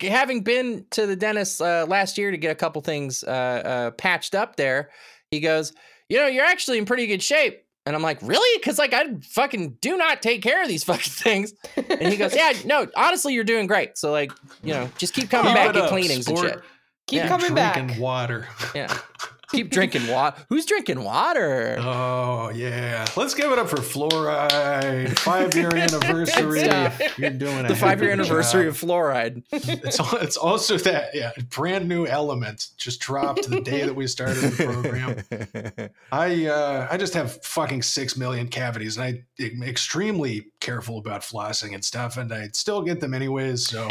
Having 0.00 0.42
been 0.42 0.84
to 0.90 1.06
the 1.06 1.16
dentist 1.16 1.60
uh, 1.60 1.86
last 1.88 2.18
year 2.18 2.30
to 2.30 2.36
get 2.36 2.50
a 2.50 2.54
couple 2.54 2.80
things 2.82 3.22
uh, 3.24 3.30
uh, 3.30 3.90
patched 3.92 4.34
up 4.34 4.56
there, 4.56 4.90
he 5.30 5.40
goes, 5.40 5.72
"You 6.08 6.18
know, 6.18 6.26
you're 6.26 6.44
actually 6.44 6.78
in 6.78 6.84
pretty 6.84 7.06
good 7.06 7.22
shape." 7.22 7.64
And 7.86 7.96
I'm 7.96 8.02
like, 8.02 8.18
"Really?" 8.22 8.58
Because 8.58 8.78
like 8.78 8.92
I 8.92 9.04
fucking 9.22 9.78
do 9.80 9.96
not 9.96 10.22
take 10.22 10.42
care 10.42 10.62
of 10.62 10.68
these 10.68 10.84
fucking 10.90 11.12
things. 11.12 11.52
And 11.76 12.08
he 12.08 12.16
goes, 12.16 12.34
"Yeah, 12.34 12.52
no, 12.64 12.86
honestly, 12.96 13.34
you're 13.34 13.44
doing 13.44 13.66
great. 13.66 13.96
So 13.98 14.10
like, 14.10 14.32
you 14.62 14.74
know, 14.74 14.90
just 14.98 15.14
keep 15.14 15.30
coming 15.30 15.52
Keep 15.52 15.56
back 15.56 15.68
and 15.68 15.78
up, 15.78 15.90
cleanings 15.90 16.28
and 16.28 16.38
shit." 16.38 16.60
Keep 17.06 17.16
Yeah, 17.16 17.28
coming 17.28 17.54
back. 17.54 17.74
Drinking 17.74 18.00
water. 18.00 18.46
Yeah. 18.74 18.94
Keep 19.50 19.70
drinking 19.70 20.08
water. 20.08 20.36
Who's 20.50 20.66
drinking 20.66 21.02
water? 21.02 21.76
Oh 21.80 22.50
yeah. 22.50 23.06
Let's 23.16 23.32
give 23.34 23.50
it 23.50 23.58
up 23.58 23.68
for 23.68 23.76
fluoride. 23.78 25.18
Five 25.18 25.56
year 25.56 25.68
anniversary. 25.74 26.68
You're 27.16 27.30
doing 27.30 27.66
the 27.66 27.74
five 27.74 28.00
year 28.02 28.10
heck 28.10 28.18
of 28.20 28.26
a 28.26 28.28
anniversary 28.30 28.64
job. 28.64 28.68
of 28.70 28.78
fluoride. 28.80 29.42
It's 29.52 29.98
it's 30.22 30.36
also 30.36 30.76
that 30.78 31.14
yeah, 31.14 31.32
brand 31.48 31.88
new 31.88 32.06
element 32.06 32.68
just 32.76 33.00
dropped 33.00 33.48
the 33.48 33.60
day 33.60 33.84
that 33.84 33.94
we 33.94 34.06
started 34.06 34.36
the 34.36 34.64
program. 34.64 35.90
I 36.12 36.46
uh, 36.46 36.88
I 36.90 36.96
just 36.98 37.14
have 37.14 37.42
fucking 37.44 37.82
six 37.82 38.16
million 38.16 38.48
cavities, 38.48 38.98
and 38.98 39.04
I 39.04 39.42
am 39.42 39.62
extremely 39.62 40.48
careful 40.60 40.98
about 40.98 41.22
flossing 41.22 41.74
and 41.74 41.84
stuff, 41.84 42.16
and 42.18 42.32
I 42.32 42.48
still 42.52 42.82
get 42.82 43.00
them 43.00 43.14
anyways. 43.14 43.66
So 43.66 43.88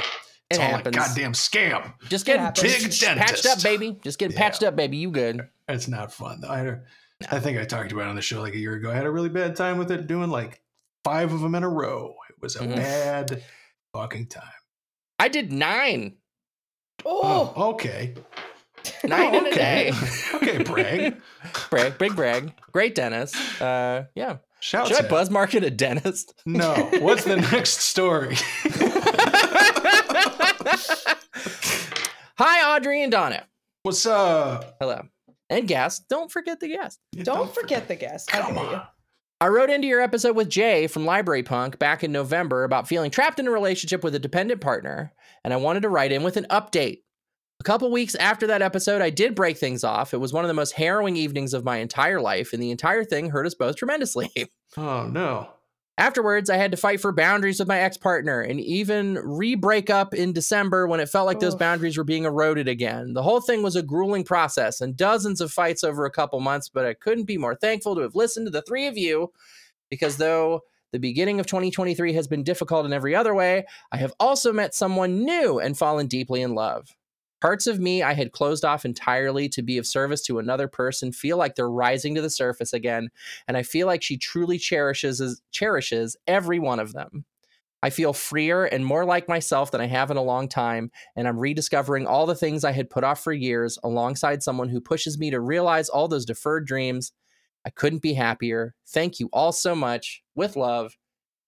It 0.50 0.60
all 0.60 0.66
happens. 0.66 0.96
a 0.96 1.00
goddamn 1.00 1.34
scam. 1.34 1.94
Just 2.10 2.24
It 2.28 2.32
get 2.34 2.40
happens. 2.40 2.62
Big 2.74 2.92
just 2.92 3.02
patched 3.04 3.46
up, 3.46 3.62
baby. 3.64 4.00
Just 4.04 4.18
get 4.20 4.32
Yeah. 4.32 4.38
patched 4.38 4.64
up, 4.64 4.76
baby. 4.76 4.98
You 4.98 5.12
good? 5.12 5.42
It's 5.68 5.88
not 5.88 6.14
fun. 6.14 6.44
I 6.48 6.78
I 7.30 7.40
think 7.40 7.58
I 7.60 7.66
talked 7.66 7.92
about 7.92 8.06
it 8.06 8.10
on 8.10 8.16
the 8.16 8.22
show 8.22 8.42
like 8.42 8.54
a 8.54 8.58
year 8.60 8.76
ago. 8.76 8.92
I 8.92 8.94
had 8.96 9.06
a 9.06 9.12
really 9.12 9.30
bad 9.30 9.56
time 9.56 9.78
with 9.78 9.92
it, 9.92 10.08
doing 10.08 10.30
like 10.30 10.62
five 11.04 11.34
of 11.34 11.42
them 11.42 11.56
in 11.56 11.64
a 11.64 11.70
row. 11.70 12.16
It 12.30 12.36
was 12.42 12.56
a 12.56 12.60
Mhm. 12.60 12.76
bad 12.76 13.44
fucking 13.94 14.28
time. 14.28 14.44
I 15.20 15.28
did 15.28 15.52
nine. 15.52 16.18
oh, 17.06 17.54
Oh, 17.56 17.70
okay. 17.72 18.14
Nine 19.04 19.36
in 19.36 19.46
a 19.46 19.50
okay. 19.50 19.56
day. 19.56 19.92
okay, 20.36 20.64
brag. 20.64 21.18
Brag, 21.70 21.98
big 21.98 22.16
brag. 22.16 22.54
Great 22.72 22.96
dentist. 22.96 23.36
Uh, 23.62 24.04
yeah. 24.16 24.38
Shouts 24.60 24.90
Should 24.90 25.06
I 25.06 25.08
buzz 25.08 25.30
market 25.30 25.64
a 25.64 25.70
dentist? 25.70 26.34
No. 26.46 26.74
What's 27.00 27.24
the 27.26 27.36
next 27.38 27.80
story? 27.82 28.38
Hi, 32.38 32.76
Audrey 32.76 33.04
and 33.04 33.12
Donna. 33.12 33.46
What's 33.84 34.06
up? 34.06 34.78
Hello. 34.80 35.02
And 35.50 35.68
guest. 35.68 36.08
Don't 36.10 36.32
forget 36.32 36.60
the 36.60 36.68
guest. 36.68 37.00
don't 37.24 37.54
forget 37.54 37.88
the 37.88 37.96
guest. 37.96 38.30
Come 38.30 38.56
you? 38.56 38.62
on. 38.62 38.82
I 39.40 39.48
wrote 39.50 39.70
into 39.70 39.88
your 39.88 40.02
episode 40.02 40.36
with 40.36 40.50
Jay 40.50 40.88
from 40.88 41.06
Library 41.06 41.44
Punk 41.44 41.78
back 41.78 42.04
in 42.04 42.12
November 42.12 42.64
about 42.64 42.88
feeling 42.88 43.12
trapped 43.12 43.40
in 43.40 43.48
a 43.48 43.52
relationship 43.52 44.04
with 44.04 44.16
a 44.16 44.20
dependent 44.20 44.62
partner, 44.62 45.14
and 45.44 45.54
I 45.54 45.58
wanted 45.58 45.84
to 45.84 45.90
write 45.90 46.12
in 46.12 46.24
with 46.24 46.38
an 46.38 46.48
update. 46.50 47.02
A 47.60 47.64
couple 47.64 47.92
weeks 47.92 48.16
after 48.16 48.48
that 48.48 48.62
episode, 48.62 49.02
I 49.02 49.10
did 49.10 49.36
break 49.36 49.58
things 49.58 49.84
off. 49.84 50.14
It 50.14 50.18
was 50.18 50.34
one 50.34 50.44
of 50.44 50.48
the 50.48 50.54
most 50.56 50.74
harrowing 50.74 51.16
evenings 51.16 51.54
of 51.54 51.64
my 51.64 51.78
entire 51.78 52.20
life, 52.20 52.52
and 52.54 52.62
the 52.62 52.72
entire 52.72 53.04
thing 53.04 53.30
hurt 53.30 53.46
us 53.46 53.56
both 53.56 53.76
tremendously. 53.76 54.30
Oh 54.76 55.08
no. 55.08 55.50
Afterwards, 56.00 56.52
I 56.52 56.58
had 56.58 56.70
to 56.72 56.78
fight 56.78 57.02
for 57.02 57.12
boundaries 57.12 57.58
with 57.58 57.68
my 57.68 57.80
ex 57.80 57.98
partner 57.98 58.42
and 58.42 58.60
even 58.60 59.16
re 59.16 59.56
break 59.56 59.90
up 59.90 60.14
in 60.14 60.32
December 60.32 60.88
when 60.88 61.00
it 61.00 61.10
felt 61.10 61.26
like 61.26 61.40
those 61.40 61.56
boundaries 61.56 61.98
were 61.98 62.04
being 62.04 62.26
eroded 62.26 62.68
again. 62.68 63.14
The 63.14 63.24
whole 63.24 63.42
thing 63.42 63.64
was 63.64 63.76
a 63.76 63.82
grueling 63.82 64.24
process 64.24 64.80
and 64.80 64.96
dozens 64.96 65.42
of 65.42 65.52
fights 65.52 65.84
over 65.84 66.06
a 66.06 66.12
couple 66.12 66.40
months, 66.40 66.70
but 66.70 66.86
I 66.86 66.94
couldn't 66.94 67.24
be 67.26 67.40
more 67.40 67.56
thankful 67.56 67.96
to 67.96 68.02
have 68.02 68.14
listened 68.16 68.46
to 68.46 68.52
the 68.52 68.62
three 68.62 68.86
of 68.86 68.96
you 68.96 69.32
because 69.90 70.18
though 70.18 70.62
the 70.92 71.00
beginning 71.00 71.40
of 71.40 71.48
2023 71.48 72.14
has 72.14 72.28
been 72.28 72.44
difficult 72.44 72.86
in 72.86 72.94
every 72.94 73.16
other 73.16 73.34
way, 73.34 73.66
I 73.92 73.98
have 73.98 74.14
also 74.20 74.54
met 74.54 74.76
someone 74.76 75.26
new 75.26 75.60
and 75.60 75.78
fallen 75.78 76.08
deeply 76.08 76.42
in 76.42 76.54
love. 76.54 76.96
Parts 77.42 77.68
of 77.68 77.80
me 77.80 78.02
I 78.02 78.14
had 78.14 78.32
closed 78.32 78.66
off 78.66 78.86
entirely 78.86 79.48
to 79.50 79.62
be 79.62 79.78
of 79.78 79.86
service 79.86 80.22
to 80.24 80.40
another 80.40 80.68
person 80.68 81.12
feel 81.12 81.38
like 81.38 81.56
they're 81.56 81.70
rising 81.70 82.16
to 82.16 82.22
the 82.22 82.30
surface 82.30 82.74
again 82.74 83.10
and 83.48 83.56
I 83.56 83.64
feel 83.64 83.88
like 83.88 84.02
she 84.02 84.18
truly 84.18 84.58
cherishes 84.58 85.42
cherishes 85.52 86.18
every 86.28 86.60
one 86.60 86.80
of 86.80 86.94
them. 86.94 87.26
I 87.84 87.92
feel 87.92 88.14
freer 88.14 88.66
and 88.66 88.86
more 88.86 89.06
like 89.06 89.28
myself 89.28 89.70
than 89.72 89.82
I 89.82 89.86
have 89.86 90.10
in 90.10 90.18
a 90.18 90.24
long 90.24 90.50
time, 90.50 90.90
and 91.16 91.28
I'm 91.28 91.40
rediscovering 91.40 92.08
all 92.08 92.26
the 92.26 92.36
things 92.36 92.64
I 92.64 92.72
had 92.72 92.90
put 92.90 93.04
off 93.04 93.24
for 93.24 93.34
years 93.34 93.78
alongside 93.84 94.42
someone 94.42 94.70
who 94.70 94.82
pushes 94.82 95.20
me 95.20 95.30
to 95.30 95.40
realize 95.40 95.88
all 95.88 96.08
those 96.08 96.26
deferred 96.26 96.66
dreams. 96.66 97.12
I 97.66 97.70
couldn't 97.70 98.02
be 98.02 98.14
happier. 98.14 98.74
Thank 98.88 99.20
you 99.20 99.30
all 99.32 99.52
so 99.52 99.76
much. 99.76 100.24
With 100.34 100.56
love, 100.56 100.98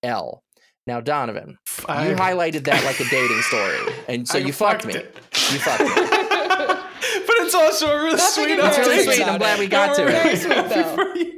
L. 0.03 0.43
Now, 0.89 0.99
Donovan, 1.01 1.59
I- 1.87 2.09
you 2.09 2.15
highlighted 2.15 2.63
that 2.63 2.83
like 2.83 2.99
a 2.99 3.07
dating 3.11 3.41
story, 3.43 3.77
and 4.07 4.27
so 4.27 4.39
I 4.39 4.41
you 4.41 4.51
fucked 4.51 4.87
me. 4.87 4.95
it. 4.95 5.15
You 5.51 5.59
fucked 5.59 5.81
me. 5.81 5.87
but 5.95 7.35
it's 7.41 7.53
also 7.53 7.91
a 7.95 8.03
really 8.03 8.15
Nothing 8.15 8.45
sweet 8.45 8.57
It's 8.59 8.77
really 8.79 9.03
sweet. 9.03 9.27
I'm 9.27 9.37
glad 9.37 9.59
we 9.59 9.67
got 9.67 9.95
to 9.97 10.05
I'm 10.05 10.09
it. 10.09 10.39
Sweet, 10.39 10.51
happy 10.51 10.95
for 10.95 11.15
you. 11.15 11.35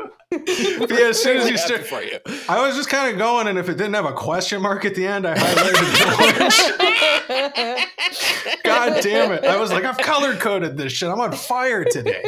But 0.79 0.89
yeah, 0.89 1.07
as 1.09 1.21
soon 1.21 1.35
as 1.35 1.43
you 1.49 1.55
Really 1.55 1.57
start, 1.57 1.85
for 1.85 2.01
you. 2.01 2.17
I 2.47 2.65
was 2.65 2.77
just 2.77 2.87
kind 2.87 3.11
of 3.11 3.17
going, 3.17 3.47
and 3.47 3.59
if 3.59 3.67
it 3.67 3.73
didn't 3.73 3.93
have 3.95 4.05
a 4.05 4.13
question 4.13 4.61
mark 4.61 4.85
at 4.85 4.95
the 4.95 5.05
end, 5.05 5.27
I 5.27 5.35
highlighted 5.35 5.95
George. 7.27 8.57
God 8.63 9.03
damn 9.03 9.33
it! 9.33 9.43
I 9.43 9.57
was 9.57 9.69
like, 9.73 9.83
I've 9.83 9.97
color 9.97 10.33
coded 10.37 10.77
this 10.77 10.93
shit. 10.93 11.09
I'm 11.09 11.19
on 11.19 11.33
fire 11.33 11.83
today, 11.83 12.23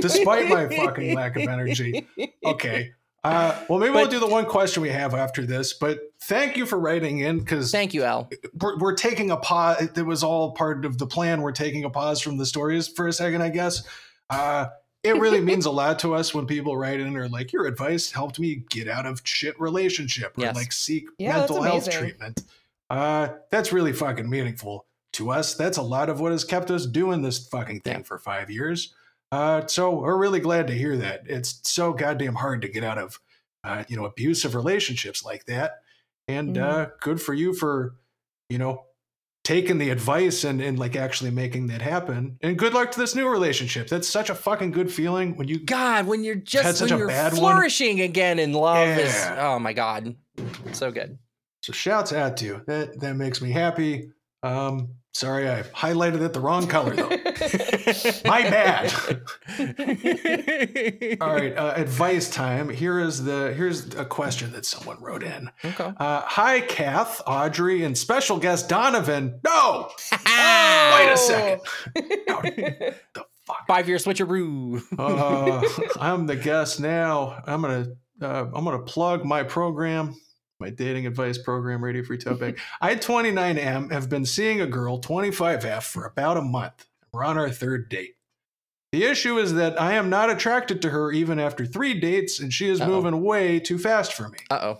despite 0.00 0.48
my 0.48 0.68
fucking 0.68 1.16
lack 1.16 1.34
of 1.34 1.42
energy. 1.48 2.06
Okay. 2.44 2.92
Uh, 3.24 3.60
well, 3.68 3.78
maybe 3.78 3.92
we'll 3.92 4.06
do 4.06 4.20
the 4.20 4.26
one 4.26 4.46
question 4.46 4.82
we 4.82 4.90
have 4.90 5.12
after 5.12 5.44
this. 5.44 5.72
But 5.72 5.98
thank 6.22 6.56
you 6.56 6.64
for 6.66 6.78
writing 6.78 7.18
in 7.18 7.40
because 7.40 7.72
Thank 7.72 7.92
you, 7.92 8.04
Al. 8.04 8.30
we're, 8.60 8.78
we're 8.78 8.94
taking 8.94 9.30
a 9.30 9.36
pause. 9.36 9.88
It 9.96 10.06
was 10.06 10.22
all 10.22 10.52
part 10.52 10.84
of 10.84 10.98
the 10.98 11.06
plan. 11.06 11.42
We're 11.42 11.52
taking 11.52 11.84
a 11.84 11.90
pause 11.90 12.20
from 12.20 12.36
the 12.38 12.46
stories 12.46 12.86
for 12.88 13.08
a 13.08 13.12
second, 13.12 13.42
I 13.42 13.48
guess. 13.48 13.82
Uh, 14.30 14.66
it 15.02 15.16
really 15.16 15.40
means 15.40 15.66
a 15.66 15.70
lot 15.70 15.98
to 16.00 16.14
us 16.14 16.34
when 16.34 16.46
people 16.46 16.76
write 16.76 17.00
in 17.00 17.16
or 17.16 17.28
like, 17.28 17.52
"Your 17.52 17.66
advice 17.66 18.10
helped 18.12 18.38
me 18.38 18.62
get 18.68 18.88
out 18.88 19.06
of 19.06 19.20
shit 19.24 19.58
relationship 19.60 20.36
or 20.38 20.42
Yes. 20.42 20.56
like 20.56 20.72
seek 20.72 21.06
Yeah, 21.18 21.38
mental 21.38 21.62
health 21.62 21.90
treatment." 21.90 22.42
Uh, 22.90 23.28
that's 23.50 23.72
really 23.72 23.92
fucking 23.92 24.28
meaningful 24.28 24.86
to 25.12 25.30
us. 25.30 25.54
That's 25.54 25.76
a 25.78 25.82
lot 25.82 26.08
of 26.08 26.20
what 26.20 26.32
has 26.32 26.44
kept 26.44 26.70
us 26.70 26.84
doing 26.86 27.22
this 27.22 27.46
fucking 27.48 27.80
thing 27.80 27.98
Yeah. 27.98 28.02
for 28.02 28.18
five 28.18 28.50
years. 28.50 28.92
Uh, 29.30 29.66
so 29.66 29.90
we're 30.00 30.16
really 30.16 30.40
glad 30.40 30.66
to 30.68 30.72
hear 30.74 30.96
that. 30.96 31.22
It's 31.26 31.60
so 31.64 31.92
goddamn 31.92 32.34
hard 32.34 32.62
to 32.62 32.68
get 32.68 32.82
out 32.84 32.98
of, 32.98 33.20
uh, 33.64 33.84
you 33.88 33.96
know, 33.96 34.04
abusive 34.06 34.54
relationships 34.54 35.24
like 35.24 35.44
that. 35.46 35.82
And 36.28 36.56
Mhm. 36.56 36.62
uh, 36.62 36.86
good 37.00 37.20
for 37.20 37.34
you 37.34 37.52
for, 37.54 37.96
you 38.48 38.58
know, 38.58 38.84
taking 39.44 39.78
the 39.78 39.88
advice 39.90 40.44
and, 40.44 40.60
and 40.60 40.78
like 40.78 40.94
actually 40.94 41.30
making 41.30 41.68
that 41.68 41.80
happen. 41.80 42.38
And 42.42 42.58
good 42.58 42.74
luck 42.74 42.90
to 42.92 43.00
this 43.00 43.14
new 43.14 43.26
relationship. 43.28 43.88
That's 43.88 44.08
such 44.08 44.28
a 44.28 44.34
fucking 44.34 44.72
good 44.72 44.92
feeling 44.92 45.36
when 45.36 45.48
you 45.48 45.58
God, 45.58 46.06
when 46.06 46.22
you're 46.22 46.34
just 46.34 46.80
when 46.82 46.90
you're 46.98 47.08
bad 47.08 47.32
one. 47.32 47.40
flourishing 47.40 48.00
again 48.02 48.38
in 48.38 48.52
love 48.52 48.86
is 48.98 49.14
Yeah. 49.14 49.48
oh 49.54 49.58
my 49.58 49.72
god, 49.72 50.14
so 50.72 50.90
good. 50.90 51.18
So 51.62 51.72
shouts 51.72 52.12
out 52.12 52.36
to 52.38 52.44
you. 52.44 52.62
That 52.66 53.00
that 53.00 53.14
makes 53.16 53.40
me 53.40 53.50
happy. 53.50 54.10
Um, 54.42 54.96
sorry, 55.18 55.48
I 55.50 55.62
highlighted 55.62 56.20
it 56.22 56.32
the 56.32 56.40
wrong 56.40 56.66
color 56.66 56.94
though. 56.94 57.08
My 58.24 58.42
bad. 58.42 58.92
All 61.20 61.34
right, 61.34 61.56
uh, 61.56 61.72
advice 61.76 62.30
time. 62.30 62.68
Here 62.68 62.98
is 63.00 63.24
the 63.24 63.52
here's 63.54 63.94
a 63.96 64.04
question 64.04 64.52
that 64.52 64.64
someone 64.64 65.00
wrote 65.00 65.22
in. 65.22 65.50
Okay. 65.64 65.92
Uh, 65.96 66.20
hi, 66.22 66.60
Kath, 66.60 67.20
Audrey, 67.26 67.84
and 67.84 67.96
special 67.98 68.38
guest 68.38 68.68
Donovan. 68.68 69.40
No, 69.44 69.90
wait 70.12 70.18
Oh. 70.26 71.10
a 71.12 71.16
second. 71.16 71.60
The 71.94 73.24
fuck. 73.46 73.66
Five 73.66 73.88
year 73.88 73.98
switcheroo. 73.98 74.82
Uh, 74.98 75.62
I'm 76.00 76.26
the 76.26 76.36
guest 76.36 76.80
now. 76.80 77.42
I'm 77.46 77.62
gonna 77.62 77.86
uh, 78.20 78.46
I'm 78.54 78.64
gonna 78.64 78.80
plug 78.82 79.24
my 79.24 79.42
program, 79.42 80.14
my 80.60 80.70
dating 80.70 81.06
advice 81.06 81.38
program, 81.38 81.82
Radio 81.84 82.02
Free 82.02 82.18
Tote 82.18 82.40
Bag. 82.40 82.58
I 82.80 82.96
29M 82.96 83.92
have 83.92 84.08
been 84.08 84.24
seeing 84.24 84.60
a 84.60 84.66
girl 84.66 85.00
25F 85.00 85.84
for 85.84 86.04
about 86.04 86.36
a 86.36 86.42
month. 86.42 86.86
We're 87.12 87.24
on 87.24 87.38
our 87.38 87.50
third 87.50 87.88
date. 87.88 88.16
The 88.92 89.04
issue 89.04 89.38
is 89.38 89.54
that 89.54 89.80
I 89.80 89.92
am 89.94 90.08
not 90.10 90.30
attracted 90.30 90.82
to 90.82 90.90
her 90.90 91.12
even 91.12 91.38
after 91.38 91.64
three 91.66 91.98
dates, 92.00 92.40
and 92.40 92.52
she 92.52 92.68
is 92.68 92.80
Uh-oh. 92.80 92.88
moving 92.88 93.22
way 93.22 93.60
too 93.60 93.78
fast 93.78 94.14
for 94.14 94.28
me. 94.28 94.38
Uh 94.50 94.58
oh. 94.62 94.78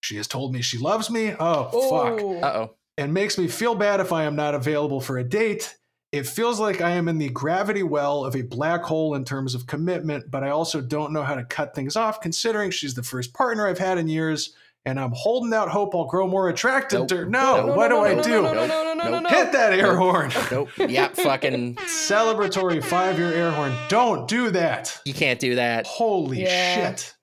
She 0.00 0.16
has 0.16 0.28
told 0.28 0.54
me 0.54 0.62
she 0.62 0.78
loves 0.78 1.10
me. 1.10 1.34
Oh, 1.38 1.64
fuck. 1.64 2.20
Oh. 2.22 2.40
Uh 2.40 2.52
oh. 2.54 2.74
and 2.96 3.12
makes 3.12 3.36
me 3.36 3.48
feel 3.48 3.74
bad 3.74 4.00
if 4.00 4.12
I 4.12 4.24
am 4.24 4.36
not 4.36 4.54
available 4.54 5.00
for 5.00 5.18
a 5.18 5.24
date. 5.24 5.74
It 6.10 6.26
feels 6.26 6.58
like 6.58 6.80
I 6.80 6.92
am 6.92 7.06
in 7.08 7.18
the 7.18 7.28
gravity 7.28 7.82
well 7.82 8.24
of 8.24 8.34
a 8.34 8.42
black 8.42 8.82
hole 8.82 9.14
in 9.14 9.24
terms 9.24 9.54
of 9.54 9.66
commitment, 9.66 10.30
but 10.30 10.42
I 10.42 10.50
also 10.50 10.80
don't 10.80 11.12
know 11.12 11.22
how 11.22 11.34
to 11.34 11.44
cut 11.44 11.74
things 11.74 11.96
off 11.96 12.22
considering 12.22 12.70
she's 12.70 12.94
the 12.94 13.02
first 13.02 13.34
partner 13.34 13.68
I've 13.68 13.78
had 13.78 13.98
in 13.98 14.08
years, 14.08 14.54
and 14.88 14.98
I'm 15.00 15.12
holding 15.12 15.52
out 15.52 15.68
hope 15.68 15.94
I'll 15.94 16.06
grow 16.06 16.26
more 16.26 16.48
attractive 16.48 17.00
Nope. 17.00 17.08
to 17.08 17.16
her. 17.18 17.26
No, 17.26 17.66
Nope. 17.66 17.76
what 17.76 17.88
do 17.88 17.94
no, 17.94 18.04
I 18.04 18.14
no, 18.14 18.22
do? 18.22 18.30
No, 18.30 18.42
no, 18.42 18.52
no, 18.52 18.66
no, 18.66 18.94
no, 18.94 19.04
no, 19.04 19.10
Nope. 19.10 19.22
no. 19.24 19.28
Hit 19.28 19.52
that 19.52 19.72
air 19.72 19.96
horn. 19.96 20.32
Nope. 20.50 20.68
Yeah. 20.78 21.08
Fucking. 21.08 21.74
Celebratory 22.08 22.82
five 22.82 23.18
year 23.18 23.32
air 23.32 23.50
horn. 23.50 23.72
Don't 23.88 24.26
do 24.28 24.50
that. 24.50 25.00
You 25.04 25.14
can't 25.14 25.38
do 25.38 25.54
that. 25.56 25.86
Holy 25.86 26.42
Yeah. 26.42 26.74
shit. 26.94 27.14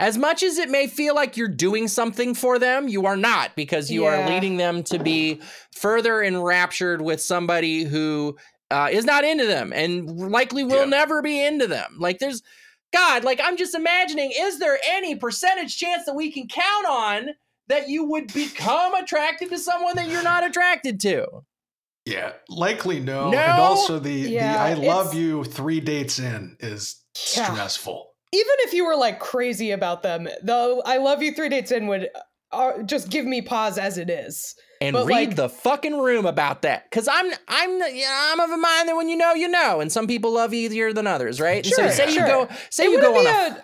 As 0.00 0.18
much 0.18 0.42
as 0.42 0.58
it 0.58 0.68
may 0.70 0.88
feel 0.88 1.14
like 1.14 1.36
you're 1.36 1.46
doing 1.48 1.86
something 1.86 2.34
for 2.34 2.58
them, 2.58 2.88
you 2.88 3.06
are 3.06 3.16
not 3.16 3.54
because 3.54 3.90
you 3.90 4.04
are 4.06 4.28
leading 4.28 4.56
them 4.56 4.82
to 4.84 4.98
be 4.98 5.40
further 5.72 6.20
enraptured 6.22 7.00
with 7.00 7.20
somebody 7.20 7.84
who 7.84 8.36
uh, 8.72 8.88
is 8.90 9.04
not 9.04 9.22
into 9.24 9.46
them 9.46 9.72
and 9.72 10.10
likely 10.32 10.64
will 10.64 10.80
Yeah. 10.80 10.84
never 10.86 11.22
be 11.22 11.40
into 11.44 11.68
them. 11.68 11.96
Like 11.98 12.18
there's 12.18 12.42
God, 12.94 13.24
like 13.24 13.40
I'm 13.42 13.56
just 13.56 13.74
imagining, 13.74 14.32
is 14.34 14.58
there 14.58 14.78
any 14.88 15.16
percentage 15.16 15.76
chance 15.76 16.06
that 16.06 16.14
we 16.14 16.30
can 16.30 16.46
count 16.48 16.86
on 16.86 17.28
that 17.68 17.88
you 17.88 18.04
would 18.04 18.32
become 18.32 18.94
attracted 18.94 19.50
to 19.50 19.58
someone 19.58 19.96
that 19.96 20.08
you're 20.08 20.22
not 20.22 20.46
attracted 20.46 21.00
to? 21.00 21.26
Yeah, 22.06 22.32
likely 22.48 23.00
no. 23.00 23.30
No? 23.30 23.38
And 23.38 23.58
also 23.58 23.98
the 23.98 24.12
Yeah, 24.12 24.52
the 24.52 24.60
I 24.60 24.74
love 24.74 25.14
you 25.14 25.44
three 25.44 25.80
dates 25.80 26.18
in 26.18 26.56
is 26.60 27.02
Yeah. 27.36 27.52
stressful. 27.52 28.10
Even 28.32 28.54
if 28.60 28.74
you 28.74 28.84
were 28.84 28.96
like 28.96 29.20
crazy 29.20 29.70
about 29.70 30.02
them, 30.02 30.28
though, 30.42 30.82
I 30.82 30.98
love 30.98 31.22
you 31.22 31.32
three 31.32 31.48
dates 31.48 31.70
in 31.70 31.86
would 31.86 32.10
uh, 32.52 32.82
just 32.82 33.08
give 33.10 33.26
me 33.26 33.42
pause 33.42 33.78
as 33.78 33.96
it 33.98 34.10
is. 34.10 34.54
And 34.84 34.92
But, 34.94 35.06
read 35.06 35.28
like- 35.28 35.36
the 35.36 35.48
fucking 35.48 35.98
room 35.98 36.26
about 36.26 36.62
that 36.62 36.84
because 36.90 37.08
i'm 37.08 37.32
i'm 37.48 37.78
yeah, 37.94 38.30
i'm 38.32 38.40
of 38.40 38.50
a 38.50 38.56
mind 38.56 38.88
that 38.88 38.96
when 38.96 39.08
you 39.08 39.16
know 39.16 39.32
you 39.34 39.48
know 39.48 39.80
and 39.80 39.90
some 39.90 40.06
people 40.06 40.32
love 40.32 40.52
easier 40.54 40.92
than 40.92 41.06
others 41.06 41.40
right 41.40 41.64
Sure, 41.64 41.84
and 41.84 41.92
so 41.92 42.04
say 42.06 42.12
sure. 42.12 42.22
you 42.26 42.32
go 42.32 42.48
say 42.70 42.84
it 42.84 42.90
you 42.90 42.96
wouldn't 42.96 43.14
go 43.14 43.20
be 43.22 43.26
on 43.28 43.34
a 43.52 43.54
an 43.56 43.62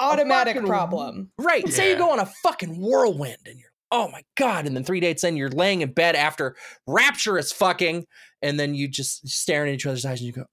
automatic 0.00 0.54
fucking- 0.56 0.68
problem. 0.68 1.30
right 1.38 1.64
and 1.64 1.72
say 1.72 1.90
you 1.90 1.96
go 1.96 2.10
on 2.10 2.18
a 2.20 2.26
fucking 2.26 2.80
whirlwind 2.80 3.38
and 3.46 3.58
you're 3.58 3.68
oh 3.92 4.08
my 4.08 4.22
god 4.36 4.66
and 4.66 4.74
then 4.76 4.82
three 4.84 4.98
dates 5.00 5.22
in 5.22 5.36
you're 5.36 5.48
laying 5.50 5.80
in 5.82 5.92
bed 5.92 6.16
after 6.16 6.56
rapturous 6.86 7.52
fucking 7.52 8.04
and 8.42 8.58
then 8.58 8.74
you 8.74 8.88
just 8.88 9.26
staring 9.28 9.68
at 9.70 9.74
each 9.74 9.86
other's 9.86 10.04
eyes 10.04 10.18
and 10.20 10.26
you 10.26 10.32
go 10.32 10.44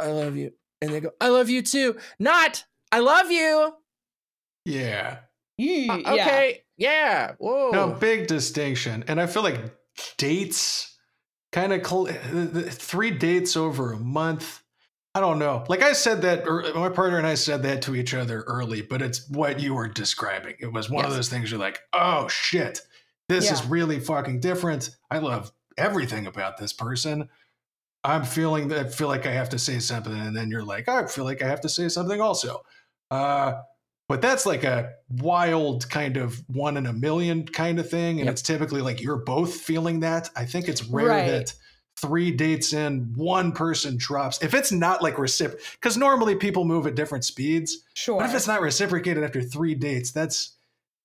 i 0.00 0.06
love 0.08 0.36
you 0.36 0.50
and 0.82 0.90
they 0.92 1.00
go 1.00 1.10
i 1.20 1.28
love 1.28 1.48
you 1.48 1.62
too 1.62 1.96
not 2.18 2.64
i 2.92 2.98
love 2.98 3.30
you 3.30 3.72
Yeah. 4.64 5.18
Ye- 5.56 5.88
Uh, 5.88 5.98
yeah. 5.98 6.12
okay 6.26 6.63
yeah, 6.76 7.32
whoa 7.38 7.70
No, 7.70 7.90
big 7.90 8.26
distinction. 8.26 9.04
And 9.08 9.20
I 9.20 9.26
feel 9.26 9.42
like 9.42 9.60
dates 10.16 10.96
kind 11.52 11.72
of 11.72 11.86
cl- 11.86 12.06
three 12.06 13.12
dates 13.12 13.56
over 13.56 13.92
a 13.92 13.98
month. 13.98 14.62
I 15.14 15.20
don't 15.20 15.38
know. 15.38 15.64
Like 15.68 15.82
I 15.82 15.92
said 15.92 16.22
that, 16.22 16.44
my 16.74 16.88
partner 16.88 17.18
and 17.18 17.26
I 17.26 17.34
said 17.36 17.62
that 17.62 17.82
to 17.82 17.94
each 17.94 18.14
other 18.14 18.42
early, 18.42 18.82
but 18.82 19.00
it's 19.00 19.28
what 19.30 19.60
you 19.60 19.74
were 19.74 19.86
describing. 19.86 20.56
It 20.58 20.72
was 20.72 20.90
one 20.90 21.04
of 21.04 21.14
those 21.14 21.28
things 21.28 21.52
you're 21.52 21.60
like, 21.60 21.78
oh 21.92 22.26
shit, 22.26 22.80
this 23.28 23.50
is 23.50 23.64
really 23.64 24.00
fucking 24.00 24.40
different. 24.40 24.90
I 25.12 25.18
love 25.18 25.52
everything 25.78 26.26
about 26.26 26.56
this 26.56 26.72
person. 26.72 27.28
I'm 28.02 28.24
feeling 28.24 28.68
that, 28.68 28.92
feel 28.92 29.08
like 29.08 29.24
I 29.24 29.32
have 29.32 29.50
to 29.50 29.58
say 29.58 29.78
something. 29.78 30.12
And 30.12 30.36
then 30.36 30.50
you're 30.50 30.64
like, 30.64 30.88
I 30.88 31.06
feel 31.06 31.24
like 31.24 31.42
I 31.42 31.46
have 31.46 31.60
to 31.62 31.68
say 31.68 31.88
something 31.88 32.20
also. 32.20 32.64
Uh, 33.10 33.62
but 34.08 34.20
that's 34.20 34.44
like 34.46 34.64
a 34.64 34.92
wild 35.08 35.88
kind 35.88 36.16
of 36.16 36.42
one 36.48 36.76
in 36.76 36.86
a 36.86 36.92
million 36.92 37.46
kind 37.46 37.78
of 37.78 37.88
thing. 37.88 38.18
And 38.20 38.26
Yep. 38.26 38.32
it's 38.32 38.42
typically 38.42 38.82
like 38.82 39.00
you're 39.00 39.16
both 39.16 39.54
feeling 39.54 40.00
that. 40.00 40.30
I 40.36 40.44
think 40.44 40.68
it's 40.68 40.84
rare 40.84 41.06
Right. 41.08 41.26
that 41.30 41.54
three 41.96 42.30
dates 42.30 42.72
in, 42.72 43.12
one 43.16 43.52
person 43.52 43.96
drops. 43.96 44.42
If 44.42 44.52
it's 44.52 44.72
not 44.72 45.02
like 45.02 45.18
reciprocal, 45.18 45.64
because 45.80 45.96
normally 45.96 46.34
people 46.34 46.64
move 46.64 46.86
at 46.86 46.96
different 46.96 47.24
speeds. 47.24 47.78
Sure. 47.94 48.18
But 48.20 48.28
if 48.28 48.34
it's 48.36 48.46
not 48.48 48.60
reciprocated 48.60 49.22
after 49.24 49.40
three 49.42 49.74
dates, 49.74 50.10
that's 50.10 50.52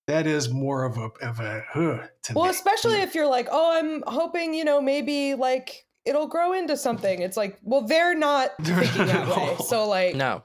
that 0.08 0.26
is 0.26 0.50
more 0.50 0.84
of 0.86 0.98
a 0.98 1.10
of 1.26 1.40
a 1.40 1.64
huh, 1.70 2.00
to 2.24 2.34
well, 2.34 2.46
me. 2.46 2.50
especially 2.50 3.02
if 3.02 3.14
you're 3.14 3.28
like, 3.28 3.48
oh, 3.52 3.78
I'm 3.78 4.04
hoping, 4.08 4.54
you 4.56 4.66
know, 4.66 4.82
maybe 4.82 5.36
like 5.36 5.86
it'll 6.04 6.28
grow 6.28 6.54
into 6.54 6.76
something. 6.76 7.22
It's 7.22 7.38
like, 7.38 7.60
well, 7.62 7.82
they're 7.82 8.16
not 8.16 8.52
thinking 8.64 9.06
that 9.06 9.28
way. 9.28 9.56
So 9.68 9.88
like, 9.88 10.16
no 10.16 10.44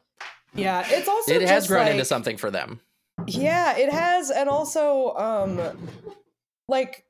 yeah, 0.54 0.84
it's 0.88 1.08
also 1.08 1.32
it 1.32 1.42
has 1.42 1.66
grown 1.66 1.88
into 1.88 2.04
something 2.04 2.36
for 2.36 2.50
them 2.50 2.80
Yeah, 3.26 3.76
it 3.76 3.90
has, 3.92 4.30
and 4.30 4.48
also, 4.48 5.14
um, 5.14 5.60
like, 6.68 7.04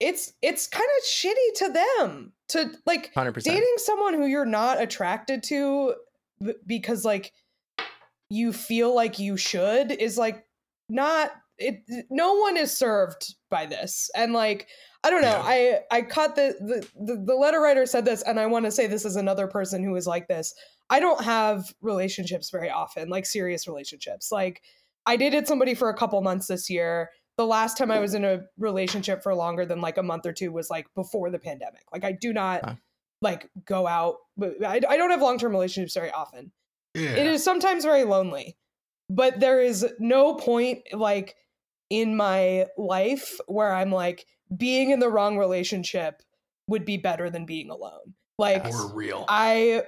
it's 0.00 0.32
it's 0.42 0.66
kind 0.66 0.88
of 0.98 1.04
shitty 1.04 1.54
to 1.56 1.72
them 2.00 2.32
to 2.48 2.70
like 2.84 3.14
100% 3.14 3.42
dating 3.44 3.74
someone 3.76 4.12
who 4.14 4.26
you're 4.26 4.44
not 4.44 4.80
attracted 4.82 5.42
to 5.44 5.94
because 6.66 7.04
like 7.04 7.32
you 8.28 8.52
feel 8.52 8.94
like 8.94 9.18
you 9.20 9.36
should 9.36 9.92
is 9.92 10.18
like 10.18 10.44
not 10.88 11.30
it 11.58 11.84
no 12.10 12.34
one 12.34 12.56
is 12.56 12.76
served 12.76 13.34
by 13.50 13.64
this 13.64 14.10
and 14.16 14.32
like 14.32 14.66
i 15.04 15.10
don't 15.10 15.22
know 15.22 15.28
Yeah. 15.28 15.42
i 15.44 15.78
i 15.92 16.02
caught 16.02 16.34
the, 16.34 16.56
the 16.60 17.04
the 17.14 17.24
the 17.24 17.34
letter 17.34 17.60
writer 17.60 17.86
said 17.86 18.04
this 18.04 18.22
and 18.22 18.40
i 18.40 18.46
want 18.46 18.64
to 18.64 18.72
say 18.72 18.88
this 18.88 19.04
is 19.04 19.14
another 19.16 19.46
person 19.46 19.84
who 19.84 19.94
is 19.94 20.06
like 20.06 20.26
this 20.26 20.52
i 20.90 21.00
don't 21.00 21.24
have 21.24 21.74
relationships 21.80 22.50
very 22.50 22.70
often 22.70 23.08
like 23.08 23.26
serious 23.26 23.66
relationships. 23.66 24.30
Like 24.32 24.62
i 25.06 25.16
dated 25.16 25.46
somebody 25.46 25.74
for 25.74 25.88
a 25.88 25.96
couple 25.96 26.20
months 26.22 26.46
this 26.46 26.68
year. 26.70 27.10
The 27.36 27.46
last 27.46 27.76
time 27.78 27.90
i 27.90 27.98
was 27.98 28.14
in 28.14 28.24
a 28.24 28.40
relationship 28.58 29.22
for 29.22 29.34
longer 29.34 29.66
than 29.66 29.80
like 29.80 29.98
a 29.98 30.02
month 30.02 30.26
or 30.26 30.32
two 30.32 30.52
was 30.52 30.70
like 30.70 30.86
before 30.94 31.30
the 31.30 31.38
pandemic. 31.38 31.82
Like 31.92 32.04
i 32.04 32.12
do 32.12 32.32
not 32.32 32.60
Huh. 32.64 32.74
like 33.22 33.50
go 33.64 33.86
out 33.86 34.16
I, 34.42 34.80
I 34.88 34.96
don't 34.96 35.10
have 35.10 35.22
long-term 35.22 35.52
relationships 35.52 35.94
very 35.94 36.10
often. 36.10 36.52
Yeah. 36.94 37.10
it 37.10 37.26
is 37.26 37.42
sometimes 37.42 37.84
very 37.84 38.04
lonely 38.04 38.56
but 39.10 39.40
there 39.40 39.60
is 39.60 39.84
no 39.98 40.34
point 40.34 40.82
like 40.92 41.34
in 41.90 42.16
my 42.16 42.66
life 42.78 43.38
where 43.48 43.72
i'm 43.74 43.90
like 43.90 44.26
being 44.56 44.90
in 44.90 45.00
the 45.00 45.08
wrong 45.10 45.36
relationship 45.36 46.22
would 46.68 46.84
be 46.84 46.96
better 46.96 47.30
than 47.30 47.46
being 47.46 47.68
alone 47.70 48.14
like 48.38 48.64
Yes. 48.64 48.74
or 48.80 48.92
real. 48.94 49.24
i 49.28 49.82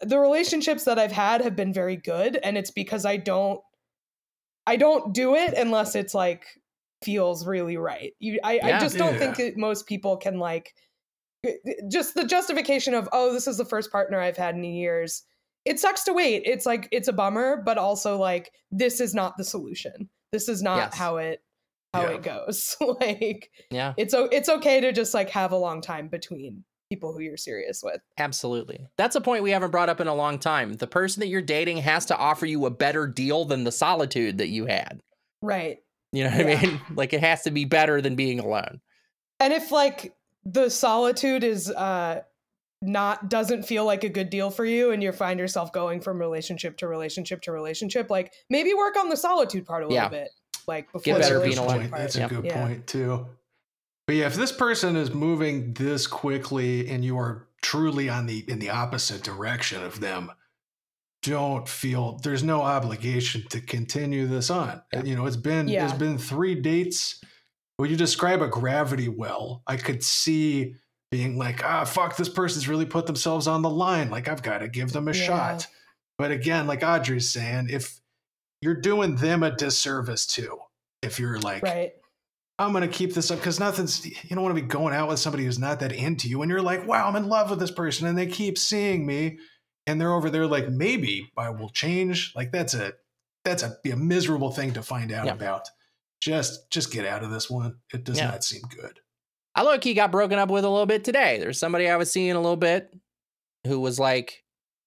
the 0.00 0.18
relationships 0.18 0.84
that 0.84 0.98
i've 0.98 1.12
had 1.12 1.40
have 1.42 1.56
been 1.56 1.72
very 1.72 1.96
good 1.96 2.36
and 2.36 2.58
it's 2.58 2.70
because 2.70 3.04
i 3.06 3.16
don't 3.16 3.60
i 4.66 4.76
don't 4.76 5.14
do 5.14 5.34
it 5.34 5.54
unless 5.54 5.94
it's 5.94 6.14
like 6.14 6.44
feels 7.02 7.46
really 7.46 7.76
right 7.76 8.12
you 8.18 8.38
i, 8.44 8.52
I 8.62 8.68
Yeah. 8.68 8.80
just 8.80 8.98
don't 8.98 9.14
Yeah. 9.14 9.18
think 9.18 9.36
that 9.36 9.56
most 9.56 9.86
people 9.86 10.16
can 10.16 10.38
like 10.38 10.74
eh, 11.46 11.52
eh, 11.66 11.72
just 11.90 12.14
the 12.14 12.24
justification 12.26 12.92
of 12.94 13.08
oh 13.12 13.32
this 13.32 13.46
is 13.46 13.56
the 13.56 13.64
first 13.64 13.90
partner 13.92 14.20
i've 14.20 14.36
had 14.36 14.54
in 14.54 14.64
years 14.64 15.22
it 15.64 15.78
sucks 15.80 16.04
to 16.04 16.12
wait 16.12 16.42
it's 16.44 16.66
like 16.66 16.88
it's 16.92 17.08
a 17.08 17.12
bummer 17.12 17.62
but 17.64 17.78
also 17.78 18.16
like 18.18 18.52
this 18.70 19.00
is 19.00 19.14
not 19.14 19.36
the 19.36 19.44
solution 19.44 20.08
this 20.32 20.48
is 20.48 20.62
not 20.62 20.76
Yes. 20.90 20.94
how 20.96 21.16
it 21.18 21.42
how 21.94 22.02
Yeah. 22.02 22.10
it 22.16 22.22
goes 22.22 22.76
like 23.00 23.50
yeah 23.70 23.94
it's 23.96 24.12
o- 24.12 24.28
it's 24.30 24.48
okay 24.48 24.80
to 24.80 24.92
just 24.92 25.14
like 25.14 25.30
have 25.30 25.52
a 25.52 25.56
long 25.56 25.80
time 25.80 26.08
between 26.08 26.64
people 26.90 27.12
who 27.12 27.20
you're 27.20 27.36
serious 27.36 27.82
with 27.82 28.00
Absolutely. 28.18 28.86
That's 28.96 29.14
a 29.16 29.20
point 29.20 29.42
we 29.42 29.50
haven't 29.50 29.70
brought 29.70 29.88
up 29.88 30.00
in 30.00 30.06
a 30.06 30.14
long 30.14 30.38
time. 30.38 30.74
The 30.74 30.86
person 30.86 31.20
that 31.20 31.28
you're 31.28 31.42
dating 31.42 31.78
has 31.78 32.06
to 32.06 32.16
offer 32.16 32.46
you 32.46 32.64
a 32.66 32.70
better 32.70 33.06
deal 33.06 33.44
than 33.44 33.64
the 33.64 33.72
solitude 33.72 34.38
that 34.38 34.48
you 34.48 34.66
had. 34.66 35.00
right 35.42 35.78
You 36.12 36.24
know 36.24 36.30
what 36.36 36.46
Yeah. 36.46 36.58
I 36.58 36.66
mean? 36.66 36.80
Like 36.94 37.12
it 37.12 37.20
has 37.20 37.42
to 37.42 37.50
be 37.50 37.64
better 37.64 38.00
than 38.00 38.16
being 38.16 38.40
alone. 38.40 38.80
and 39.40 39.52
if 39.52 39.70
like 39.70 40.14
the 40.44 40.70
solitude 40.70 41.44
is 41.44 41.70
uh 41.70 42.22
not 42.80 43.28
doesn't 43.28 43.64
feel 43.64 43.84
like 43.84 44.04
a 44.04 44.08
good 44.08 44.30
deal 44.30 44.50
for 44.50 44.64
you 44.64 44.92
and 44.92 45.02
you 45.02 45.10
find 45.12 45.38
yourself 45.40 45.72
going 45.72 46.00
from 46.00 46.18
relationship 46.18 46.76
to 46.78 46.86
relationship 46.86 47.42
to 47.42 47.50
relationship 47.52 48.08
like 48.08 48.32
maybe 48.50 48.72
work 48.72 48.96
on 48.96 49.08
the 49.08 49.16
solitude 49.16 49.66
part 49.66 49.82
a 49.82 49.86
little 49.86 49.96
Yeah. 50.02 50.08
bit 50.08 50.28
like 50.68 50.86
before 50.92 51.14
Get 51.14 51.20
better 51.22 51.40
being 51.40 51.58
alone. 51.58 51.78
point. 51.80 51.90
part. 51.90 52.02
That's 52.02 52.16
a 52.16 52.28
good 52.28 52.44
Yeah. 52.44 52.66
point 52.66 52.86
too. 52.86 53.26
But 54.08 54.14
yeah, 54.16 54.26
if 54.26 54.36
this 54.36 54.52
person 54.52 54.96
is 54.96 55.12
moving 55.12 55.74
this 55.74 56.06
quickly 56.06 56.88
and 56.88 57.04
you 57.04 57.18
are 57.18 57.46
truly 57.60 58.08
on 58.08 58.24
the 58.24 58.42
in 58.48 58.58
the 58.58 58.70
opposite 58.70 59.22
direction 59.22 59.82
of 59.84 60.00
them, 60.00 60.32
don't 61.22 61.68
feel 61.68 62.18
there's 62.22 62.42
no 62.42 62.62
obligation 62.62 63.44
to 63.50 63.60
continue 63.60 64.26
this 64.26 64.48
on. 64.48 64.80
Yeah. 64.94 65.02
You 65.02 65.14
know, 65.14 65.26
it's 65.26 65.36
been 65.36 65.68
Yeah. 65.68 65.84
it's 65.84 65.92
been 65.98 66.16
three 66.16 66.54
dates. 66.54 67.22
When 67.76 67.90
you 67.90 67.98
describe 67.98 68.40
a 68.40 68.48
gravity 68.48 69.10
well, 69.10 69.62
I 69.66 69.76
could 69.76 70.02
see 70.02 70.76
being 71.10 71.36
like, 71.36 71.62
ah, 71.62 71.84
fuck, 71.84 72.16
this 72.16 72.30
person's 72.30 72.66
really 72.66 72.86
put 72.86 73.06
themselves 73.06 73.46
on 73.46 73.60
the 73.60 73.68
line. 73.68 74.08
Like 74.08 74.26
I've 74.26 74.42
got 74.42 74.58
to 74.58 74.68
give 74.68 74.92
them 74.94 75.08
a 75.08 75.12
Yeah. 75.14 75.26
shot. 75.26 75.66
But 76.16 76.30
again, 76.30 76.66
like 76.66 76.82
Audrey's 76.82 77.28
saying, 77.30 77.68
if 77.70 78.00
you're 78.62 78.80
doing 78.80 79.16
them 79.16 79.42
a 79.42 79.54
disservice 79.54 80.26
too, 80.26 80.60
if 81.02 81.20
you're 81.20 81.38
like, 81.40 81.62
right 81.62 81.92
I'm 82.58 82.72
gonna 82.72 82.88
keep 82.88 83.14
this 83.14 83.30
up 83.30 83.38
because 83.38 83.60
nothing's 83.60 84.04
you 84.04 84.14
don't 84.30 84.42
want 84.42 84.56
to 84.56 84.60
be 84.62 84.66
going 84.66 84.94
out 84.94 85.08
with 85.08 85.18
somebody 85.20 85.44
who's 85.44 85.58
not 85.58 85.80
that 85.80 85.92
into 85.92 86.28
you 86.28 86.42
and 86.42 86.50
you're 86.50 86.62
like, 86.62 86.86
wow, 86.86 87.06
I'm 87.08 87.16
in 87.16 87.28
love 87.28 87.50
with 87.50 87.60
this 87.60 87.70
person, 87.70 88.06
and 88.08 88.18
they 88.18 88.26
keep 88.26 88.58
seeing 88.58 89.06
me, 89.06 89.38
and 89.86 90.00
they're 90.00 90.12
over 90.12 90.28
there 90.30 90.46
like, 90.46 90.68
maybe 90.68 91.30
I 91.36 91.50
will 91.50 91.70
change. 91.70 92.32
Like 92.34 92.50
that's 92.52 92.74
a 92.74 92.94
that's 93.44 93.62
a 93.62 93.76
be 93.84 93.90
a 93.92 93.96
miserable 93.96 94.50
thing 94.50 94.72
to 94.72 94.82
find 94.82 95.12
out 95.12 95.26
Yeah. 95.26 95.32
about. 95.34 95.68
Just 96.20 96.70
just 96.70 96.92
get 96.92 97.06
out 97.06 97.22
of 97.22 97.30
this 97.30 97.48
one. 97.48 97.76
It 97.94 98.02
does 98.04 98.18
Yeah. 98.18 98.26
not 98.30 98.42
seem 98.42 98.62
good. 98.62 98.98
I 99.54 99.62
look, 99.62 99.82
he 99.84 99.94
got 99.94 100.10
broken 100.12 100.38
up 100.38 100.50
with 100.50 100.64
a 100.64 100.68
little 100.68 100.86
bit 100.86 101.04
today. 101.04 101.38
There's 101.38 101.58
somebody 101.58 101.88
I 101.88 101.96
was 101.96 102.10
seeing 102.12 102.32
a 102.32 102.40
little 102.40 102.56
bit 102.56 102.92
who 103.66 103.78
was 103.80 103.98
like, 104.00 104.44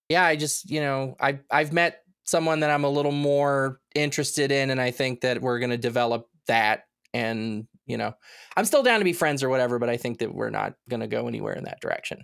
Yeah, 0.09 0.25
I 0.25 0.35
just, 0.35 0.69
you 0.69 0.81
know, 0.81 1.15
I 1.21 1.39
I've 1.49 1.71
met 1.71 2.03
someone 2.25 2.59
that 2.59 2.69
I'm 2.69 2.83
a 2.83 2.89
little 2.89 3.13
more 3.13 3.79
interested 3.95 4.51
in, 4.51 4.69
and 4.71 4.79
I 4.81 4.91
think 4.91 5.21
that 5.21 5.41
we're 5.41 5.59
gonna 5.59 5.77
develop 5.77 6.27
that. 6.47 6.83
And, 7.13 7.67
you 7.85 7.97
know, 7.97 8.13
I'm 8.55 8.65
still 8.65 8.83
down 8.83 8.99
to 8.99 9.03
be 9.03 9.13
friends 9.13 9.43
or 9.43 9.49
whatever, 9.49 9.79
but 9.79 9.89
I 9.89 9.97
think 9.97 10.19
that 10.19 10.33
we're 10.33 10.49
not 10.49 10.75
gonna 10.89 11.07
go 11.07 11.27
anywhere 11.27 11.53
in 11.53 11.65
that 11.65 11.81
direction. 11.81 12.23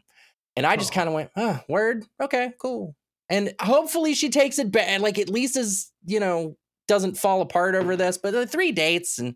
And 0.56 0.66
I 0.66 0.76
just 0.78 0.92
Oh. 0.94 0.96
kind 0.96 1.08
of 1.10 1.14
went, 1.14 1.30
oh, 1.36 1.60
word, 1.68 2.06
okay, 2.22 2.54
cool. 2.60 2.96
And 3.30 3.54
hopefully 3.62 4.14
she 4.14 4.30
takes 4.30 4.58
it 4.60 4.72
back, 4.72 5.02
like 5.02 5.20
at 5.20 5.30
least 5.30 5.58
as, 5.58 5.92
you 6.06 6.20
know, 6.20 6.56
doesn't 6.88 7.18
fall 7.18 7.42
apart 7.42 7.76
over 7.76 7.96
this. 7.98 8.18
But 8.18 8.32
the 8.32 8.48
three 8.48 8.72
dates 8.72 9.20
and 9.20 9.36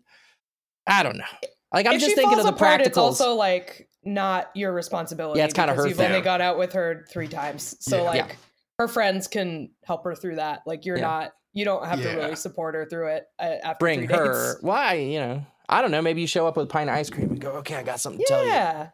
I 0.86 1.02
don't 1.02 1.18
know. 1.18 1.24
Like 1.72 1.86
I'm 1.86 1.94
if 1.94 2.00
just 2.00 2.14
thinking 2.16 2.38
of 2.38 2.44
the 2.44 2.52
apart, 2.52 2.80
practicals. 2.80 2.86
it's 2.86 2.98
also 2.98 3.34
like 3.34 3.88
not 4.02 4.50
your 4.54 4.72
responsibility. 4.72 5.38
Yeah, 5.38 5.44
it's 5.44 5.54
kinda 5.54 5.72
because 5.72 5.84
her 5.84 5.88
You've 5.88 5.98
thing. 5.98 6.06
only 6.08 6.22
got 6.22 6.40
out 6.40 6.58
with 6.58 6.72
her 6.72 7.06
three 7.10 7.28
times, 7.28 7.76
so 7.80 7.98
Yeah. 7.98 8.02
like 8.02 8.16
Yeah. 8.16 8.34
her 8.78 8.88
friends 8.88 9.28
can 9.28 9.70
help 9.84 10.04
her 10.04 10.14
through 10.14 10.36
that. 10.36 10.62
Like 10.66 10.84
you're 10.86 10.96
Yeah. 10.96 11.02
not, 11.02 11.32
you 11.52 11.64
don't 11.64 11.84
have 11.86 12.00
to 12.02 12.08
really 12.10 12.36
support 12.36 12.74
her 12.74 12.84
through 12.86 13.08
it 13.08 13.26
uh, 13.38 13.56
after 13.62 13.76
bring 13.80 14.06
three 14.06 14.16
her. 14.16 14.52
dates. 14.52 14.62
Why? 14.62 14.94
You 14.94 15.20
know, 15.20 15.46
I 15.68 15.82
don't 15.82 15.90
know. 15.90 16.02
Maybe 16.02 16.20
you 16.20 16.26
show 16.26 16.46
up 16.46 16.56
with 16.56 16.64
a 16.64 16.68
pint 16.68 16.90
of 16.90 16.96
ice 16.96 17.10
cream 17.10 17.30
and 17.30 17.40
go, 17.40 17.50
okay, 17.58 17.76
I 17.76 17.82
got 17.82 18.00
something 18.00 18.20
to 18.20 18.26
tell 18.26 18.42
you. 18.44 18.50
Yeah, 18.50 18.88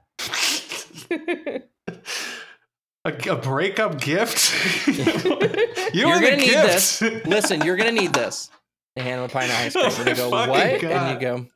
A, 3.04 3.12
a 3.30 3.36
breakup 3.36 4.00
gift? 4.00 4.86
you 4.88 6.06
You're 6.08 6.20
gonna 6.20 6.36
need 6.36 6.46
gift. 6.50 7.00
this. 7.00 7.02
Listen, 7.24 7.62
you're 7.62 7.76
gonna 7.76 7.92
need 7.92 8.12
this. 8.12 8.50
A 8.96 9.02
hand 9.02 9.20
of 9.20 9.30
a 9.30 9.32
pint 9.32 9.50
of 9.50 9.56
ice 9.56 9.72
cream. 9.72 9.86
Oh 9.88 10.04
We're 10.04 10.14
go, 10.16 10.30
what? 10.30 10.48
fucking 10.50 10.90
And 10.90 11.14
you 11.14 11.20
go, 11.26 11.46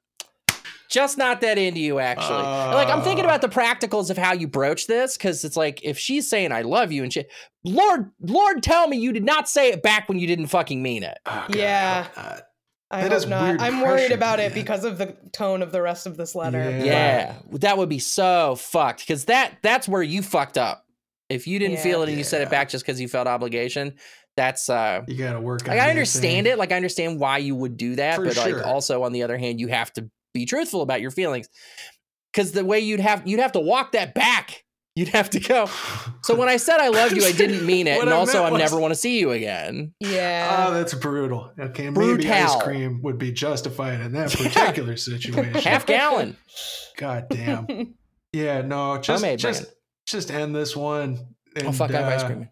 just 0.93 1.19
not 1.19 1.41
that 1.41 1.59
into 1.59 1.81
you, 1.81 1.99
actually. 1.99 2.37
And, 2.45 2.75
like, 2.75 2.89
I'm 2.89 3.03
thinking 3.03 3.25
Uh. 3.25 3.29
about 3.29 3.41
the 3.41 3.49
practicals 3.49 4.11
of 4.11 4.19
how 4.19 4.33
you 4.33 4.47
broach 4.47 4.87
this, 4.87 5.17
because 5.17 5.45
it's 5.45 5.57
like, 5.57 5.81
if 5.83 5.99
she's 5.99 6.29
saying 6.29 6.53
I 6.53 6.63
love 6.63 6.93
you 6.93 7.03
and 7.03 7.13
shit, 7.13 7.31
Lord, 7.65 8.11
Lord, 8.21 8.63
tell 8.63 8.87
me 8.89 8.97
you 8.99 9.13
did 9.13 9.25
not 9.25 9.49
say 9.49 9.71
it 9.71 9.83
back 9.83 10.09
when 10.09 10.19
you 10.19 10.27
didn't 10.27 10.47
fucking 10.49 10.83
mean 10.83 11.03
it. 11.03 11.19
Oh, 11.27 11.47
God, 11.49 11.57
Yeah. 11.57 12.07
uh, 12.17 12.37
I 12.91 13.09
that 13.09 13.13
hope 13.21 13.29
not. 13.29 13.43
Weird 13.49 13.61
I'm 13.63 13.81
worried 13.81 13.93
pressure, 14.09 14.15
about 14.15 14.39
it 14.39 14.53
because 14.53 14.85
of 14.85 14.99
the 14.99 15.17
tone 15.33 15.63
of 15.63 15.73
the 15.73 15.81
rest 15.81 16.07
of 16.07 16.19
this 16.19 16.35
letter. 16.35 16.59
Yeah. 16.59 16.85
Yeah, 16.85 17.35
that 17.53 17.79
would 17.79 17.89
be 17.89 17.99
so 17.99 18.55
fucked, 18.57 19.01
because 19.01 19.25
that 19.25 19.53
that's 19.63 19.89
where 19.89 20.03
you 20.03 20.21
fucked 20.21 20.59
up. 20.59 20.85
If 21.31 21.47
you 21.47 21.59
didn't 21.59 21.77
Yeah. 21.77 21.83
feel 21.83 22.03
it 22.03 22.11
and 22.11 22.19
you 22.19 22.25
said 22.25 22.43
it 22.43 22.51
back 22.51 22.69
just 22.69 22.85
because 22.85 23.01
you 23.01 23.09
felt 23.09 23.27
obligation, 23.27 23.95
that's 24.37 24.69
uh 24.69 25.01
You 25.09 25.17
gotta 25.17 25.41
work 25.41 25.63
on 25.67 25.75
like 25.75 25.81
I 25.87 25.89
understand 25.89 26.45
thing. 26.47 26.53
it. 26.53 26.59
Like 26.59 26.71
I 26.71 26.77
understand 26.77 27.19
why 27.19 27.39
you 27.39 27.55
would 27.55 27.79
do 27.79 27.97
that, 27.97 28.17
For 28.17 28.27
but 28.27 28.37
like 28.37 28.67
also 28.67 29.03
on 29.05 29.13
the 29.13 29.23
other 29.23 29.39
hand, 29.39 29.59
you 29.59 29.69
have 29.69 29.91
to 29.95 30.11
be 30.35 30.47
truthful 30.47 30.83
about 30.83 31.01
your 31.01 31.11
feelings. 31.11 31.49
Cause 32.33 32.53
the 32.53 32.65
way 32.65 32.81
you'd 32.81 33.01
have 33.01 33.27
you'd 33.27 33.41
have 33.41 33.53
to 33.53 33.61
walk 33.61 33.93
that 33.93 34.15
back. 34.15 34.65
You'd 34.95 35.09
have 35.09 35.31
to 35.31 35.41
go. 35.41 35.71
So 36.23 36.35
when 36.35 36.49
I 36.51 36.59
said 36.59 36.79
I 36.79 36.89
loved 36.89 37.17
you, 37.17 37.25
I 37.25 37.33
didn't 37.33 37.65
mean 37.65 37.87
it, 37.87 37.99
and 38.03 38.11
I 38.11 38.13
also 38.15 38.43
I 38.43 38.51
was- 38.51 38.59
never 38.59 38.79
want 38.79 38.93
to 38.93 38.95
see 38.95 39.19
you 39.19 39.31
again. 39.33 39.95
Yeah. 40.01 40.67
Oh, 40.69 40.75
that's 40.75 40.93
brutal. 40.95 41.51
Okay, 41.59 41.89
maybe 41.91 42.29
ice 42.31 42.51
Brutal. 42.53 42.61
cream 42.61 43.03
would 43.03 43.19
be 43.19 43.33
justified 43.33 44.01
in 44.01 44.13
that 44.13 44.31
particular 44.33 44.97
situation. 44.97 45.55
Half 45.55 45.87
gallon. 45.87 46.37
God 46.97 47.27
damn. 47.31 47.95
Yeah, 48.35 48.63
no, 48.63 48.97
just 48.97 49.23
Homemade 49.23 49.39
just 49.39 49.61
brand. 49.63 49.77
just 50.07 50.31
end 50.31 50.57
this 50.57 50.75
one. 50.75 51.19
Oh 51.55 51.67
and, 51.67 51.77
fuck, 51.77 51.91
I 51.91 51.99
have 52.01 52.13
ice 52.15 52.23
uh, 52.23 52.27
cream. 52.29 52.49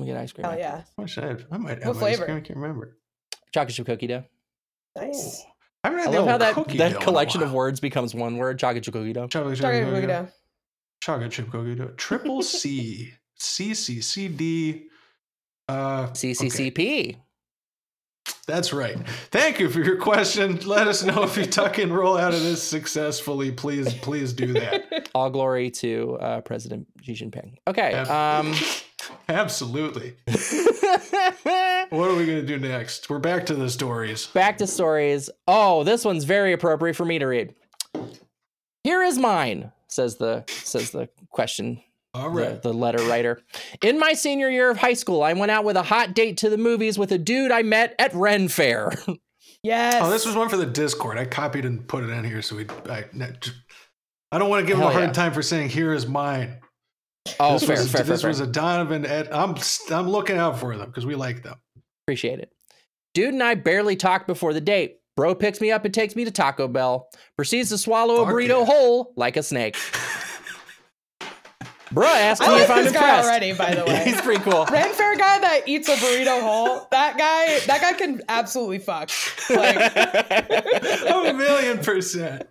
We 0.00 0.06
get 0.06 0.16
ice 0.16 0.32
cream. 0.32 0.42
Hell 0.42 0.52
after 0.54 0.62
yeah. 0.62 0.76
this. 0.78 0.90
What 0.96 1.10
should 1.10 1.22
I, 1.24 1.28
have? 1.28 1.46
I 1.52 1.58
might 1.58 1.82
have 1.84 1.86
What 1.94 1.96
ice 1.96 2.00
flavor? 2.16 2.24
cream. 2.24 2.36
I 2.38 2.40
can't 2.40 2.58
remember. 2.58 2.96
Chocolate 3.54 3.72
chip 3.76 3.86
cookie 3.86 4.08
dough. 4.08 4.24
Nice. 4.96 5.44
Oh, 5.46 5.50
I, 5.86 5.90
haven't 5.90 5.98
had 6.00 6.08
I 6.08 6.12
the 6.12 6.18
love 6.18 6.28
how 6.28 6.38
that 6.38 6.54
that 6.56 6.66
dough 6.78 6.84
in 6.86 6.92
a 6.96 6.98
collection 7.00 7.42
of 7.42 7.52
words 7.52 7.80
becomes 7.80 8.14
one 8.14 8.36
word. 8.36 8.58
Chocolate 8.58 8.82
chip 8.84 8.94
cookie 8.94 9.12
dough. 9.12 9.28
Chocolate 9.28 9.56
chip 9.56 9.62
Chocolate 9.62 9.84
cookie 9.84 9.94
cookie 9.94 10.06
dough. 10.06 10.28
dough. 11.18 11.28
Chip 11.28 11.50
cookie 11.50 11.74
dough. 11.74 11.92
Triple 11.96 12.42
C. 12.42 13.12
C 13.38 13.74
C 13.74 14.00
C 14.00 14.28
D. 14.28 14.86
Uh, 15.68 16.06
okay. 16.10 16.12
CCCP. 16.32 17.16
That's 18.46 18.72
right. 18.72 18.96
Thank 19.30 19.60
you 19.60 19.68
for 19.68 19.80
your 19.80 19.96
question. 19.96 20.58
Let 20.66 20.86
us 20.88 21.04
know 21.04 21.22
if 21.24 21.36
you 21.36 21.44
tuck 21.46 21.78
and 21.78 21.94
roll 21.94 22.16
out 22.16 22.32
of 22.32 22.42
this 22.42 22.62
successfully. 22.62 23.50
Please, 23.52 23.92
please 23.94 24.32
do 24.32 24.52
that. 24.54 25.08
All 25.14 25.30
glory 25.30 25.70
to 25.72 26.16
uh, 26.20 26.40
President 26.40 26.86
Xi 27.02 27.12
Jinping. 27.12 27.56
Okay. 27.68 27.92
Ab- 27.92 28.44
Um. 28.46 28.54
Absolutely. 29.28 30.14
What 31.90 32.10
are 32.10 32.16
we 32.16 32.26
going 32.26 32.40
to 32.40 32.46
do 32.46 32.58
next? 32.58 33.08
We're 33.08 33.18
back 33.18 33.46
to 33.46 33.54
the 33.54 33.70
stories. 33.70 34.26
Back 34.26 34.58
to 34.58 34.66
stories. 34.66 35.30
Oh, 35.46 35.84
this 35.84 36.04
one's 36.04 36.24
very 36.24 36.52
appropriate 36.52 36.94
for 36.94 37.04
me 37.04 37.18
to 37.18 37.26
read. 37.26 37.54
Here 38.82 39.02
is 39.02 39.18
mine, 39.18 39.72
says 39.88 40.16
the 40.16 40.44
says 40.48 40.90
the 40.90 41.08
question 41.30 41.80
All 42.12 42.30
the, 42.30 42.60
the 42.62 42.72
letter 42.72 43.02
writer. 43.04 43.40
In 43.82 43.98
my 43.98 44.14
senior 44.14 44.50
year 44.50 44.70
of 44.70 44.78
high 44.78 44.94
school, 44.94 45.22
I 45.22 45.32
went 45.32 45.50
out 45.50 45.64
with 45.64 45.76
a 45.76 45.82
hot 45.82 46.14
date 46.14 46.38
to 46.38 46.50
the 46.50 46.58
movies 46.58 46.98
with 46.98 47.12
a 47.12 47.18
dude 47.18 47.52
I 47.52 47.62
met 47.62 47.94
at 47.98 48.12
Ren 48.14 48.48
Fair. 48.48 48.92
Yes. 49.62 50.00
Oh, 50.00 50.10
this 50.10 50.24
was 50.24 50.36
one 50.36 50.48
for 50.48 50.56
the 50.56 50.66
Discord. 50.66 51.18
I 51.18 51.24
copied 51.24 51.64
and 51.64 51.88
put 51.88 52.04
it 52.04 52.10
in 52.10 52.22
here 52.22 52.40
so 52.40 52.54
we. 52.54 52.66
I, 52.88 53.04
I 54.30 54.38
don't 54.38 54.48
want 54.48 54.60
to 54.60 54.66
give 54.66 54.78
him 54.78 54.84
a 54.84 54.92
hard 54.92 55.06
yeah. 55.06 55.12
time 55.12 55.32
for 55.32 55.42
saying 55.42 55.70
"here 55.70 55.92
is 55.92 56.06
mine." 56.06 56.60
oh, 57.40 57.54
this 57.54 57.64
fair, 57.64 57.76
was, 57.76 57.90
fair, 57.90 58.04
fair, 58.04 58.06
This 58.06 58.20
fair. 58.20 58.28
was 58.28 58.38
a 58.38 58.46
Donovan. 58.46 59.04
Ed, 59.04 59.28
I'm 59.32 59.56
I'm 59.90 60.08
looking 60.08 60.36
out 60.36 60.60
for 60.60 60.76
them 60.76 60.86
because 60.86 61.04
we 61.04 61.16
like 61.16 61.42
them. 61.42 61.56
Appreciate 62.06 62.38
it. 62.38 62.52
Dude 63.14 63.32
and 63.34 63.42
I 63.42 63.56
barely 63.56 63.96
talked 63.96 64.28
before 64.28 64.54
the 64.54 64.60
date. 64.60 65.00
Bro 65.16 65.34
picks 65.36 65.60
me 65.60 65.72
up 65.72 65.84
and 65.84 65.92
takes 65.92 66.14
me 66.14 66.24
to 66.24 66.30
Taco 66.30 66.68
Bell. 66.68 67.08
Proceeds 67.36 67.70
to 67.70 67.78
swallow 67.78 68.22
a 68.22 68.26
burrito 68.26 68.64
whole 68.64 69.12
like 69.16 69.36
a 69.36 69.42
snake. 69.42 69.76
Bruh 71.90 72.04
asked 72.04 72.42
I 72.42 72.48
me 72.48 72.52
like 72.54 72.62
if 72.64 72.70
I'm 72.70 72.84
this 72.84 72.92
guy 72.92 72.98
impressed. 72.98 73.28
already, 73.28 73.52
by 73.52 73.74
the 73.74 73.84
way. 73.86 74.02
He's 74.04 74.20
pretty 74.20 74.42
cool. 74.42 74.66
Ren 74.70 74.92
Fair 74.92 75.16
guy 75.16 75.38
that 75.38 75.62
eats 75.66 75.88
a 75.88 75.94
burrito 75.94 76.40
whole. 76.40 76.86
That 76.90 77.16
guy. 77.16 77.60
That 77.66 77.80
guy 77.80 77.92
can 77.92 78.22
absolutely 78.28 78.78
fuck. 78.80 79.10
Like, 79.50 79.76
a 79.96 81.32
million 81.32 81.78
percent. 81.78 82.46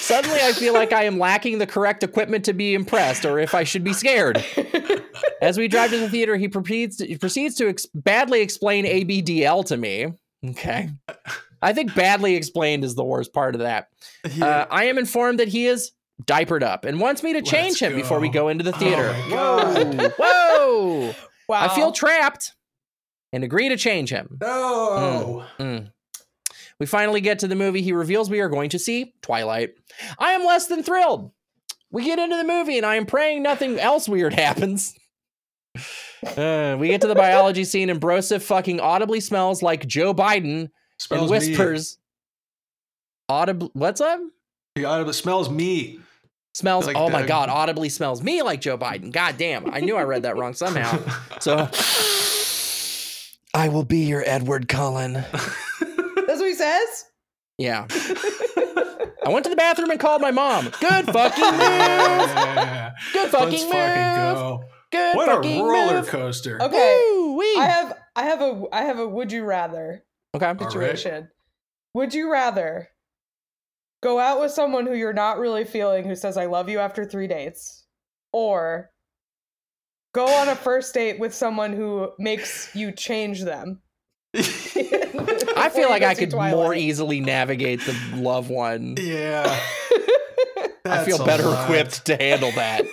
Suddenly, 0.00 0.40
I 0.42 0.52
feel 0.52 0.74
like 0.74 0.92
I 0.92 1.04
am 1.04 1.18
lacking 1.18 1.58
the 1.58 1.66
correct 1.66 2.02
equipment 2.02 2.44
to 2.46 2.52
be 2.52 2.74
impressed, 2.74 3.24
or 3.24 3.38
if 3.38 3.54
I 3.54 3.62
should 3.64 3.84
be 3.84 3.92
scared. 3.92 4.44
As 5.40 5.58
we 5.58 5.68
drive 5.68 5.90
to 5.90 5.98
the 5.98 6.08
theater, 6.10 6.36
he 6.36 6.48
proceeds 6.48 6.96
to, 6.96 7.06
he 7.06 7.16
proceeds 7.16 7.54
to 7.56 7.68
ex- 7.68 7.86
badly 7.94 8.40
explain 8.40 8.84
ABDL 8.84 9.64
to 9.66 9.76
me. 9.76 10.12
Okay. 10.44 10.90
I 11.60 11.72
think 11.72 11.94
badly 11.94 12.34
explained 12.34 12.82
is 12.84 12.96
the 12.96 13.04
worst 13.04 13.32
part 13.32 13.54
of 13.54 13.60
that. 13.60 13.88
Uh, 14.40 14.66
I 14.70 14.86
am 14.86 14.98
informed 14.98 15.38
that 15.38 15.46
he 15.48 15.66
is 15.66 15.92
diapered 16.26 16.62
up 16.62 16.84
and 16.84 17.00
wants 17.00 17.22
me 17.22 17.32
to 17.34 17.42
change 17.42 17.80
Let's 17.80 17.92
him 17.92 17.94
before 17.94 18.20
we 18.20 18.28
go. 18.28 18.42
go 18.42 18.48
into 18.48 18.64
the 18.64 18.72
theater. 18.72 19.10
Oh. 19.14 19.84
Whoa! 19.84 20.08
Whoa! 20.18 21.14
wow. 21.48 21.64
I 21.64 21.74
feel 21.74 21.92
trapped 21.92 22.52
and 23.32 23.44
agree 23.44 23.68
to 23.68 23.76
change 23.76 24.10
him. 24.10 24.38
no. 24.40 25.44
Mm. 25.58 25.92
We 26.78 26.86
finally 26.86 27.20
get 27.20 27.38
to 27.40 27.48
the 27.48 27.54
movie. 27.54 27.80
He 27.80 27.92
reveals 27.92 28.28
we 28.28 28.40
are 28.40 28.48
going 28.48 28.70
to 28.70 28.78
see 28.78 29.14
Twilight. 29.22 29.74
I 30.18 30.32
am 30.32 30.44
less 30.44 30.66
than 30.66 30.82
thrilled. 30.82 31.30
We 31.92 32.04
get 32.04 32.18
into 32.18 32.36
the 32.36 32.44
movie, 32.44 32.76
and 32.76 32.84
I 32.84 32.96
am 32.96 33.06
praying 33.06 33.42
nothing 33.42 33.78
else 33.78 34.08
weird 34.08 34.34
happens. 34.34 34.94
Uh, 36.36 36.76
we 36.78 36.86
get 36.86 37.00
to 37.00 37.08
the 37.08 37.16
biology 37.16 37.64
scene, 37.64 37.90
and 37.90 38.00
Broseph 38.00 38.42
fucking 38.42 38.78
audibly 38.78 39.18
smells 39.18 39.60
like 39.60 39.88
Joe 39.88 40.14
Biden 40.14 40.70
Smells 40.98 41.22
and 41.22 41.30
whispers. 41.30 41.98
Audibly, 43.28 43.70
what's 43.72 44.00
up? 44.00 44.20
Me. 44.20 44.26
He 44.76 44.84
audibly 44.84 45.14
smells 45.14 45.50
me. 45.50 45.98
Smells. 46.54 46.86
Like 46.86 46.96
oh 46.96 47.08
my 47.08 47.24
god! 47.26 47.48
Audibly 47.48 47.88
smells 47.88 48.22
me 48.22 48.42
like 48.42 48.60
Joe 48.60 48.76
Biden. 48.76 49.10
God 49.10 49.38
damn! 49.38 49.72
I 49.72 49.80
knew 49.80 49.96
I 49.96 50.02
read 50.04 50.22
that 50.24 50.36
wrong 50.36 50.54
somehow. 50.54 50.98
So, 51.40 51.68
I 53.54 53.68
will 53.68 53.84
be 53.84 54.04
your 54.04 54.22
Edward 54.26 54.68
Cullen. 54.68 55.14
That's 55.14 56.40
what 56.40 56.46
he 56.46 56.54
says. 56.54 57.06
Yeah. 57.58 57.86
I 59.24 59.28
went 59.28 59.44
to 59.44 59.50
the 59.50 59.56
bathroom 59.56 59.90
and 59.90 60.00
called 60.00 60.20
my 60.20 60.30
mom. 60.30 60.70
Good 60.80 61.06
fucking 61.06 61.50
move. 61.50 61.60
Yeah. 61.60 62.92
Good 63.12 63.30
fucking 63.30 63.50
Let's 63.50 63.62
move. 63.64 63.72
fucking 63.72 64.34
go. 64.34 64.64
Good 64.90 65.16
What 65.16 65.28
a 65.28 65.62
roller 65.62 65.94
move. 66.00 66.08
coaster. 66.08 66.60
Okay. 66.60 67.02
Woo-wee. 67.12 67.56
I 67.58 67.66
have. 67.66 67.98
I 68.14 68.24
have 68.24 68.40
a. 68.42 68.64
I 68.72 68.82
have 68.82 68.98
a. 68.98 69.08
Would 69.08 69.32
you 69.32 69.44
rather 69.44 70.04
okay. 70.34 70.46
right. 70.46 70.60
situation? 70.60 71.30
Would 71.94 72.14
you 72.14 72.30
rather 72.30 72.88
go 74.02 74.18
out 74.18 74.40
with 74.40 74.50
someone 74.50 74.86
who 74.86 74.94
you're 74.94 75.12
not 75.12 75.38
really 75.38 75.64
feeling, 75.64 76.04
who 76.04 76.14
says 76.16 76.36
"I 76.36 76.46
love 76.46 76.68
you" 76.68 76.78
after 76.78 77.04
three 77.04 77.26
dates, 77.26 77.84
or 78.32 78.90
go 80.14 80.26
on 80.26 80.48
a 80.48 80.54
first 80.54 80.92
date 80.94 81.18
with 81.18 81.34
someone 81.34 81.72
who 81.72 82.10
makes 82.18 82.74
you 82.74 82.92
change 82.92 83.42
them? 83.42 83.80
I 84.34 85.70
feel 85.72 85.90
like 85.90 86.02
I 86.02 86.14
could 86.14 86.32
more 86.32 86.74
easily 86.74 87.20
navigate 87.20 87.80
the 87.80 87.96
love 88.16 88.50
one. 88.50 88.96
yeah. 88.98 89.58
I 90.84 91.04
feel 91.04 91.24
better 91.24 91.44
lot. 91.44 91.64
equipped 91.64 92.06
to 92.06 92.16
handle 92.16 92.50
that. 92.52 92.84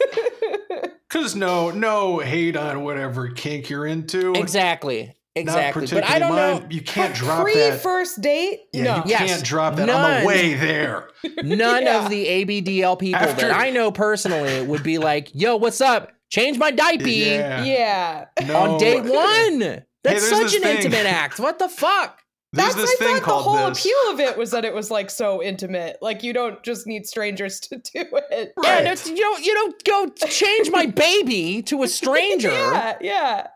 Cause 1.10 1.36
no, 1.36 1.72
no 1.72 2.20
hate 2.20 2.56
on 2.56 2.84
whatever 2.84 3.30
kink 3.30 3.70
you're 3.70 3.88
into. 3.88 4.34
exactly. 4.34 5.16
Not 5.36 5.42
Exactly. 5.44 5.88
But 5.88 6.04
I 6.04 6.20
don't 6.20 6.36
know. 6.36 6.68
You 6.70 6.82
can't 6.82 7.14
drop 7.16 7.44
Pre 7.44 7.54
that. 7.56 7.80
first 7.82 8.20
date? 8.20 8.62
yeah, 8.74 8.84
no. 8.84 8.96
you 8.98 9.04
Yes. 9.12 9.30
can't 9.30 9.44
drop 9.46 9.76
that. 9.78 9.86
None. 9.86 10.12
I'm 10.18 10.24
away 10.24 10.56
there. 10.56 11.10
None 11.44 11.84
Yeah. 11.84 12.04
of 12.04 12.10
the 12.10 12.26
ABDL 12.26 12.98
people 13.00 13.22
After- 13.22 13.48
that 13.48 13.52
I 13.56 13.70
know 13.70 13.92
personally 13.92 14.66
would 14.66 14.84
be 14.84 14.98
like, 14.98 15.30
yo, 15.34 15.56
what's 15.56 15.82
up? 15.82 16.12
Change 16.30 16.58
my 16.58 16.72
diaper 16.72 17.08
Yeah. 17.08 17.64
Yeah. 17.64 18.26
No. 18.48 18.58
on 18.74 18.80
day 18.80 19.00
one. 19.02 19.60
That's 19.60 19.84
there's 20.04 20.30
such 20.30 20.56
an 20.56 20.64
thing. 20.64 20.78
intimate 20.78 21.06
act. 21.06 21.40
What 21.40 21.60
the 21.60 21.70
fuck? 21.70 22.20
There's 22.52 22.74
That's 22.74 22.90
this 22.90 23.02
I 23.02 23.06
thing 23.06 23.16
thought 23.18 23.26
the 23.26 23.32
whole 23.50 23.70
this. 23.70 23.80
appeal 23.86 24.12
of 24.14 24.20
it 24.20 24.36
was 24.38 24.50
that 24.52 24.66
it 24.66 24.74
was 24.74 24.90
like 24.90 25.12
so 25.12 25.42
intimate. 25.44 25.98
Like 26.02 26.24
you 26.24 26.34
don't 26.34 26.62
just 26.64 26.88
need 26.88 27.06
strangers 27.06 27.60
to 27.62 27.76
do 27.94 28.06
it. 28.32 28.54
Yeah, 28.64 28.84
Right. 28.90 29.06
you 29.08 29.16
don't 29.18 29.46
you 29.46 29.54
don't 29.54 29.84
go 29.84 30.08
change 30.28 30.72
my 30.72 30.88
baby 30.88 31.62
to 31.64 31.84
a 31.84 31.88
stranger. 31.88 32.50
Yeah, 32.52 32.98
yeah. 33.02 33.48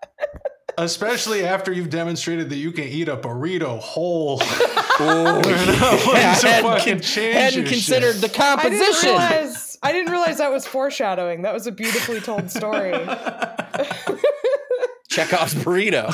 Especially 0.78 1.45
after 1.45 1.71
you've 1.71 1.89
demonstrated 1.89 2.49
that 2.49 2.57
you 2.57 2.71
can 2.71 2.86
eat 2.86 3.07
a 3.09 3.17
burrito 3.17 3.80
whole. 3.80 4.41
Oh, 4.99 5.41
yeah, 6.13 6.36
to 6.36 6.47
hadn't, 6.47 6.86
con- 6.86 7.01
hadn't 7.34 7.65
considered 7.65 8.13
shit. 8.17 8.32
the 8.32 8.43
I 8.45 8.69
didn't 8.69 8.80
composition. 8.80 9.09
realize 9.09 9.78
I 9.82 9.91
didn't 9.91 10.11
realize 10.11 10.38
that 10.38 10.51
was 10.51 10.67
foreshadowing. 10.67 11.41
That 11.41 11.51
was 11.51 11.65
a 11.65 11.71
beautifully 11.71 12.21
told 12.21 12.51
story. 12.51 12.91
Chekhov's 15.09 15.55
burrito. 15.55 16.05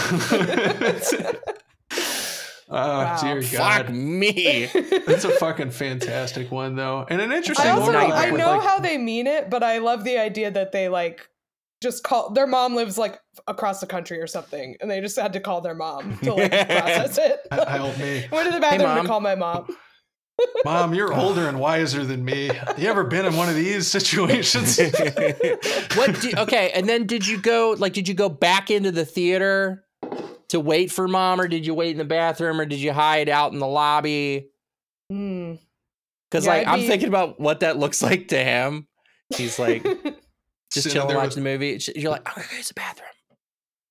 Oh 2.71 2.99
Wow. 3.03 3.17
dear 3.21 3.41
Fuck 3.41 3.87
God, 3.87 3.93
me. 3.93 4.67
that's 5.05 5.25
a 5.25 5.31
fucking 5.31 5.71
fantastic 5.71 6.49
one 6.51 6.75
though, 6.75 7.05
and 7.09 7.19
an 7.19 7.33
interesting 7.33 7.67
I 7.67 7.71
also 7.71 7.89
overlap 7.89 8.11
I 8.13 8.29
know 8.29 8.57
like- 8.57 8.61
how 8.67 8.79
they 8.79 8.97
mean 8.97 9.27
it, 9.27 9.49
but 9.49 9.61
I 9.61 9.79
love 9.79 10.05
the 10.05 10.17
idea 10.19 10.51
that 10.51 10.71
they 10.71 10.87
like 10.87 11.27
just 11.81 12.03
call 12.03 12.29
their 12.31 12.47
mom 12.47 12.75
lives 12.75 12.97
like 12.97 13.19
across 13.49 13.79
the 13.81 13.87
country 13.87 14.19
or 14.21 14.27
something, 14.27 14.75
and 14.79 14.89
they 14.89 15.01
just 15.01 15.17
had 15.19 15.33
to 15.33 15.39
call 15.39 15.59
their 15.61 15.75
mom 15.75 16.17
to 16.23 16.33
like 16.33 16.51
process 16.51 17.17
it. 17.17 17.39
Help 17.51 17.97
me. 17.97 18.25
Went 18.31 18.47
to 18.47 18.53
the 18.53 18.59
bathroom 18.61 18.83
Mom. 18.89 19.01
to 19.03 19.07
call 19.07 19.19
my 19.19 19.35
mom. 19.35 19.67
Mom, 20.63 20.93
you're 20.93 21.13
older 21.13 21.49
and 21.49 21.59
wiser 21.59 22.05
than 22.05 22.23
me. 22.23 22.49
You 22.77 22.87
ever 22.87 23.03
been 23.03 23.25
in 23.25 23.35
one 23.35 23.49
of 23.49 23.55
these 23.55 23.87
situations? 23.87 24.77
what? 25.97 26.21
Do, 26.21 26.31
okay, 26.37 26.71
and 26.73 26.87
then 26.87 27.05
did 27.05 27.27
you 27.27 27.41
go? 27.41 27.75
Like, 27.77 27.91
did 27.93 28.07
you 28.07 28.13
go 28.13 28.29
back 28.29 28.71
into 28.71 28.91
the 28.91 29.03
theater 29.03 29.83
to 30.49 30.59
wait 30.61 30.91
for 30.91 31.07
mom, 31.09 31.41
or 31.41 31.47
did 31.49 31.65
you 31.65 31.73
wait 31.73 31.91
in 31.91 31.97
the 31.97 32.05
bathroom, 32.05 32.59
or 32.61 32.65
did 32.65 32.79
you 32.79 32.93
hide 32.93 33.27
out 33.27 33.51
in 33.51 33.59
the 33.59 33.67
lobby? 33.67 34.47
Hmm. 35.09 35.55
Because 36.31 36.45
Yeah, 36.45 36.53
like 36.53 36.67
I'd 36.67 36.73
I'm 36.73 36.79
be- 36.81 36.87
thinking 36.87 37.09
about 37.09 37.39
what 37.39 37.59
that 37.61 37.77
looks 37.77 38.01
like 38.01 38.29
to 38.29 38.37
him. 38.41 38.87
He's 39.35 39.59
like 39.59 39.83
just 39.83 40.13
Sitting 40.71 40.91
chilling 40.93 41.07
there 41.09 41.17
watching 41.17 41.27
with- 41.27 41.35
the 41.35 41.41
movie. 41.41 41.79
You're 41.99 42.11
like, 42.11 42.27
oh, 42.29 42.41
it's 42.57 42.71
a 42.71 42.75
bathroom. 42.75 43.09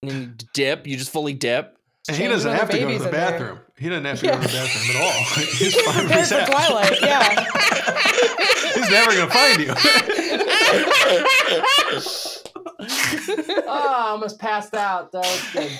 And 0.02 0.10
then 0.10 0.34
you 0.40 0.46
dip. 0.54 0.86
You 0.86 0.96
just 0.96 1.10
fully 1.10 1.34
dip. 1.34 1.76
And 2.08 2.16
he 2.16 2.26
doesn't 2.26 2.50
when 2.50 2.58
have 2.58 2.70
to 2.70 2.78
go 2.78 2.90
to 2.90 2.98
the 2.98 3.04
in 3.06 3.12
there. 3.12 3.12
bathroom. 3.12 3.58
He 3.76 3.88
doesn't 3.88 4.04
have 4.04 4.18
to 4.20 4.26
go 4.26 4.32
to 4.32 4.38
the 4.40 4.46
bathroom 4.46 4.96
at 4.96 5.02
all. 5.02 5.12
He's 5.34 5.58
He's 5.58 5.74
fine 5.82 5.94
where 5.94 6.04
prepared 6.06 6.20
he's 6.20 6.32
for. 6.32 6.46
Twilight. 6.46 7.00
Yeah. 7.02 7.44
He's 8.74 8.90
never 8.90 9.12
gonna 9.12 9.30
find 9.30 9.60
you. 9.60 9.72
oh, 12.80 13.64
I 13.66 14.08
almost 14.10 14.38
passed 14.38 14.74
out. 14.74 15.10
That 15.12 15.24
was 15.24 15.42
good. 15.52 15.70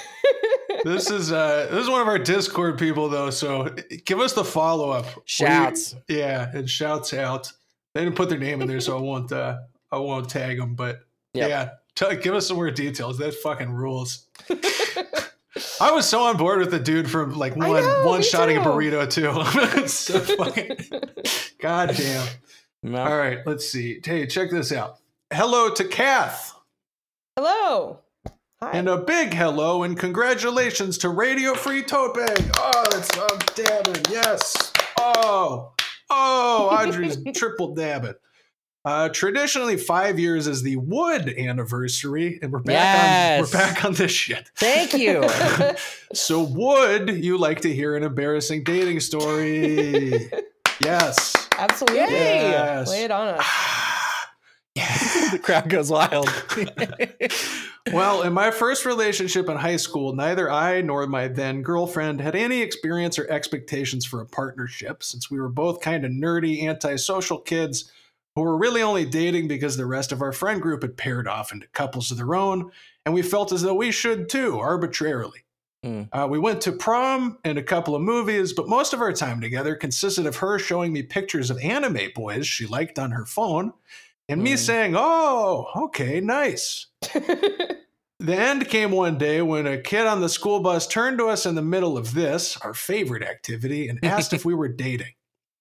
this 0.84 1.10
is 1.10 1.32
uh 1.32 1.68
this 1.70 1.84
is 1.84 1.90
one 1.90 2.00
of 2.00 2.08
our 2.08 2.18
Discord 2.18 2.78
people 2.78 3.08
though, 3.08 3.30
so 3.30 3.74
give 4.04 4.18
us 4.20 4.32
the 4.32 4.44
follow 4.44 4.90
up. 4.90 5.06
Shouts. 5.26 5.94
Yeah, 6.08 6.50
and 6.52 6.68
shouts 6.68 7.12
out. 7.14 7.52
They 7.94 8.04
didn't 8.04 8.16
put 8.16 8.28
their 8.28 8.38
name 8.38 8.60
in 8.62 8.68
there, 8.68 8.80
so 8.80 8.98
I 8.98 9.00
won't 9.00 9.30
uh 9.32 9.58
I 9.92 9.98
won't 9.98 10.28
tag 10.28 10.58
them, 10.58 10.74
but 10.74 11.00
Yep. 11.34 11.48
yeah. 11.48 11.70
Tell, 11.98 12.14
give 12.14 12.32
us 12.32 12.46
some 12.46 12.58
more 12.58 12.70
details. 12.70 13.18
That 13.18 13.34
fucking 13.34 13.72
rules. 13.72 14.28
I 15.80 15.90
was 15.90 16.08
so 16.08 16.22
on 16.22 16.36
board 16.36 16.60
with 16.60 16.70
the 16.70 16.78
dude 16.78 17.10
from 17.10 17.36
like 17.36 17.56
one 17.56 17.82
know, 17.82 18.06
one 18.06 18.20
me 18.20 18.24
shotting 18.24 18.56
a 18.56 18.60
burrito 18.60 19.10
too. 19.10 19.32
So 19.88 20.20
fucking 20.20 20.76
God 21.60 21.96
damn. 21.96 22.28
No. 22.84 23.02
All 23.02 23.18
right, 23.18 23.38
let's 23.46 23.68
see. 23.68 23.98
Hey, 24.04 24.28
check 24.28 24.50
this 24.52 24.70
out. 24.70 24.98
Hello 25.32 25.70
to 25.70 25.84
Kath. 25.84 26.54
Hello. 27.36 27.98
Hi. 28.62 28.70
And 28.74 28.88
a 28.88 28.98
big 28.98 29.34
hello 29.34 29.82
and 29.82 29.98
congratulations 29.98 30.98
to 30.98 31.08
Radio 31.08 31.54
Free 31.54 31.82
Tote 31.82 32.16
Oh, 32.16 32.84
that's 32.92 33.18
I'm 33.18 33.38
dabbing. 33.56 34.04
Yes. 34.08 34.72
Oh, 35.00 35.72
oh, 36.10 36.68
Audrey's 36.70 37.18
triple 37.34 37.74
dabbing. 37.74 38.14
Uh, 38.88 39.10
traditionally, 39.10 39.76
five 39.76 40.18
years 40.18 40.46
is 40.46 40.62
the 40.62 40.76
wood 40.76 41.28
anniversary, 41.36 42.38
and 42.40 42.50
we're 42.50 42.58
back 42.58 43.38
on 43.38 43.44
we're 43.44 43.50
back 43.52 43.84
on 43.84 43.92
this 43.92 44.10
shit. 44.10 44.50
Thank 44.56 44.94
you. 44.94 45.28
So, 46.14 46.42
would 46.42 47.22
you 47.22 47.36
like 47.36 47.60
to 47.60 47.74
hear 47.74 47.94
an 47.94 48.02
embarrassing 48.02 48.64
dating 48.64 49.00
story? 49.00 50.30
yes. 50.82 51.36
Absolutely. 51.58 51.98
Yes. 51.98 52.88
Lay 52.88 53.04
it 53.04 53.10
on 53.10 53.28
us. 53.38 53.46
the 55.32 55.38
crowd 55.38 55.68
goes 55.68 55.90
wild. 55.90 56.32
Well, 57.92 58.20
in 58.20 58.34
my 58.34 58.50
first 58.50 58.84
relationship 58.84 59.48
in 59.48 59.56
high 59.56 59.76
school, 59.76 60.14
neither 60.14 60.50
I 60.50 60.82
nor 60.82 61.06
my 61.06 61.28
then 61.28 61.62
girlfriend 61.62 62.20
had 62.20 62.34
any 62.34 62.60
experience 62.60 63.18
or 63.18 63.26
expectations 63.30 64.04
for 64.04 64.20
a 64.20 64.26
partnership 64.26 65.02
since 65.02 65.30
we 65.30 65.40
were 65.40 65.48
both 65.48 65.80
kind 65.80 66.04
of 66.04 66.10
nerdy, 66.10 66.64
antisocial 66.64 67.38
kids 67.38 67.90
who 68.38 68.44
were 68.44 68.56
really 68.56 68.82
only 68.82 69.04
dating 69.04 69.48
because 69.48 69.76
the 69.76 69.84
rest 69.84 70.12
of 70.12 70.22
our 70.22 70.32
friend 70.32 70.62
group 70.62 70.82
had 70.82 70.96
paired 70.96 71.26
off 71.26 71.52
into 71.52 71.66
couples 71.68 72.12
of 72.12 72.16
their 72.16 72.36
own, 72.36 72.70
and 73.04 73.12
we 73.12 73.20
felt 73.20 73.50
as 73.50 73.62
though 73.62 73.74
we 73.74 73.90
should 73.90 74.28
too, 74.28 74.58
arbitrarily. 74.60 75.40
Mm. 75.84 76.08
Uh, 76.12 76.28
we 76.30 76.38
went 76.38 76.60
to 76.60 76.70
prom 76.72 77.38
and 77.44 77.58
a 77.58 77.62
couple 77.62 77.96
of 77.96 78.02
movies, 78.02 78.52
but 78.52 78.68
most 78.68 78.92
of 78.92 79.00
our 79.00 79.12
time 79.12 79.40
together 79.40 79.74
consisted 79.74 80.24
of 80.24 80.36
her 80.36 80.58
showing 80.58 80.92
me 80.92 81.02
pictures 81.02 81.50
of 81.50 81.58
anime 81.58 82.10
boys 82.14 82.46
she 82.46 82.64
liked 82.66 82.98
on 82.98 83.10
her 83.10 83.26
phone 83.26 83.72
and 84.28 84.40
me 84.42 84.52
Mm. 84.52 84.58
saying, 84.58 84.94
Oh, 84.96 85.66
okay, 85.76 86.20
nice. 86.20 86.86
The 88.20 88.34
end 88.34 88.68
came 88.68 88.90
one 88.90 89.16
day 89.16 89.42
when 89.42 89.64
a 89.68 89.78
kid 89.80 90.04
on 90.04 90.20
the 90.20 90.28
school 90.28 90.58
bus 90.58 90.88
turned 90.88 91.18
to 91.18 91.28
us 91.28 91.46
in 91.46 91.54
the 91.54 91.62
middle 91.62 91.96
of 91.96 92.14
this, 92.14 92.56
our 92.62 92.74
favorite 92.74 93.22
activity, 93.22 93.88
and 93.88 94.00
asked 94.04 94.32
if 94.32 94.44
we 94.44 94.54
were 94.54 94.66
dating. 94.66 95.12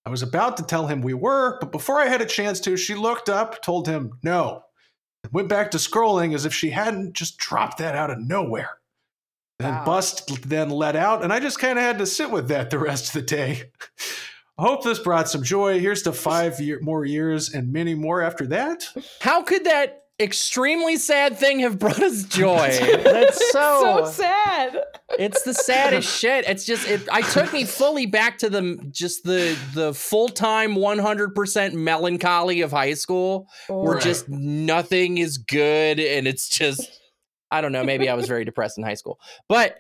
I 0.07 0.09
was 0.09 0.23
about 0.23 0.55
to 0.55 0.63
tell 0.63 0.87
him 0.87 1.01
we 1.01 1.13
were, 1.13 1.57
but 1.59 1.73
before 1.73 1.99
I 1.99 2.07
had 2.07 2.21
a 2.21 2.25
chance 2.25 2.61
to, 2.61 2.77
she 2.77 2.95
looked 2.95 3.27
up, 3.27 3.61
told 3.61 3.89
him 3.89 4.17
no, 4.23 4.63
and 5.21 5.33
went 5.33 5.49
back 5.49 5.69
to 5.71 5.77
scrolling 5.77 6.33
as 6.33 6.45
if 6.45 6.53
she 6.53 6.69
hadn't 6.69 7.11
just 7.11 7.37
dropped 7.37 7.79
that 7.79 7.93
out 7.93 8.09
of 8.09 8.17
nowhere. 8.17 8.77
Then 9.59 9.73
Wow. 9.73 9.83
bust 9.83 10.47
then 10.49 10.69
let 10.69 10.95
out, 10.95 11.25
and 11.25 11.33
I 11.33 11.41
just 11.41 11.59
kind 11.59 11.77
of 11.77 11.83
had 11.83 11.97
to 11.97 12.05
sit 12.05 12.31
with 12.31 12.47
that 12.47 12.69
the 12.69 12.79
rest 12.79 13.07
of 13.07 13.13
the 13.15 13.21
day. 13.21 13.63
I 14.57 14.61
hope 14.61 14.81
this 14.81 14.97
brought 14.97 15.27
some 15.27 15.43
joy. 15.43 15.81
Here's 15.81 16.03
to 16.03 16.13
five 16.13 16.57
year, 16.61 16.79
more 16.81 17.03
years 17.03 17.53
and 17.53 17.73
many 17.73 17.93
more 17.93 18.21
after 18.21 18.47
that. 18.47 18.87
How 19.19 19.43
could 19.43 19.65
that 19.65 20.03
extremely 20.19 20.97
sad 20.97 21.37
thing 21.37 21.59
have 21.59 21.79
brought 21.79 22.01
us 22.01 22.23
joy? 22.29 22.69
That's 23.03 23.37
so 23.51 24.05
so. 24.05 24.11
sad. 24.11 24.83
it's 25.19 25.43
the 25.43 25.53
saddest 25.53 26.09
shit. 26.19 26.45
It's 26.47 26.65
just 26.65 26.87
it. 26.87 27.01
I 27.11 27.21
took 27.21 27.51
me 27.53 27.63
fully 27.65 28.05
back 28.05 28.37
to 28.39 28.49
the 28.49 28.79
just 28.91 29.23
the 29.23 29.57
the 29.73 29.93
full 29.93 30.29
time 30.29 30.75
one 30.75 30.99
hundred 30.99 31.35
percent 31.35 31.73
melancholy 31.73 32.61
of 32.61 32.71
high 32.71 32.93
school, 32.93 33.47
where 33.67 33.99
just 33.99 34.27
nothing 34.29 35.17
is 35.17 35.37
good, 35.37 35.99
and 35.99 36.27
it's 36.27 36.49
just. 36.49 37.01
I 37.49 37.61
don't 37.61 37.71
know. 37.71 37.85
Maybe 37.85 38.09
I 38.09 38.13
was 38.13 38.27
very 38.27 38.43
depressed 38.43 38.77
in 38.77 38.83
high 38.83 38.95
school, 38.95 39.21
but 39.47 39.77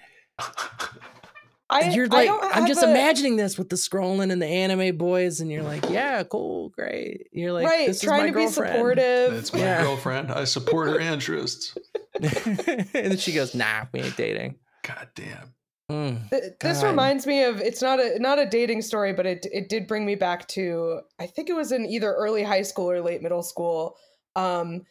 I, 1.69 1.89
you're 1.89 2.05
I 2.11 2.15
like, 2.15 2.27
don't 2.27 2.55
I'm 2.55 2.65
just 2.67 2.81
a- 2.81 2.89
imagining 2.89 3.35
this 3.35 3.57
with 3.57 3.69
the 3.69 3.75
scrolling 3.75 4.31
and 4.31 4.41
the 4.41 4.45
anime 4.47 4.95
boys, 4.97 5.41
and 5.41 5.51
you're 5.51 5.63
like, 5.63 5.89
yeah, 5.89 6.23
cool, 6.23 6.69
great. 6.69 7.27
You're 7.33 7.51
like, 7.51 7.65
right, 7.67 7.87
this 7.87 7.97
is 7.97 8.03
trying 8.03 8.33
my 8.33 8.41
to 8.41 8.47
be 8.47 8.47
supportive. 8.47 9.33
That's 9.33 9.51
my 9.53 9.59
Yeah. 9.59 9.81
girlfriend. 9.83 10.31
I 10.31 10.45
support 10.45 10.87
her 10.89 10.99
interests. 10.99 11.77
and 12.21 12.87
then 12.93 13.17
she 13.17 13.33
goes, 13.33 13.53
nah, 13.53 13.85
we 13.91 13.99
ain't 14.01 14.15
dating. 14.15 14.55
God 14.83 15.09
damn. 15.15 15.53
Mm. 15.91 16.29
Th- 16.29 16.43
This 16.59 16.81
God. 16.81 16.87
reminds 16.87 17.25
me 17.27 17.43
of 17.43 17.59
it's 17.61 17.81
not 17.81 17.99
a 17.99 18.17
not 18.19 18.39
a 18.39 18.45
dating 18.45 18.81
story, 18.81 19.13
but 19.13 19.25
it 19.25 19.45
it 19.53 19.69
did 19.69 19.87
bring 19.87 20.05
me 20.05 20.15
back 20.15 20.47
to 20.49 20.99
I 21.19 21.27
think 21.27 21.49
it 21.49 21.53
was 21.55 21.71
in 21.71 21.85
either 21.85 22.13
early 22.13 22.43
high 22.43 22.61
school 22.63 22.89
or 22.91 23.01
late 23.01 23.21
middle 23.21 23.43
school. 23.43 23.95
Um, 24.35 24.85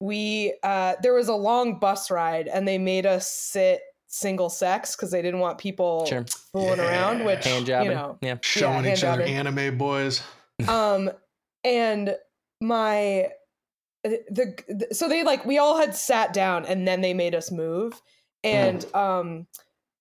we 0.00 0.54
uh, 0.62 0.94
there 1.02 1.12
was 1.12 1.28
a 1.28 1.34
long 1.34 1.78
bus 1.78 2.10
ride, 2.10 2.48
and 2.48 2.66
they 2.66 2.78
made 2.78 3.04
us 3.04 3.30
sit 3.30 3.80
single 4.12 4.50
sex 4.50 4.96
because 4.96 5.10
they 5.12 5.22
didn't 5.22 5.38
want 5.40 5.56
people 5.56 6.04
Sure. 6.06 6.24
fooling 6.52 6.80
around. 6.80 7.24
Which 7.24 7.44
Hand 7.44 7.64
jobbing. 7.66 7.90
you 7.90 7.94
know, 7.96 8.18
yeah. 8.20 8.36
Showing 8.42 8.84
hand 8.84 8.98
each 8.98 9.04
other 9.04 9.22
anime 9.22 9.78
boys. 9.78 10.20
um 10.68 11.10
and 11.64 12.16
my 12.60 13.28
the, 14.04 14.54
the 14.68 14.94
so 14.94 15.08
they 15.08 15.22
like 15.22 15.44
we 15.46 15.58
all 15.58 15.78
had 15.78 15.94
sat 15.94 16.32
down 16.32 16.64
and 16.66 16.86
then 16.88 17.00
they 17.02 17.14
made 17.14 17.34
us 17.34 17.50
move 17.50 18.00
and 18.44 18.84
um 18.94 19.46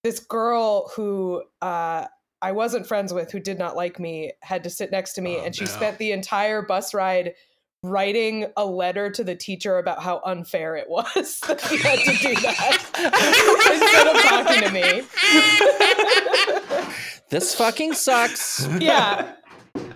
this 0.04 0.20
girl 0.20 0.90
who 0.96 1.44
uh 1.62 2.06
I 2.42 2.54
wasn't 2.54 2.88
friends 2.88 3.14
with 3.14 3.32
who 3.32 3.40
did 3.40 3.60
not 3.60 3.76
like 3.76 4.00
me 4.00 4.32
had 4.42 4.64
to 4.64 4.70
sit 4.70 4.92
next 4.92 5.14
to 5.14 5.22
me 5.22 5.38
Oh, 5.38 5.44
and 5.44 5.56
she 5.56 5.66
no. 5.66 5.72
spent 5.72 5.98
the 5.98 6.14
entire 6.14 6.62
bus 6.62 6.94
ride 6.94 7.34
writing 7.84 8.46
a 8.58 8.66
letter 8.66 9.10
to 9.10 9.24
the 9.24 9.36
teacher 9.36 9.78
about 9.78 10.02
how 10.04 10.22
unfair 10.26 10.76
it 10.76 10.90
was 10.90 11.40
that 11.48 11.62
he 11.62 11.78
had 11.78 12.00
to 12.00 12.12
do 12.18 12.36
that 12.42 12.78
instead 13.72 14.08
of 14.08 14.22
talking 14.24 14.64
to 14.68 14.72
me. 14.72 15.04
This 17.30 17.54
fucking 17.54 17.94
sucks. 17.94 18.68
Yeah. 18.80 19.34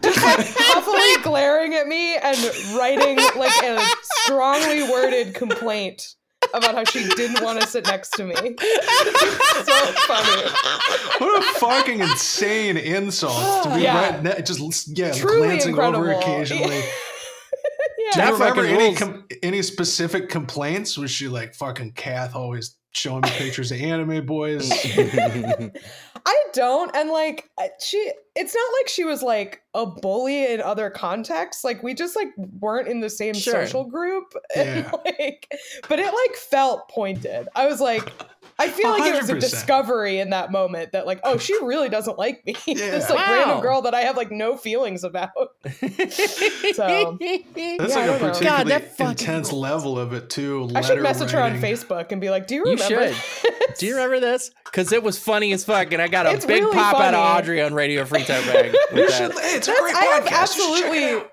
Just 0.04 0.22
like 0.24 0.46
huffily 0.56 1.24
glaring 1.24 1.74
at 1.74 1.88
me 1.88 2.16
and 2.16 2.38
writing 2.78 3.18
like 3.36 3.64
a 3.64 3.84
strongly 4.04 4.84
worded 4.84 5.34
complaint 5.34 6.14
about 6.54 6.76
how 6.76 6.84
she 6.84 7.08
didn't 7.16 7.44
want 7.44 7.60
to 7.60 7.66
sit 7.66 7.88
next 7.88 8.12
to 8.12 8.26
me. 8.26 8.36
so 8.36 8.44
funny. 10.06 10.44
What 11.18 11.42
a 11.42 11.60
fucking 11.60 12.02
insane 12.02 12.78
insult 12.78 13.64
to 13.64 13.74
be 13.76 13.82
Yeah. 13.82 14.12
right 14.12 14.22
ne- 14.24 14.42
just 14.44 14.96
yeah, 14.96 15.12
Truly 15.12 15.48
glancing 15.48 15.80
over 15.80 16.12
incredible. 16.12 16.70
Occasionally. 18.12 18.28
Do 18.28 18.34
you 18.34 18.40
That 18.40 18.56
remember 18.58 18.84
any 18.84 18.96
com- 18.96 19.26
any 19.42 19.62
specific 19.62 20.30
complaints? 20.30 20.98
Was 20.98 21.12
she 21.12 21.28
like 21.28 21.56
fucking 21.56 21.94
Kath 21.94 22.36
always 22.36 22.76
showing 22.92 23.22
me 23.22 23.30
pictures 23.38 23.72
of 23.72 23.80
anime 23.82 24.26
boys? 24.26 24.72
I 26.26 26.36
don't. 26.54 26.96
And 26.96 27.10
like 27.10 27.50
she 27.80 28.12
it's 28.36 28.56
not 28.56 28.74
like 28.82 28.88
she 28.88 29.04
was 29.04 29.22
like 29.22 29.62
a 29.74 29.86
bully 29.86 30.52
in 30.54 30.62
other 30.62 30.90
contexts. 30.90 31.64
Like 31.64 31.84
we 31.84 31.94
just 31.94 32.16
like 32.16 32.30
weren't 32.38 32.88
in 32.88 33.00
the 33.00 33.10
same 33.10 33.34
Sure. 33.34 33.66
social 33.66 33.86
group. 33.86 34.34
And 34.56 34.86
Yeah. 34.86 34.92
like 35.20 35.54
but 35.90 36.00
it 36.00 36.06
like 36.06 36.36
felt 36.36 36.90
pointed. 36.90 37.48
I 37.56 37.68
was 37.68 37.82
like, 37.82 38.10
I 38.64 38.70
feel 38.70 38.90
like 38.92 39.14
it 39.14 39.20
was 39.22 39.30
a 39.30 39.40
discovery 39.40 40.20
in 40.20 40.30
that 40.32 40.52
moment 40.52 40.92
that 40.94 41.06
like, 41.06 41.20
oh, 41.24 41.38
she 41.38 41.54
really 41.64 41.90
doesn't 41.90 42.18
like 42.18 42.46
me. 42.46 42.54
this 42.66 42.78
Yeah. 42.80 42.98
like 42.98 43.10
Wow. 43.28 43.34
random 43.34 43.62
girl 43.62 43.82
that 43.84 43.94
I 43.94 44.02
have 44.02 44.18
like 44.18 44.32
no 44.32 44.58
feelings 44.58 45.04
about. 45.04 45.30
So- 45.64 45.68
That's 45.70 46.76
Yeah, 46.76 47.76
like 47.80 47.80
a 47.80 47.84
don't 47.84 47.96
know. 47.96 48.20
particularly 48.20 48.44
God, 48.44 48.68
that 48.68 49.00
intense 49.00 49.52
rules. 49.52 49.62
level 49.62 50.00
of 50.00 50.14
it 50.14 50.30
too. 50.30 50.70
I 50.76 50.82
should 50.82 50.90
letter 50.92 51.02
message 51.02 51.32
her 51.32 51.42
on. 51.42 51.60
Facebook 51.60 52.12
and 52.12 52.20
be 52.22 52.30
like, 52.30 52.48
"Do 52.48 52.56
you 52.56 52.64
You 52.66 52.72
remember?" 52.74 53.14
should. 53.14 53.14
this?" 53.14 53.78
Do 53.80 53.86
you 53.88 53.94
remember 53.96 54.20
this? 54.20 54.52
Because 54.66 54.92
it 54.92 55.04
was 55.04 55.18
funny 55.18 55.52
as 55.54 55.64
fuck, 55.66 55.92
and 55.94 56.02
I 56.02 56.08
got 56.08 56.26
a 56.26 56.32
It's 56.32 56.46
big 56.46 56.64
really 56.64 56.76
pop 56.76 56.96
out 56.96 57.14
of. 57.14 57.20
Audrey 57.38 57.62
on 57.62 57.74
Radio 57.74 58.06
Free 58.06 58.24
Tote 58.24 58.46
Bag. 58.46 58.76
With 58.92 59.14
should, 59.14 59.32
it's 59.36 59.68
a 59.68 59.72
That's- 59.72 59.80
great 59.82 59.96
I 59.96 60.04
have 60.06 60.24
podcast. 60.24 60.58
You 60.58 60.64
should 60.64 60.84
check 60.84 60.94
it 60.94 60.94
absolutely- 60.94 61.30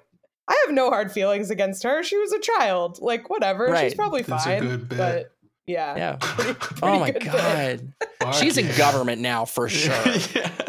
I 0.49 0.65
have 0.67 0.75
no 0.75 0.91
hard 0.91 1.13
feelings 1.13 1.51
against 1.51 1.85
her. 1.85 2.03
She 2.03 2.17
was 2.19 2.33
a 2.33 2.41
child. 2.41 2.99
Like 3.01 3.31
whatever. 3.31 3.67
Right. 3.67 3.85
She's 3.85 3.95
probably 3.95 4.23
That's 4.23 4.45
a 4.47 4.49
fine. 4.49 4.61
good 4.63 4.89
bit. 4.89 4.99
But 4.99 5.33
yeah. 5.71 5.97
Yeah. 5.97 6.17
Pretty- 6.21 6.59
Oh 6.83 6.99
my 7.01 7.11
good 7.11 7.23
bit. 7.23 7.83
god. 8.21 8.35
She's 8.35 8.59
in 8.59 8.67
government 8.77 9.21
now 9.21 9.45
for 9.45 9.69
sure. 9.69 9.95
yeah. 10.35 10.51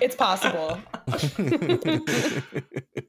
It's 0.00 0.16
possible. 0.16 0.78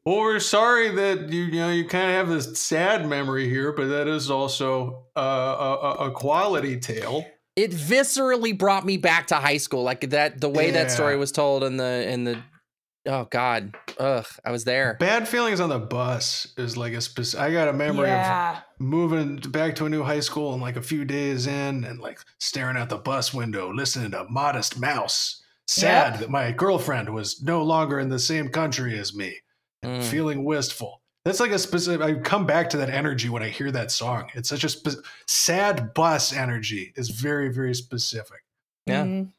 Well, 0.06 0.18
we're 0.20 0.40
sorry 0.40 0.90
that 0.92 1.30
you 1.32 1.44
you 1.46 1.60
know 1.60 1.72
you 1.72 1.86
kind 1.88 2.10
of 2.12 2.16
have 2.16 2.30
this 2.30 2.60
sad 2.62 3.08
memory 3.10 3.50
here, 3.50 3.72
but 3.72 3.88
that 3.88 4.08
is 4.08 4.30
also 4.30 5.06
uh, 5.18 5.20
a, 5.20 5.24
a, 5.24 5.92
a 6.08 6.12
quality 6.12 6.80
tale. 6.80 7.26
it 7.56 7.72
viscerally 7.72 8.56
brought 8.56 8.86
me 8.86 8.98
back 8.98 9.28
to 9.28 9.36
high 9.36 9.58
school. 9.58 9.82
Like 9.82 10.10
that 10.12 10.40
the 10.40 10.50
way 10.50 10.70
that 10.72 10.92
story 10.92 11.18
was 11.18 11.32
told 11.32 11.64
in 11.64 11.78
the 11.78 12.08
in 12.08 12.24
the 12.24 12.38
oh 13.08 13.26
god. 13.30 13.76
Ugh, 14.00 14.26
I 14.44 14.52
was 14.52 14.64
there. 14.64 14.98
Bad 15.00 15.28
feelings 15.28 15.60
on 15.60 15.70
the 15.70 15.80
bus 15.80 16.54
is 16.58 16.76
like 16.78 16.94
a 16.94 17.02
specific. 17.02 17.44
I 17.46 17.52
got 17.52 17.68
a 17.68 17.74
memory 17.74 18.12
of 18.12 18.58
moving 18.80 19.38
back 19.38 19.76
to 19.76 19.86
a 19.86 19.90
new 19.90 20.04
high 20.04 20.20
school 20.20 20.54
and 20.54 20.62
like 20.62 20.76
a 20.76 20.82
few 20.82 21.06
days 21.06 21.48
in 21.48 21.84
and 21.86 22.00
like 22.00 22.20
staring 22.40 22.78
out 22.78 22.90
the 22.90 22.98
bus 22.98 23.34
window, 23.34 23.72
listening 23.74 24.12
to 24.12 24.26
Modest 24.30 24.80
Mouse, 24.80 25.42
sad 25.68 26.14
Yep. 26.14 26.20
that 26.22 26.30
my 26.30 26.52
girlfriend 26.52 27.14
was 27.14 27.42
no 27.42 27.64
longer 27.64 28.00
in 28.00 28.10
the 28.10 28.20
same 28.20 28.50
country 28.50 28.98
as 29.00 29.16
me, 29.16 29.38
and 29.84 30.02
Mm. 30.02 30.06
feeling 30.06 30.44
wistful. 30.44 31.02
That's 31.24 31.40
like 31.40 31.52
a 31.52 31.58
specific. 31.60 32.02
I 32.06 32.14
come 32.20 32.46
back 32.46 32.70
to 32.72 32.78
that 32.78 32.90
energy 32.92 33.30
when 33.30 33.42
I 33.42 33.50
hear 33.50 33.72
that 33.72 33.92
song. 33.92 34.30
It's 34.36 34.48
such 34.50 34.64
a 34.64 34.70
spe- 34.70 35.00
sad 35.28 35.94
bus 35.96 36.32
energy. 36.34 36.94
is 36.96 37.10
very 37.10 37.50
very 37.52 37.74
specific. 37.74 38.44
Yeah. 38.86 39.04
Mhm. 39.06 39.32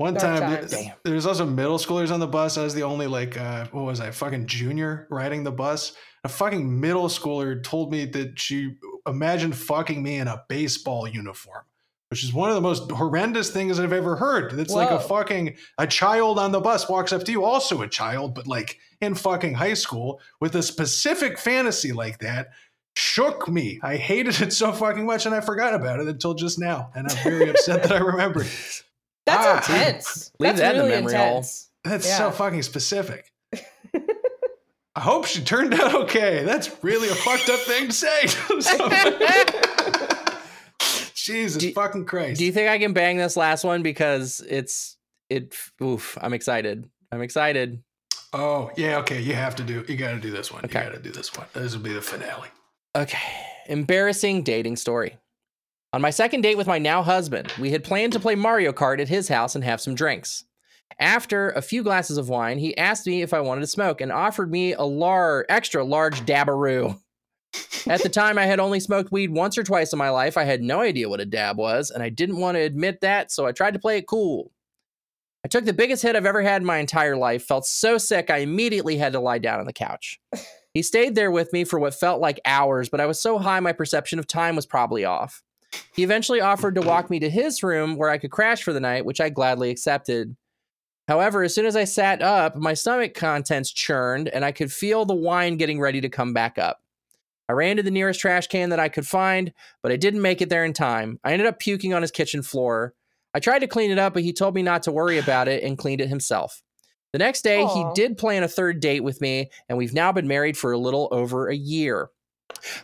One 0.00 0.14
Dark 0.14 0.40
time, 0.40 0.50
there, 0.50 0.66
th- 0.66 0.92
there's 1.04 1.26
also 1.26 1.44
middle 1.44 1.76
schoolers 1.76 2.10
on 2.10 2.20
the 2.20 2.26
bus. 2.26 2.56
I 2.56 2.64
was 2.64 2.74
the 2.74 2.84
only 2.84 3.06
like, 3.06 3.36
uh, 3.36 3.66
what 3.70 3.84
was 3.84 4.00
I, 4.00 4.10
fucking 4.10 4.46
junior 4.46 5.06
riding 5.10 5.44
the 5.44 5.52
bus. 5.52 5.92
A 6.24 6.28
fucking 6.28 6.80
middle 6.80 7.08
schooler 7.08 7.62
told 7.62 7.92
me 7.92 8.06
that 8.06 8.38
she 8.38 8.76
imagined 9.06 9.54
fucking 9.54 10.02
me 10.02 10.16
in 10.16 10.26
a 10.26 10.42
baseball 10.48 11.06
uniform, 11.06 11.64
which 12.08 12.24
is 12.24 12.32
one 12.32 12.48
of 12.48 12.54
the 12.54 12.62
most 12.62 12.90
horrendous 12.90 13.50
things 13.50 13.78
I've 13.78 13.92
ever 13.92 14.16
heard. 14.16 14.58
It's 14.58 14.72
like 14.72 14.90
a 14.90 15.00
fucking 15.00 15.56
a 15.76 15.86
child 15.86 16.38
on 16.38 16.50
the 16.50 16.60
bus 16.60 16.88
walks 16.88 17.12
up 17.12 17.24
to 17.24 17.32
you, 17.32 17.44
also 17.44 17.82
a 17.82 17.88
child, 17.88 18.34
but 18.34 18.46
like 18.46 18.78
in 19.02 19.14
fucking 19.14 19.52
high 19.52 19.74
school 19.74 20.18
with 20.40 20.54
a 20.54 20.62
specific 20.62 21.38
fantasy 21.38 21.92
like 21.92 22.20
that. 22.20 22.52
Shook 22.96 23.48
me. 23.50 23.78
I 23.82 23.96
hated 23.96 24.40
it 24.40 24.54
so 24.54 24.72
fucking 24.72 25.04
much, 25.04 25.26
and 25.26 25.34
I 25.34 25.42
forgot 25.42 25.74
about 25.74 26.00
it 26.00 26.08
until 26.08 26.32
just 26.32 26.58
now. 26.58 26.90
And 26.94 27.06
I'm 27.06 27.16
very 27.22 27.50
upset 27.50 27.82
that 27.82 27.92
I 27.92 27.98
remembered. 27.98 28.46
That's 29.26 29.46
Ah. 29.46 29.56
intense. 29.74 30.32
Leave 30.38 30.56
That's 30.56 30.60
that 30.60 30.74
in 30.74 30.78
the 30.78 30.84
really 30.88 30.96
memory 30.96 31.14
hole. 31.14 31.26
intense. 31.28 31.70
That's 31.84 32.06
Yeah. 32.06 32.18
so 32.18 32.30
fucking 32.30 32.62
specific. 32.62 33.32
I 34.96 35.00
hope 35.00 35.24
she 35.26 35.42
turned 35.42 35.74
out 35.74 35.94
okay. 35.94 36.42
That's 36.44 36.70
really 36.82 37.08
a 37.08 37.14
fucked 37.14 37.48
up 37.48 37.60
thing 37.60 37.88
to 37.88 37.92
say. 37.92 38.26
Jesus 41.14 41.60
Do- 41.60 41.72
fucking 41.72 42.06
Christ. 42.06 42.38
Do 42.38 42.44
you 42.44 42.52
think 42.52 42.68
I 42.68 42.78
can 42.78 42.92
bang 42.92 43.16
this 43.18 43.36
last 43.36 43.64
one 43.64 43.82
because 43.82 44.40
it's 44.48 44.96
it 45.28 45.54
oof, 45.82 46.18
I'm 46.20 46.32
excited. 46.32 46.88
I'm 47.12 47.22
excited. 47.22 47.82
oh, 48.32 48.70
yeah, 48.76 48.98
okay. 48.98 49.20
You 49.20 49.34
have 49.34 49.54
to 49.56 49.62
do 49.62 49.84
you 49.88 49.96
gotta 49.96 50.18
do 50.18 50.30
this 50.30 50.50
one. 50.52 50.64
Okay. 50.64 50.80
You 50.80 50.86
gotta 50.90 51.02
do 51.02 51.10
this 51.10 51.34
one. 51.36 51.46
This 51.52 51.74
will 51.74 51.82
be 51.82 51.92
the 51.92 52.00
finale. 52.02 52.48
Okay. 52.96 53.18
Embarrassing 53.66 54.42
dating 54.42 54.76
story. 54.76 55.16
On 55.92 56.00
my 56.00 56.10
second 56.10 56.42
date 56.42 56.56
with 56.56 56.68
my 56.68 56.78
now 56.78 57.02
husband, 57.02 57.52
we 57.58 57.72
had 57.72 57.82
planned 57.82 58.12
to 58.12 58.20
play 58.20 58.36
Mario 58.36 58.72
Kart 58.72 59.00
at 59.00 59.08
his 59.08 59.26
house 59.26 59.56
and 59.56 59.64
have 59.64 59.80
some 59.80 59.96
drinks. 59.96 60.44
After 61.00 61.50
a 61.50 61.62
few 61.62 61.82
glasses 61.82 62.16
of 62.16 62.28
wine, 62.28 62.58
he 62.58 62.76
asked 62.76 63.08
me 63.08 63.22
if 63.22 63.34
I 63.34 63.40
wanted 63.40 63.62
to 63.62 63.66
smoke 63.66 64.00
and 64.00 64.12
offered 64.12 64.52
me 64.52 64.72
a 64.72 64.82
lar- 64.82 65.46
extra 65.48 65.82
large 65.82 66.20
dabaroo. 66.20 67.00
At 67.88 68.04
the 68.04 68.08
time, 68.08 68.38
I 68.38 68.46
had 68.46 68.60
only 68.60 68.78
smoked 68.78 69.10
weed 69.10 69.32
once 69.32 69.58
or 69.58 69.64
twice 69.64 69.92
in 69.92 69.98
my 69.98 70.10
life. 70.10 70.36
I 70.36 70.44
had 70.44 70.62
no 70.62 70.80
idea 70.80 71.08
what 71.08 71.20
a 71.20 71.24
dab 71.24 71.58
was, 71.58 71.90
and 71.90 72.04
I 72.04 72.08
didn't 72.08 72.38
want 72.38 72.54
to 72.54 72.60
admit 72.60 73.00
that, 73.00 73.32
so 73.32 73.46
I 73.46 73.52
tried 73.52 73.74
to 73.74 73.80
play 73.80 73.98
it 73.98 74.06
cool. 74.06 74.52
I 75.44 75.48
took 75.48 75.64
the 75.64 75.72
biggest 75.72 76.02
hit 76.02 76.14
I've 76.14 76.26
ever 76.26 76.42
had 76.42 76.62
in 76.62 76.66
my 76.66 76.78
entire 76.78 77.16
life, 77.16 77.42
felt 77.42 77.66
so 77.66 77.98
sick 77.98 78.30
I 78.30 78.38
immediately 78.38 78.96
had 78.96 79.14
to 79.14 79.20
lie 79.20 79.38
down 79.38 79.58
on 79.58 79.66
the 79.66 79.72
couch. 79.72 80.20
He 80.72 80.82
stayed 80.84 81.16
there 81.16 81.32
with 81.32 81.52
me 81.52 81.64
for 81.64 81.80
what 81.80 81.94
felt 81.94 82.20
like 82.20 82.40
hours, 82.44 82.88
but 82.88 83.00
I 83.00 83.06
was 83.06 83.20
so 83.20 83.38
high 83.38 83.58
my 83.58 83.72
perception 83.72 84.20
of 84.20 84.28
time 84.28 84.54
was 84.54 84.66
probably 84.66 85.04
off. 85.04 85.42
He 85.94 86.02
eventually 86.02 86.40
offered 86.40 86.74
to 86.76 86.82
walk 86.82 87.10
me 87.10 87.20
to 87.20 87.30
his 87.30 87.62
room 87.62 87.96
where 87.96 88.10
I 88.10 88.18
could 88.18 88.30
crash 88.30 88.62
for 88.62 88.72
the 88.72 88.80
night, 88.80 89.04
which 89.04 89.20
I 89.20 89.28
gladly 89.28 89.70
accepted. 89.70 90.36
However, 91.08 91.42
as 91.42 91.54
soon 91.54 91.66
as 91.66 91.76
I 91.76 91.84
sat 91.84 92.22
up, 92.22 92.56
my 92.56 92.74
stomach 92.74 93.14
contents 93.14 93.72
churned 93.72 94.28
and 94.28 94.44
I 94.44 94.52
could 94.52 94.72
feel 94.72 95.04
the 95.04 95.14
wine 95.14 95.56
getting 95.56 95.80
ready 95.80 96.00
to 96.00 96.08
come 96.08 96.32
back 96.32 96.58
up. 96.58 96.82
I 97.48 97.52
ran 97.52 97.78
to 97.78 97.82
the 97.82 97.90
nearest 97.90 98.20
trash 98.20 98.46
can 98.46 98.70
that 98.70 98.78
I 98.78 98.88
could 98.88 99.06
find, 99.06 99.52
but 99.82 99.90
I 99.90 99.96
didn't 99.96 100.22
make 100.22 100.40
it 100.40 100.48
there 100.50 100.64
in 100.64 100.72
time. 100.72 101.18
I 101.24 101.32
ended 101.32 101.48
up 101.48 101.58
puking 101.58 101.92
on 101.92 102.02
his 102.02 102.12
kitchen 102.12 102.42
floor. 102.42 102.94
I 103.34 103.40
tried 103.40 103.58
to 103.58 103.66
clean 103.66 103.90
it 103.90 103.98
up, 103.98 104.14
but 104.14 104.22
he 104.22 104.32
told 104.32 104.54
me 104.54 104.62
not 104.62 104.84
to 104.84 104.92
worry 104.92 105.18
about 105.18 105.48
it 105.48 105.64
and 105.64 105.76
cleaned 105.76 106.00
it 106.00 106.08
himself. 106.08 106.62
The 107.12 107.18
next 107.18 107.42
day, 107.42 107.66
he 107.66 107.84
did 107.94 108.16
plan 108.16 108.44
a 108.44 108.48
third 108.48 108.78
date 108.78 109.00
with 109.00 109.20
me, 109.20 109.50
and 109.68 109.76
we've 109.76 109.92
now 109.92 110.12
been 110.12 110.28
married 110.28 110.56
for 110.56 110.70
a 110.70 110.78
little 110.78 111.08
over 111.10 111.48
a 111.48 111.56
year. 111.56 112.10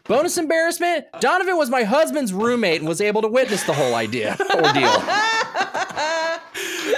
Bonus 0.05 0.39
embarrassment 0.39 1.05
Donovan 1.21 1.57
was 1.57 1.69
my 1.71 1.83
husband's 1.85 2.33
roommate 2.33 2.81
and 2.81 2.89
was 2.89 3.01
able 3.01 3.23
to 3.23 3.29
witness 3.29 3.63
the 3.65 3.73
whole 3.73 3.95
idea 3.95 4.37
ordeal. 4.55 4.93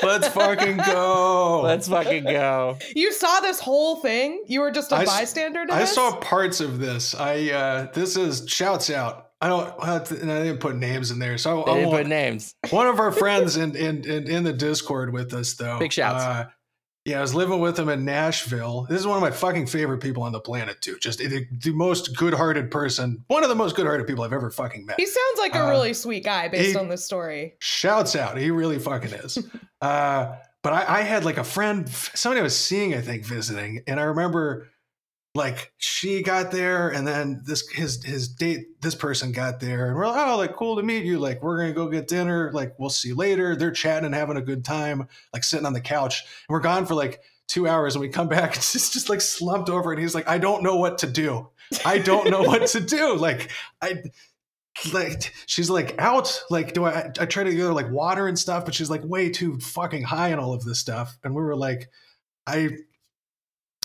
Let's 0.03 0.29
fucking 0.29 0.77
go. 0.79 1.63
Let's 1.63 1.89
fucking 1.89 2.25
go. 2.25 2.79
you 2.95 3.13
saw 3.13 3.41
this 3.41 3.59
whole 3.61 3.97
thing? 3.97 4.45
You 4.47 4.61
were 4.61 4.71
just 4.71 4.93
a 4.93 4.97
I 4.97 5.03
s- 5.03 5.09
bystander 5.09 5.67
to 5.67 5.73
I 5.73 5.81
this? 5.81 5.95
saw 5.95 6.17
parts 6.17 6.61
of 6.61 6.79
this. 6.79 7.15
I 7.15 7.51
uh 7.51 7.91
this 7.93 8.17
is 8.17 8.49
shouts 8.49 8.91
out. 8.91 9.27
I 9.41 9.49
don't 9.49 9.79
well, 9.79 10.05
and 10.21 10.31
I 10.33 10.43
didn't 10.45 10.59
put 10.61 10.77
names 10.77 11.11
in 11.11 11.19
there. 11.19 11.39
So 11.39 11.63
They 11.65 11.73
I, 11.73 11.75
didn't 11.77 11.89
won't- 11.91 12.03
put 12.03 12.07
names. 12.09 12.55
One 12.71 12.87
of 12.87 13.01
our 13.01 13.13
friends 13.13 13.57
in 13.57 13.75
in 13.77 14.05
in, 14.05 14.29
in 14.31 14.45
the 14.45 14.53
Discord 14.53 15.13
with 15.13 15.33
us 15.35 15.55
though. 15.55 15.79
Big 15.79 15.93
shouts. 15.93 16.23
Uh, 16.25 16.47
yeah, 17.09 17.19
I 17.19 17.21
was 17.23 17.35
living 17.35 17.59
with 17.59 17.79
him 17.79 17.89
in 17.89 18.05
Nashville. 18.05 18.87
This 18.89 19.01
is 19.01 19.07
one 19.07 19.17
of 19.17 19.23
my 19.23 19.31
fucking 19.31 19.67
favorite 19.67 19.99
people 19.99 20.23
on 20.23 20.33
the 20.33 20.41
planet 20.41 20.83
too. 20.83 20.99
Just 20.99 21.19
the, 21.19 21.47
the 21.51 21.73
most 21.73 22.15
good-hearted 22.17 22.71
person, 22.71 23.25
one 23.29 23.43
of 23.43 23.49
the 23.49 23.55
most 23.55 23.75
good-hearted 23.77 24.07
people 24.07 24.25
I've 24.25 24.35
ever 24.35 24.51
fucking 24.51 24.85
met. 24.85 25.01
He 25.01 25.07
sounds 25.07 25.39
like 25.39 25.55
a 25.55 25.65
Uh, 25.65 25.71
really 25.71 25.95
sweet 25.95 26.23
guy 26.23 26.49
based 26.49 26.77
on 26.77 26.89
this 26.91 27.05
story. 27.05 27.55
Shouts 27.61 28.15
out, 28.15 28.37
he 28.37 28.51
really 28.51 28.79
fucking 28.79 29.13
is. 29.13 29.39
uh, 29.81 30.37
but 30.63 30.73
I, 30.75 30.99
I 30.99 31.03
had 31.03 31.25
like 31.25 31.39
a 31.39 31.45
friend, 31.45 31.89
somebody 31.89 32.41
I 32.41 32.43
was 32.43 32.57
seeing, 32.57 32.95
I 32.95 33.01
think, 33.01 33.25
visiting, 33.25 33.83
and 33.87 33.99
I 33.99 34.03
remember 34.03 34.69
like 35.39 35.73
she 35.79 36.23
got 36.23 36.51
there 36.51 36.89
and 36.91 37.07
then 37.07 37.41
this 37.45 37.67
his 37.71 38.05
his 38.05 38.29
date 38.29 38.83
this 38.83 38.95
person 38.95 39.33
got 39.33 39.61
there 39.61 39.87
and 39.87 39.97
we're 39.97 40.07
like 40.07 40.29
oh 40.29 40.37
like 40.37 40.57
cool 40.57 40.77
to 40.77 40.83
meet 40.83 41.05
you. 41.05 41.19
Like 41.19 41.43
we're 41.43 41.57
gonna 41.59 41.73
go 41.73 41.89
get 41.89 42.09
dinner. 42.09 42.51
Like 42.53 42.79
we'll 42.79 42.91
see 42.91 43.09
you 43.09 43.15
later. 43.15 43.57
They're 43.57 43.71
chatting 43.71 44.05
and 44.05 44.15
having 44.15 44.37
a 44.37 44.43
good 44.43 44.65
time 44.65 45.09
like 45.33 45.45
sitting 45.45 45.65
on 45.65 45.73
the 45.73 45.81
couch. 45.81 46.23
And 46.49 46.53
we're 46.55 46.61
gone 46.61 46.85
for 46.85 46.95
like 46.95 47.23
two 47.47 47.67
hours 47.67 47.95
and 47.95 48.03
we 48.03 48.09
come 48.09 48.29
back 48.29 48.55
and 48.57 48.63
just 48.63 48.93
just 48.93 49.09
like 49.09 49.23
slumped 49.23 49.71
over 49.71 49.93
and 49.93 50.01
he's 50.03 50.15
like 50.15 50.29
i 50.29 50.37
don't 50.37 50.63
know 50.63 50.77
what 50.77 50.99
to 50.99 51.07
do. 51.07 51.49
I 51.85 51.99
don't 51.99 52.31
know 52.31 52.43
what 52.43 52.67
to 52.69 52.81
do. 52.81 53.15
Like 53.19 53.51
i 53.81 54.03
like 54.93 55.33
she's 55.47 55.71
like 55.71 55.95
out. 55.99 56.43
Like 56.51 56.75
do 56.75 56.85
i 56.85 57.11
i 57.19 57.27
try 57.27 57.45
to 57.45 57.51
give 57.51 57.67
her 57.67 57.73
like 57.73 57.91
water 57.91 58.27
and 58.27 58.39
stuff 58.39 58.65
but 58.65 58.75
she's 58.75 58.91
like 58.91 59.05
way 59.05 59.31
too 59.31 59.59
fucking 59.61 60.03
high 60.03 60.33
on 60.33 60.41
all 60.41 60.53
of 60.53 60.65
this 60.65 60.81
stuff. 60.81 61.17
And 61.23 61.35
we 61.35 61.43
were 61.43 61.57
like 61.57 61.89
i 62.47 62.71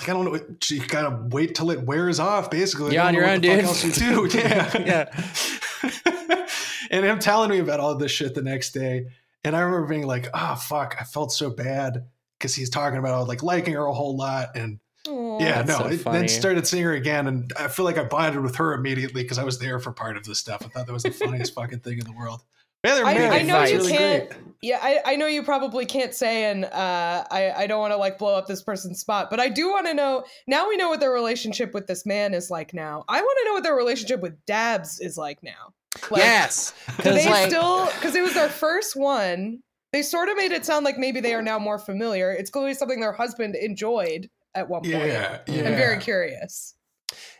I 0.01 0.07
don't 0.07 0.25
know. 0.25 0.39
You 0.69 0.87
gotta 0.87 1.27
wait 1.29 1.55
till 1.55 1.71
it 1.71 1.83
wears 1.83 2.19
off. 2.19 2.49
Basically, 2.49 2.93
You're 2.93 3.03
on 3.03 3.13
your 3.13 3.25
own, 3.25 3.41
dude. 3.41 3.63
you 3.83 3.91
do. 3.91 4.29
Yeah, 4.37 4.77
Yeah. 4.77 6.47
and 6.91 7.05
him 7.05 7.19
telling 7.19 7.49
me 7.49 7.59
about 7.59 7.79
all 7.79 7.95
this 7.95 8.11
shit 8.11 8.35
the 8.35 8.41
next 8.41 8.71
day, 8.71 9.07
and 9.43 9.55
I 9.55 9.61
remember 9.61 9.87
being 9.87 10.07
like, 10.07 10.27
"Oh 10.33 10.55
fuck," 10.55 10.95
I 10.99 11.03
felt 11.03 11.31
so 11.31 11.49
bad 11.49 12.07
because 12.37 12.55
he's 12.55 12.69
talking 12.69 12.99
about 12.99 13.27
like 13.27 13.43
liking 13.43 13.73
her 13.73 13.85
a 13.85 13.93
whole 13.93 14.17
lot, 14.17 14.55
and 14.55 14.79
Aw. 15.07 15.39
yeah, 15.39 15.61
no. 15.63 15.77
so 15.77 15.85
it, 15.87 16.03
then 16.03 16.27
started 16.27 16.67
seeing 16.67 16.83
her 16.83 16.93
again, 16.93 17.27
and 17.27 17.51
I 17.57 17.67
feel 17.67 17.85
like 17.85 17.97
I 17.97 18.03
bonded 18.03 18.41
with 18.41 18.55
her 18.55 18.73
immediately 18.73 19.23
because 19.23 19.37
I 19.37 19.43
was 19.43 19.59
there 19.59 19.79
for 19.79 19.91
part 19.91 20.17
of 20.17 20.23
this 20.23 20.39
stuff. 20.39 20.61
I 20.65 20.69
thought 20.69 20.87
that 20.87 20.93
was 20.93 21.03
the 21.03 21.11
funniest 21.11 21.53
fucking 21.53 21.79
thing 21.79 21.99
in 21.99 22.05
the 22.05 22.13
world. 22.13 22.41
Yeah, 22.83 23.01
I. 23.05 23.39
I 23.39 23.41
know 23.43 23.63
you 23.63 23.77
really 23.77 23.91
can't. 23.91 24.29
great. 24.29 24.39
Yeah, 24.61 24.79
I, 24.81 25.01
I 25.05 25.15
know 25.17 25.27
you 25.27 25.43
probably 25.43 25.85
can't 25.85 26.13
say, 26.13 26.45
and 26.45 26.63
uh, 26.63 27.25
I 27.29 27.51
I 27.51 27.67
don't 27.67 27.79
want 27.79 27.91
to 27.91 27.97
like 27.97 28.17
blow 28.17 28.35
up 28.35 28.47
this 28.47 28.61
person's 28.61 28.99
spot, 28.99 29.29
but 29.29 29.39
I 29.39 29.49
do 29.49 29.69
want 29.69 29.87
to 29.87 29.93
know. 29.93 30.23
Now 30.47 30.69
we 30.69 30.77
know 30.77 30.87
what 30.89 31.01
their 31.01 31.11
relationship 31.11 31.73
with 31.73 31.87
this 31.87 32.05
man 32.05 32.33
is 32.33 32.49
like. 32.49 32.73
Now 32.73 33.03
I 33.09 33.19
want 33.21 33.39
to 33.41 33.45
know 33.49 33.53
what 33.53 33.63
their 33.63 33.75
relationship 33.75 34.21
with 34.21 34.33
Dabs 34.45 34.99
is 35.01 35.17
like 35.17 35.43
now. 35.43 35.73
Like, 36.09 36.21
yes, 36.23 36.73
because 36.97 37.15
they 37.15 37.29
like 37.29 37.49
still 37.49 37.85
because 37.87 38.15
it 38.15 38.23
was 38.23 38.33
their 38.33 38.49
first 38.49 38.95
one. 38.95 39.59
They 39.91 40.01
sort 40.01 40.29
of 40.29 40.37
made 40.37 40.51
it 40.51 40.65
sound 40.65 40.85
like 40.85 40.97
maybe 40.97 41.19
they 41.19 41.35
are 41.35 41.41
now 41.43 41.59
more 41.59 41.77
familiar. 41.77 42.31
It's 42.31 42.49
clearly 42.49 42.73
something 42.73 42.99
their 42.99 43.11
husband 43.13 43.55
enjoyed 43.55 44.29
at 44.55 44.67
one 44.69 44.81
point. 44.81 44.93
Yeah, 44.95 45.39
yeah. 45.45 45.67
I'm 45.67 45.75
very 45.75 45.99
curious. 45.99 46.73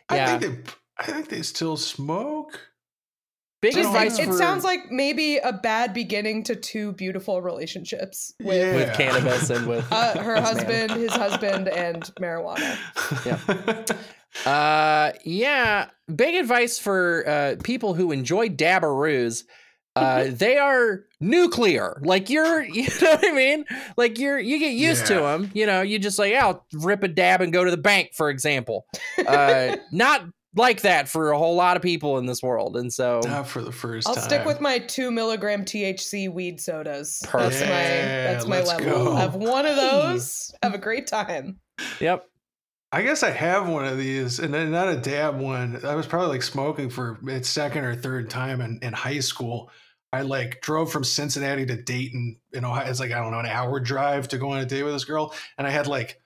I 0.08 0.16
Yeah. 0.16 0.38
think 0.38 0.64
they. 0.66 0.72
I 0.98 1.04
think 1.06 1.28
they 1.30 1.42
still 1.42 1.76
smoke. 1.76 2.60
Big 3.64 3.74
Just, 3.74 3.88
advice 3.88 4.18
it, 4.18 4.28
it 4.28 4.34
sounds 4.34 4.62
like 4.62 4.90
maybe 4.90 5.38
a 5.38 5.52
bad 5.52 5.94
beginning 5.94 6.42
to 6.44 6.54
two 6.54 6.92
beautiful 6.92 7.40
relationships 7.40 8.34
with 8.42 8.56
Yeah. 8.56 8.76
with 8.76 8.94
cannabis 8.94 9.48
and 9.48 9.66
with 9.66 9.90
uh, 9.90 10.18
her 10.18 10.34
this 10.34 10.44
man. 10.44 10.88
husband, 10.88 11.00
his 11.00 11.12
husband, 11.12 11.68
and 11.68 12.02
marijuana. 12.20 12.76
Uh, 14.44 15.12
yeah. 15.24 15.88
Big 16.14 16.34
advice 16.34 16.78
for 16.78 17.24
uh, 17.26 17.54
people 17.62 17.94
who 17.94 18.12
enjoy 18.12 18.48
dabaroos. 18.48 19.44
Uh, 19.96 20.26
they 20.28 20.58
are 20.58 21.04
nuclear. 21.20 22.00
Like 22.04 22.28
you're, 22.28 22.62
you 22.64 22.88
know 23.00 23.10
what 23.12 23.26
I 23.26 23.32
mean? 23.32 23.64
Like 23.96 24.18
you're, 24.18 24.38
you 24.38 24.58
get 24.58 24.72
used 24.72 25.06
to 25.06 25.14
them. 25.14 25.50
You 25.54 25.66
know, 25.66 25.82
you 25.82 25.98
just 25.98 26.18
like, 26.18 26.32
yeah, 26.32 26.46
I'll 26.48 26.66
rip 26.72 27.02
a 27.02 27.08
dab 27.08 27.40
and 27.40 27.52
go 27.52 27.64
to 27.64 27.70
the 27.70 27.76
bank, 27.76 28.10
for 28.14 28.28
example. 28.28 28.86
Uh, 29.24 29.76
not 29.92 30.24
like 30.56 30.82
that 30.82 31.08
for 31.08 31.32
a 31.32 31.38
whole 31.38 31.56
lot 31.56 31.76
of 31.76 31.82
people 31.82 32.18
in 32.18 32.26
this 32.26 32.42
world, 32.42 32.76
and 32.76 32.92
so 32.92 33.20
Not 33.24 33.46
for 33.48 33.62
the 33.62 33.70
1st 33.70 34.04
I'll 34.06 34.14
time. 34.14 34.24
stick 34.24 34.44
with 34.44 34.60
my 34.60 34.78
two 34.78 35.10
milligram 35.10 35.64
THC 35.64 36.32
weed 36.32 36.60
sodas. 36.60 37.22
Perfect. 37.26 37.58
That's 37.58 37.70
my 37.70 37.76
Yeah, 37.82 38.32
that's 38.32 38.46
my 38.46 38.56
let's 38.58 38.68
level. 38.70 39.04
go. 39.06 39.14
Have 39.16 39.34
one 39.34 39.66
of 39.66 39.76
those. 39.76 40.52
Have 40.62 40.74
a 40.74 40.78
great 40.78 41.06
time. 41.06 41.58
yep. 42.00 42.24
I 42.92 43.02
guess 43.02 43.24
I 43.24 43.30
have 43.30 43.68
one 43.68 43.84
of 43.84 43.98
these, 43.98 44.38
and 44.38 44.54
then 44.54 44.70
not 44.70 44.88
a 44.88 44.96
dab 44.96 45.36
one. 45.40 45.80
I 45.84 45.96
was 45.96 46.06
probably 46.06 46.28
like 46.28 46.42
smoking 46.44 46.88
for 46.90 47.18
its 47.26 47.48
second 47.48 47.84
or 47.84 47.96
third 47.96 48.30
time 48.30 48.60
in, 48.60 48.78
in 48.82 48.92
high 48.92 49.18
school. 49.18 49.70
I 50.12 50.20
like 50.22 50.60
drove 50.60 50.92
from 50.92 51.02
Cincinnati 51.02 51.66
to 51.66 51.74
Dayton 51.82 52.36
in 52.52 52.64
Ohio. 52.64 52.88
It's 52.88 53.00
like, 53.00 53.10
I 53.10 53.18
don't 53.18 53.32
know, 53.32 53.40
an 53.40 53.46
hour 53.46 53.80
drive 53.80 54.28
to 54.28 54.38
go 54.38 54.50
on 54.50 54.60
a 54.60 54.64
date 54.64 54.84
with 54.84 54.92
this 54.92 55.04
girl. 55.04 55.34
And 55.58 55.66
I 55.66 55.70
had 55.70 55.88
like 55.88 56.20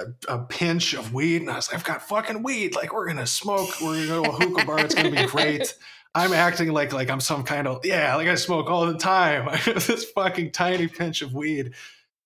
a, 0.00 0.34
a 0.34 0.38
pinch 0.44 0.94
of 0.94 1.12
weed, 1.14 1.42
and 1.42 1.50
I 1.50 1.56
was 1.56 1.68
like, 1.68 1.78
I've 1.78 1.84
got 1.84 2.02
fucking 2.02 2.42
weed. 2.42 2.74
Like, 2.74 2.92
we're 2.92 3.12
to 3.12 3.26
smoke. 3.26 3.70
We're 3.80 4.00
to 4.02 4.06
go 4.06 4.24
to 4.24 4.30
a 4.30 4.32
hookah 4.32 4.64
bar. 4.66 4.80
It's 4.80 4.94
to 4.94 5.10
be 5.10 5.26
great. 5.26 5.74
I'm 6.14 6.32
acting 6.32 6.72
like 6.72 6.94
like 6.94 7.10
I'm 7.10 7.20
some 7.20 7.42
kind 7.42 7.68
of 7.68 7.84
yeah, 7.84 8.16
like 8.16 8.26
I 8.26 8.36
smoke 8.36 8.70
all 8.70 8.86
the 8.86 8.96
time. 8.96 9.48
I 9.50 9.56
have 9.56 9.86
this 9.86 10.04
fucking 10.12 10.52
tiny 10.52 10.88
pinch 10.88 11.20
of 11.20 11.34
weed. 11.34 11.74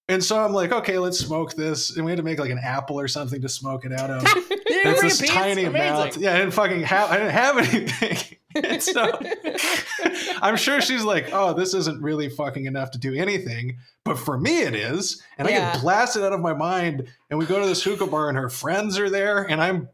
And 0.08 0.22
so 0.22 0.44
I'm 0.44 0.52
like, 0.52 0.72
okay, 0.72 0.98
let's 0.98 1.18
smoke 1.18 1.54
this. 1.54 1.96
And 1.96 2.04
we 2.04 2.10
had 2.10 2.16
to 2.16 2.24
make 2.24 2.40
like 2.40 2.50
an 2.50 2.60
apple 2.62 2.98
or 2.98 3.06
something 3.06 3.40
to 3.42 3.48
smoke 3.48 3.84
it 3.84 3.92
out 3.92 4.10
of. 4.10 4.24
Yeah, 4.70 4.92
it's 4.92 5.18
this 5.18 5.28
tiny 5.28 5.64
amount. 5.64 6.16
Yeah, 6.16 6.32
I 6.32 6.38
didn't 6.38 6.52
fucking 6.52 6.82
have 6.82 7.10
I 7.10 7.16
didn't 7.18 7.32
have 7.32 7.58
anything. 7.58 8.38
And 8.54 8.82
so 8.82 9.18
I'm 10.42 10.56
sure 10.56 10.80
she's 10.80 11.04
like, 11.04 11.30
oh, 11.32 11.54
this 11.54 11.74
isn't 11.74 12.02
really 12.02 12.28
fucking 12.28 12.66
enough 12.66 12.90
to 12.92 12.98
do 12.98 13.14
anything. 13.14 13.78
But 14.04 14.18
for 14.18 14.38
me 14.38 14.62
it 14.62 14.74
is. 14.74 15.22
And 15.38 15.46
I 15.46 15.52
get 15.52 15.80
blasted 15.80 16.22
out 16.22 16.32
of 16.32 16.40
my 16.40 16.54
mind. 16.54 17.08
And 17.28 17.38
we 17.38 17.46
go 17.46 17.60
to 17.60 17.66
this 17.66 17.82
hookah 17.82 18.06
bar 18.06 18.28
and 18.28 18.36
her 18.36 18.48
friends 18.48 18.98
are 18.98 19.10
there, 19.10 19.42
and 19.48 19.60
I'm 19.62 19.88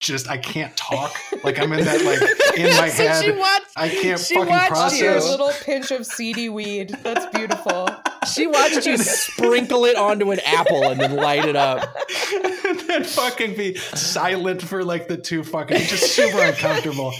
just 0.00 0.28
I 0.30 0.38
can't 0.38 0.74
talk. 0.76 1.14
Like 1.44 1.58
I'm 1.58 1.72
in 1.72 1.84
that 1.84 2.02
like 2.04 2.58
in 2.58 2.74
my 2.76 2.88
So 2.90 3.06
head. 3.06 3.22
she 3.24 3.30
watched. 3.32 3.66
I 3.76 3.88
can't 3.90 4.18
she 4.18 4.34
fucking 4.34 4.50
watched 4.50 4.68
process. 4.70 5.00
Your 5.00 5.18
you. 5.18 5.24
little 5.24 5.52
pinch 5.62 5.90
of 5.90 6.06
seedy 6.06 6.48
weed. 6.48 6.96
That's 7.02 7.26
beautiful. 7.36 7.88
She 8.32 8.46
watched 8.46 8.86
you 8.86 8.96
sprinkle 8.96 9.84
it 9.84 9.96
onto 9.96 10.30
an 10.30 10.40
apple 10.40 10.84
and 10.84 11.00
then 11.00 11.16
light 11.16 11.44
it 11.44 11.56
up. 11.56 11.94
and 12.34 12.80
then 12.80 13.04
fucking 13.04 13.56
be 13.56 13.74
silent 13.76 14.62
for 14.62 14.82
like 14.84 15.06
the 15.06 15.16
two 15.18 15.44
fucking 15.44 15.78
just 15.82 16.14
super 16.16 16.40
uncomfortable. 16.40 17.12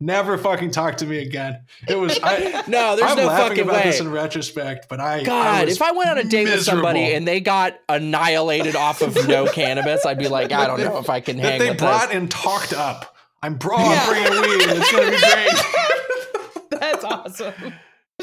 Never 0.00 0.38
fucking 0.38 0.70
talk 0.70 0.98
to 0.98 1.06
me 1.06 1.18
again. 1.18 1.62
It 1.88 1.96
was 1.96 2.18
I 2.22 2.62
No, 2.68 2.94
there's 2.94 3.10
I'm 3.10 3.16
no 3.16 3.26
laughing 3.26 3.48
fucking 3.48 3.64
about 3.64 3.74
way. 3.84 3.90
this 3.90 4.00
in 4.00 4.10
retrospect, 4.10 4.88
but 4.88 5.00
I 5.00 5.24
God, 5.24 5.64
was 5.66 5.74
if 5.74 5.82
I 5.82 5.90
went 5.90 6.08
on 6.10 6.18
a 6.18 6.24
date 6.24 6.44
with 6.44 6.62
somebody 6.62 7.14
and 7.14 7.26
they 7.26 7.40
got 7.40 7.74
annihilated 7.88 8.76
off 8.76 9.02
of 9.02 9.26
no 9.28 9.46
cannabis, 9.52 10.06
I'd 10.06 10.18
be 10.18 10.28
like, 10.28 10.52
I 10.52 10.68
don't 10.68 10.80
know 10.80 10.98
if 10.98 11.10
I 11.10 11.18
can 11.20 11.36
that 11.38 11.42
hang 11.42 11.58
they 11.58 11.70
with 11.70 11.78
brought 11.78 12.08
this. 12.08 12.16
and 12.16 12.30
talked 12.30 12.72
up. 12.72 13.16
I'm 13.42 13.54
bro, 13.54 13.76
I'm 13.76 14.08
bringing 14.08 14.40
weed. 14.42 14.66
It's 14.68 14.92
gonna 14.92 15.10
be 15.10 15.18
great. 15.18 16.70
That's 16.80 17.04
awesome. 17.04 17.54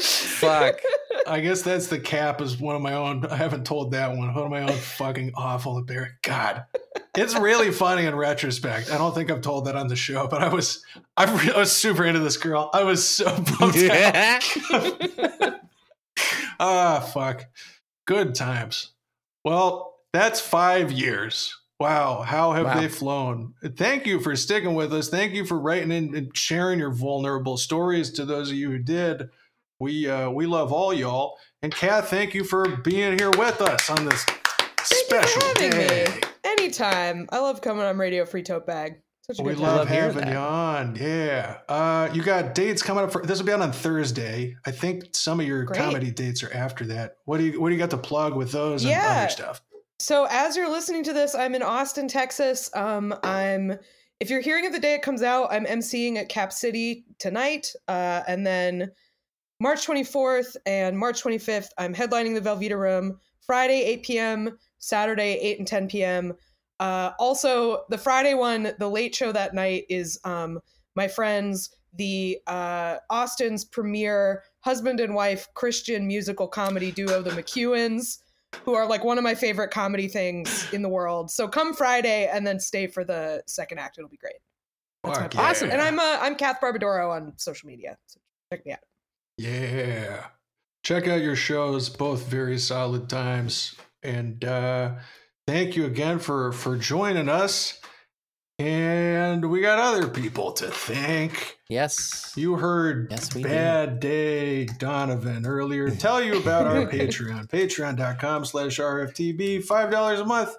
Fuck. 0.00 0.80
I 1.26 1.40
guess 1.40 1.62
that's 1.62 1.88
the 1.88 1.98
cap 1.98 2.40
is 2.40 2.58
one 2.58 2.76
of 2.76 2.82
my 2.82 2.92
own. 2.92 3.26
I 3.26 3.34
haven't 3.36 3.64
told 3.66 3.92
that 3.92 4.10
one. 4.10 4.32
One 4.32 4.44
of 4.44 4.50
my 4.50 4.62
own 4.62 4.76
fucking 4.76 5.32
awful 5.34 5.78
embarrassing. 5.78 6.16
God, 6.22 6.64
it's 7.16 7.36
really 7.36 7.72
funny 7.72 8.04
in 8.04 8.14
retrospect. 8.14 8.92
I 8.92 8.98
don't 8.98 9.14
think 9.14 9.30
I've 9.30 9.40
told 9.40 9.64
that 9.64 9.74
on 9.74 9.88
the 9.88 9.96
show, 9.96 10.28
but 10.28 10.42
I 10.42 10.48
was, 10.48 10.84
I, 11.16 11.24
re- 11.24 11.52
I 11.52 11.58
was 11.58 11.72
super 11.72 12.04
into 12.04 12.20
this 12.20 12.36
girl. 12.36 12.70
I 12.72 12.84
was 12.84 13.06
so 13.08 13.24
pumped. 13.46 13.78
out. 13.78 14.42
Ah, 16.58 17.00
fuck. 17.12 17.44
Good 18.06 18.34
times. 18.34 18.92
Well, 19.44 19.96
that's 20.12 20.40
five 20.40 20.90
years. 20.90 21.54
Wow, 21.78 22.22
how 22.22 22.52
have 22.52 22.64
Wow. 22.64 22.80
they 22.80 22.88
flown? 22.88 23.52
Thank 23.76 24.06
you 24.06 24.20
for 24.20 24.34
sticking 24.34 24.74
with 24.74 24.94
us. 24.94 25.10
Thank 25.10 25.34
you 25.34 25.44
for 25.44 25.58
writing 25.58 25.92
in 25.92 26.16
and 26.16 26.34
sharing 26.34 26.78
your 26.78 26.90
vulnerable 26.92 27.58
stories 27.58 28.10
to 28.12 28.24
those 28.24 28.50
of 28.50 28.56
you 28.56 28.70
who 28.70 28.78
did. 28.78 29.28
We 29.80 30.08
uh, 30.08 30.30
we 30.30 30.46
love 30.46 30.72
all 30.72 30.92
y'all. 30.94 31.36
And 31.62 31.74
Kath, 31.74 32.08
thank 32.08 32.34
you 32.34 32.44
for 32.44 32.64
being 32.78 33.18
here 33.18 33.30
with 33.30 33.60
us 33.60 33.90
on 33.90 34.04
this 34.06 34.24
special 34.82 35.42
having 35.42 35.70
me. 35.78 35.86
day. 35.86 36.20
Anytime. 36.44 37.26
I 37.30 37.38
love 37.40 37.60
coming 37.60 37.84
on 37.84 37.98
Radio 37.98 38.24
Free 38.24 38.42
Tote 38.42 38.66
Bag. 38.66 39.00
Such 39.22 39.40
a 39.40 39.42
We 39.42 39.50
good 39.54 39.58
love, 39.60 39.76
love 39.78 39.88
having 39.88 40.28
you 40.28 40.36
on. 40.36 40.94
Yeah. 40.94 41.58
Uh, 41.68 42.08
you 42.12 42.22
got 42.22 42.54
dates 42.54 42.80
coming 42.80 43.04
up 43.04 43.12
for 43.12 43.22
this 43.26 43.38
will 43.38 43.46
be 43.46 43.52
on 43.52 43.60
on 43.60 43.72
Thursday. 43.72 44.56
I 44.64 44.70
think 44.70 45.04
some 45.12 45.40
of 45.40 45.46
your 45.46 45.64
Great. 45.64 45.80
comedy 45.80 46.10
dates 46.12 46.44
are 46.44 46.52
after 46.52 46.84
that. 46.86 47.16
What 47.24 47.38
do 47.38 47.44
you 47.44 47.60
what 47.60 47.68
do 47.68 47.74
you 47.74 47.80
got 47.80 47.90
to 47.90 47.98
plug 47.98 48.36
with 48.36 48.52
those 48.52 48.82
and 48.84 48.90
Yeah. 48.92 49.18
other 49.22 49.30
stuff? 49.30 49.62
So 49.98 50.26
as 50.30 50.56
you're 50.56 50.70
listening 50.70 51.02
to 51.04 51.12
this, 51.12 51.34
I'm 51.34 51.54
in 51.54 51.62
Austin, 51.62 52.06
Texas. 52.06 52.70
Um, 52.74 53.14
I'm 53.24 53.78
if 54.20 54.30
you're 54.30 54.40
hearing 54.40 54.64
it 54.64 54.72
the 54.72 54.78
day 54.78 54.94
it 54.94 55.02
comes 55.02 55.22
out, 55.22 55.48
I'm 55.50 55.66
emceeing 55.66 56.16
at 56.16 56.28
Cap 56.28 56.52
City 56.52 57.04
tonight, 57.18 57.72
uh, 57.88 58.22
and 58.28 58.46
then 58.46 58.92
March 59.58 59.86
24th 59.86 60.56
and 60.66 60.98
March 60.98 61.22
25th, 61.22 61.68
I'm 61.78 61.94
headlining 61.94 62.34
the 62.34 62.40
Velveeta 62.40 62.78
Room. 62.78 63.18
Friday 63.40 63.82
8 63.84 64.02
p.m., 64.02 64.58
Saturday 64.78 65.38
8 65.40 65.58
and 65.60 65.68
10 65.68 65.88
p.m. 65.88 66.34
Uh, 66.80 67.12
also, 67.18 67.84
the 67.88 67.96
Friday 67.96 68.34
one, 68.34 68.72
the 68.78 68.88
late 68.88 69.14
show 69.14 69.32
that 69.32 69.54
night 69.54 69.84
is 69.88 70.18
um, 70.24 70.60
my 70.94 71.08
friends, 71.08 71.70
the 71.94 72.38
uh, 72.46 72.96
Austin's 73.08 73.64
premier 73.64 74.42
husband 74.60 75.00
and 75.00 75.14
wife 75.14 75.48
Christian 75.54 76.06
musical 76.06 76.48
comedy 76.48 76.90
duo, 76.90 77.22
the 77.22 77.30
McEwens 77.30 78.18
who 78.64 78.74
are 78.74 78.86
like 78.86 79.04
one 79.04 79.18
of 79.18 79.24
my 79.24 79.34
favorite 79.34 79.70
comedy 79.70 80.08
things 80.08 80.66
in 80.72 80.82
the 80.82 80.88
world. 80.88 81.30
So 81.30 81.48
come 81.48 81.72
Friday 81.74 82.28
and 82.32 82.46
then 82.46 82.58
stay 82.60 82.86
for 82.86 83.04
the 83.04 83.42
second 83.46 83.78
act. 83.78 83.98
It'll 83.98 84.10
be 84.10 84.16
great. 84.16 84.36
That's. 85.04 85.62
Awesome. 85.62 85.70
And 85.70 85.80
I'm 85.80 85.98
uh, 85.98 86.18
I'm 86.20 86.34
Kath 86.34 86.60
Barbadoro 86.60 87.10
on 87.14 87.32
social 87.36 87.68
media. 87.68 87.96
So 88.06 88.20
check 88.52 88.66
me 88.66 88.72
out. 88.72 88.80
Yeah. 89.38 90.26
Check 90.84 91.08
out 91.08 91.20
your 91.20 91.36
shows, 91.36 91.88
both 91.88 92.26
very 92.26 92.58
solid 92.58 93.08
times. 93.08 93.74
And 94.02 94.44
uh 94.44 94.94
thank 95.46 95.76
you 95.76 95.84
again 95.86 96.18
for 96.18 96.52
for 96.52 96.76
joining 96.76 97.28
us. 97.28 97.80
And 98.58 99.50
we 99.50 99.60
got 99.60 99.78
other 99.78 100.08
people 100.08 100.52
to 100.52 100.68
thank. 100.70 101.58
yes. 101.68 102.32
You 102.36 102.56
heard 102.56 103.08
Yes, 103.10 103.34
we 103.34 103.42
do. 103.42 103.48
Bad 103.50 104.00
Day 104.00 104.64
Donovan 104.64 105.44
earlier. 105.44 105.90
Tell 105.94 106.22
you 106.22 106.38
about 106.38 106.66
our 106.66 106.86
Patreon. 106.86 107.48
Patreon.com 107.50 108.44
slash 108.46 108.78
RFTB. 108.78 109.62
Five 109.64 109.90
dollars 109.90 110.20
a 110.20 110.24
month. 110.24 110.54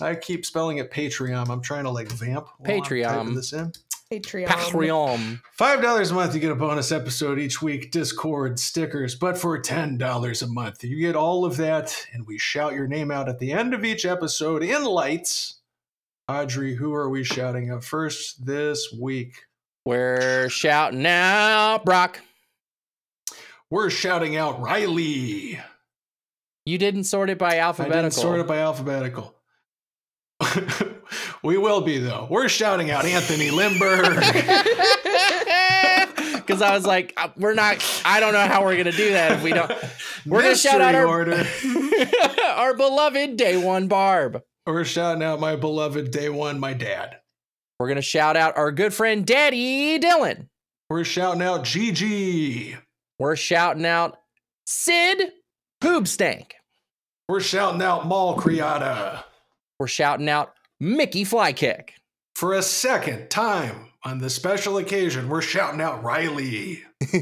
I 0.00 0.14
keep 0.14 0.46
spelling 0.46 0.78
it 0.78 0.90
Patreon. 0.90 1.48
I'm 1.50 1.60
trying 1.62 1.84
to 1.84 1.90
like 1.90 2.08
vamp. 2.08 2.48
while 2.58 2.76
I'm 2.78 2.82
typing 2.82 3.02
Patreon. 3.34 3.78
This 4.10 4.18
in. 4.18 4.22
Patreon. 4.22 4.46
Patreon. 4.46 5.40
Five 5.52 5.82
dollars 5.82 6.10
a 6.10 6.14
month, 6.14 6.34
you 6.34 6.40
get 6.40 6.52
a 6.52 6.56
bonus 6.56 6.92
episode 6.92 7.38
each 7.38 7.62
week, 7.62 7.90
Discord 7.90 8.58
stickers. 8.58 9.14
But 9.14 9.38
for 9.38 9.58
ten 9.58 9.98
dollars 9.98 10.42
a 10.42 10.46
month, 10.46 10.84
you 10.84 10.98
get 10.98 11.16
all 11.16 11.44
of 11.44 11.56
that, 11.56 12.06
and 12.12 12.26
we 12.26 12.38
shout 12.38 12.74
your 12.74 12.86
name 12.86 13.10
out 13.10 13.28
at 13.28 13.38
the 13.38 13.52
end 13.52 13.74
of 13.74 13.84
each 13.84 14.04
episode 14.04 14.62
in 14.62 14.84
lights. 14.84 15.60
Audrey, 16.28 16.74
who 16.74 16.92
are 16.92 17.08
we 17.08 17.22
shouting 17.22 17.70
out 17.70 17.84
first 17.84 18.44
this 18.44 18.92
week? 18.92 19.44
We're 19.84 20.48
shouting 20.48 21.06
out 21.06 21.84
Brock. 21.84 22.20
We're 23.70 23.90
shouting 23.90 24.36
out 24.36 24.60
Riley. 24.60 25.60
You 26.64 26.78
didn't 26.78 27.04
sort 27.04 27.30
it 27.30 27.38
by 27.38 27.58
alphabetical. 27.58 27.96
I 27.96 28.02
alphabetical. 28.02 28.02
didn't 28.02 28.14
sort 28.14 28.40
it 28.40 28.46
by 28.48 28.58
alphabetical. 28.58 29.34
we 31.46 31.56
will 31.56 31.80
be 31.80 31.98
though. 31.98 32.26
We're 32.28 32.48
shouting 32.48 32.90
out 32.90 33.04
Anthony 33.04 33.50
Limburg. 33.50 34.14
because 36.34 36.60
I 36.62 36.74
was 36.74 36.84
like, 36.84 37.14
uh, 37.16 37.28
we're 37.36 37.54
not. 37.54 37.84
I 38.04 38.20
don't 38.20 38.32
know 38.32 38.46
how 38.46 38.64
we're 38.64 38.76
gonna 38.76 38.92
do 38.92 39.10
that 39.12 39.32
if 39.32 39.42
we 39.42 39.52
don't. 39.52 39.72
We're 40.26 40.42
gonna 40.42 40.56
shout 40.56 40.80
out 40.80 40.94
our 40.94 41.06
order. 41.06 41.46
our 42.48 42.74
beloved 42.74 43.36
day 43.36 43.56
one 43.56 43.86
Barb. 43.86 44.42
We're 44.66 44.84
shouting 44.84 45.22
out 45.22 45.38
my 45.38 45.54
beloved 45.54 46.10
day 46.10 46.28
one, 46.28 46.58
my 46.58 46.74
dad. 46.74 47.20
We're 47.78 47.88
gonna 47.88 48.02
shout 48.02 48.36
out 48.36 48.58
our 48.58 48.72
good 48.72 48.92
friend 48.92 49.24
Daddy 49.24 49.98
Dylan. 50.00 50.48
We're 50.90 51.04
shouting 51.04 51.42
out 51.42 51.64
Gigi. 51.64 52.76
We're 53.18 53.36
shouting 53.36 53.86
out 53.86 54.18
Sid 54.66 55.32
Hoobstank. 55.82 56.52
We're 57.28 57.40
shouting 57.40 57.82
out 57.82 58.06
Mall 58.06 58.36
Criada. 58.36 59.22
We're 59.78 59.86
shouting 59.88 60.28
out 60.28 60.55
Mickey 60.80 61.24
Flykick. 61.24 61.90
For 62.34 62.52
a 62.52 62.62
second 62.62 63.30
time 63.30 63.86
on 64.04 64.18
this 64.18 64.34
special 64.34 64.76
occasion, 64.76 65.28
we're 65.30 65.40
shouting 65.40 65.80
out 65.80 66.02
Riley. 66.04 66.82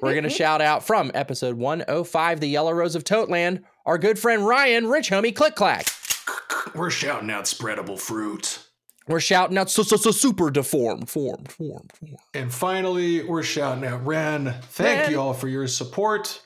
We're 0.00 0.14
gonna 0.14 0.30
shout 0.30 0.60
out 0.60 0.84
from 0.84 1.10
episode 1.12 1.56
105, 1.56 2.40
The 2.40 2.46
Yellow 2.46 2.72
Rose 2.72 2.94
of 2.94 3.02
Toteland, 3.02 3.64
our 3.84 3.98
good 3.98 4.18
friend 4.18 4.46
Ryan, 4.46 4.86
Rich 4.86 5.10
Homie 5.10 5.34
Click 5.34 5.56
Clack. 5.56 5.88
We're 6.76 6.90
shouting 6.90 7.30
out 7.30 7.44
Spreadable 7.44 7.98
Fruit. 7.98 8.64
We're 9.08 9.20
shouting 9.20 9.58
out 9.58 9.70
so 9.70 9.82
so 9.82 9.96
so 9.96 10.12
super 10.12 10.50
deformed, 10.50 11.08
formed, 11.08 11.50
formed, 11.50 11.92
formed. 11.92 12.18
And 12.34 12.52
finally, 12.52 13.24
we're 13.24 13.42
shouting 13.42 13.84
out 13.84 14.06
Ren. 14.06 14.54
Thank 14.62 15.00
Ren. 15.00 15.10
you 15.10 15.20
all 15.20 15.32
for 15.34 15.48
your 15.48 15.66
support. 15.66 16.42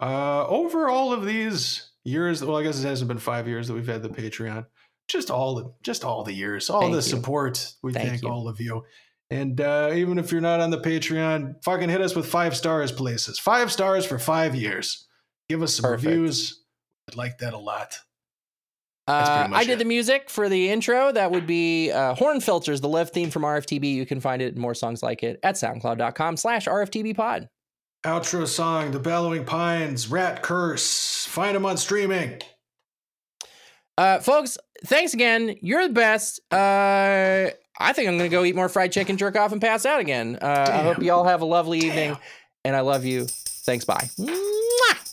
Uh, 0.00 0.46
over 0.46 0.88
all 0.88 1.12
of 1.12 1.26
these 1.26 1.90
years, 2.04 2.42
well, 2.44 2.56
I 2.56 2.62
guess 2.62 2.82
it 2.82 2.86
hasn't 2.86 3.08
been 3.08 3.18
five 3.18 3.48
years 3.48 3.68
that 3.68 3.74
we've 3.74 3.86
had 3.86 4.02
the 4.02 4.08
Patreon. 4.08 4.66
Just 5.08 5.30
all 5.30 5.54
the 5.54 5.72
just 5.82 6.04
all 6.04 6.24
the 6.24 6.32
years, 6.32 6.68
all 6.68 6.80
Thank 6.80 6.92
the 6.92 6.96
you. 6.98 7.02
support. 7.02 7.74
We 7.82 7.92
Thank 7.92 8.08
thank 8.08 8.24
all 8.24 8.48
of 8.48 8.60
you. 8.60 8.84
And 9.30 9.60
uh, 9.60 9.90
even 9.94 10.18
if 10.18 10.30
you're 10.32 10.40
not 10.40 10.60
on 10.60 10.70
the 10.70 10.80
Patreon, 10.80 11.62
fucking 11.64 11.88
hit 11.88 12.00
us 12.00 12.14
with 12.14 12.26
five 12.26 12.56
stars, 12.56 12.92
places. 12.92 13.38
Five 13.38 13.72
stars 13.72 14.06
for 14.06 14.18
five 14.18 14.54
years. 14.54 15.06
Give 15.48 15.62
us 15.62 15.74
some 15.74 15.84
Perfect. 15.84 16.06
reviews. 16.06 16.62
I'd 17.08 17.16
like 17.16 17.38
that 17.38 17.52
a 17.54 17.58
lot. 17.58 17.98
Uh, 19.08 19.48
I 19.52 19.62
did 19.64 19.74
it. 19.74 19.78
the 19.78 19.84
music 19.84 20.28
for 20.28 20.48
the 20.48 20.68
intro. 20.68 21.12
That 21.12 21.30
would 21.30 21.46
be 21.46 21.92
uh, 21.92 22.14
Horn 22.14 22.40
Filters, 22.40 22.80
the 22.80 22.88
live 22.88 23.10
theme 23.10 23.30
from 23.30 23.42
RFTB. 23.42 23.94
You 23.94 24.04
can 24.06 24.20
find 24.20 24.42
it 24.42 24.54
and 24.54 24.58
more 24.58 24.74
songs 24.74 25.02
like 25.02 25.22
it 25.22 25.38
at 25.44 25.54
soundcloud.com 25.54 26.36
slash 26.36 26.66
RFTB 26.66 27.14
pod. 27.16 27.48
Outro 28.04 28.46
song, 28.46 28.90
The 28.90 28.98
Bellowing 28.98 29.44
Pines, 29.44 30.08
Rat 30.08 30.42
Curse. 30.42 31.26
Find 31.26 31.54
them 31.54 31.66
on 31.66 31.76
streaming. 31.76 32.40
Uh, 33.98 34.18
folks, 34.20 34.58
thanks 34.84 35.14
again. 35.14 35.56
You're 35.60 35.86
the 35.88 35.94
best. 35.94 36.40
Uh, 36.52 37.50
I 37.78 37.92
think 37.92 38.08
I'm 38.08 38.18
going 38.18 38.30
to 38.30 38.34
go 38.34 38.44
eat 38.44 38.54
more 38.54 38.68
fried 38.68 38.92
chicken, 38.92 39.16
jerk 39.16 39.36
off, 39.36 39.52
and 39.52 39.60
pass 39.60 39.86
out 39.86 40.00
again. 40.00 40.38
Uh, 40.40 40.66
I 40.70 40.78
hope 40.82 41.02
you 41.02 41.12
all 41.12 41.24
have 41.24 41.40
a 41.40 41.44
lovely 41.46 41.78
evening, 41.78 42.12
Damn. 42.12 42.18
and 42.64 42.76
I 42.76 42.80
love 42.80 43.04
you. 43.04 43.26
Thanks. 43.28 43.84
Bye. 43.84 44.08
Mwah! 44.18 45.05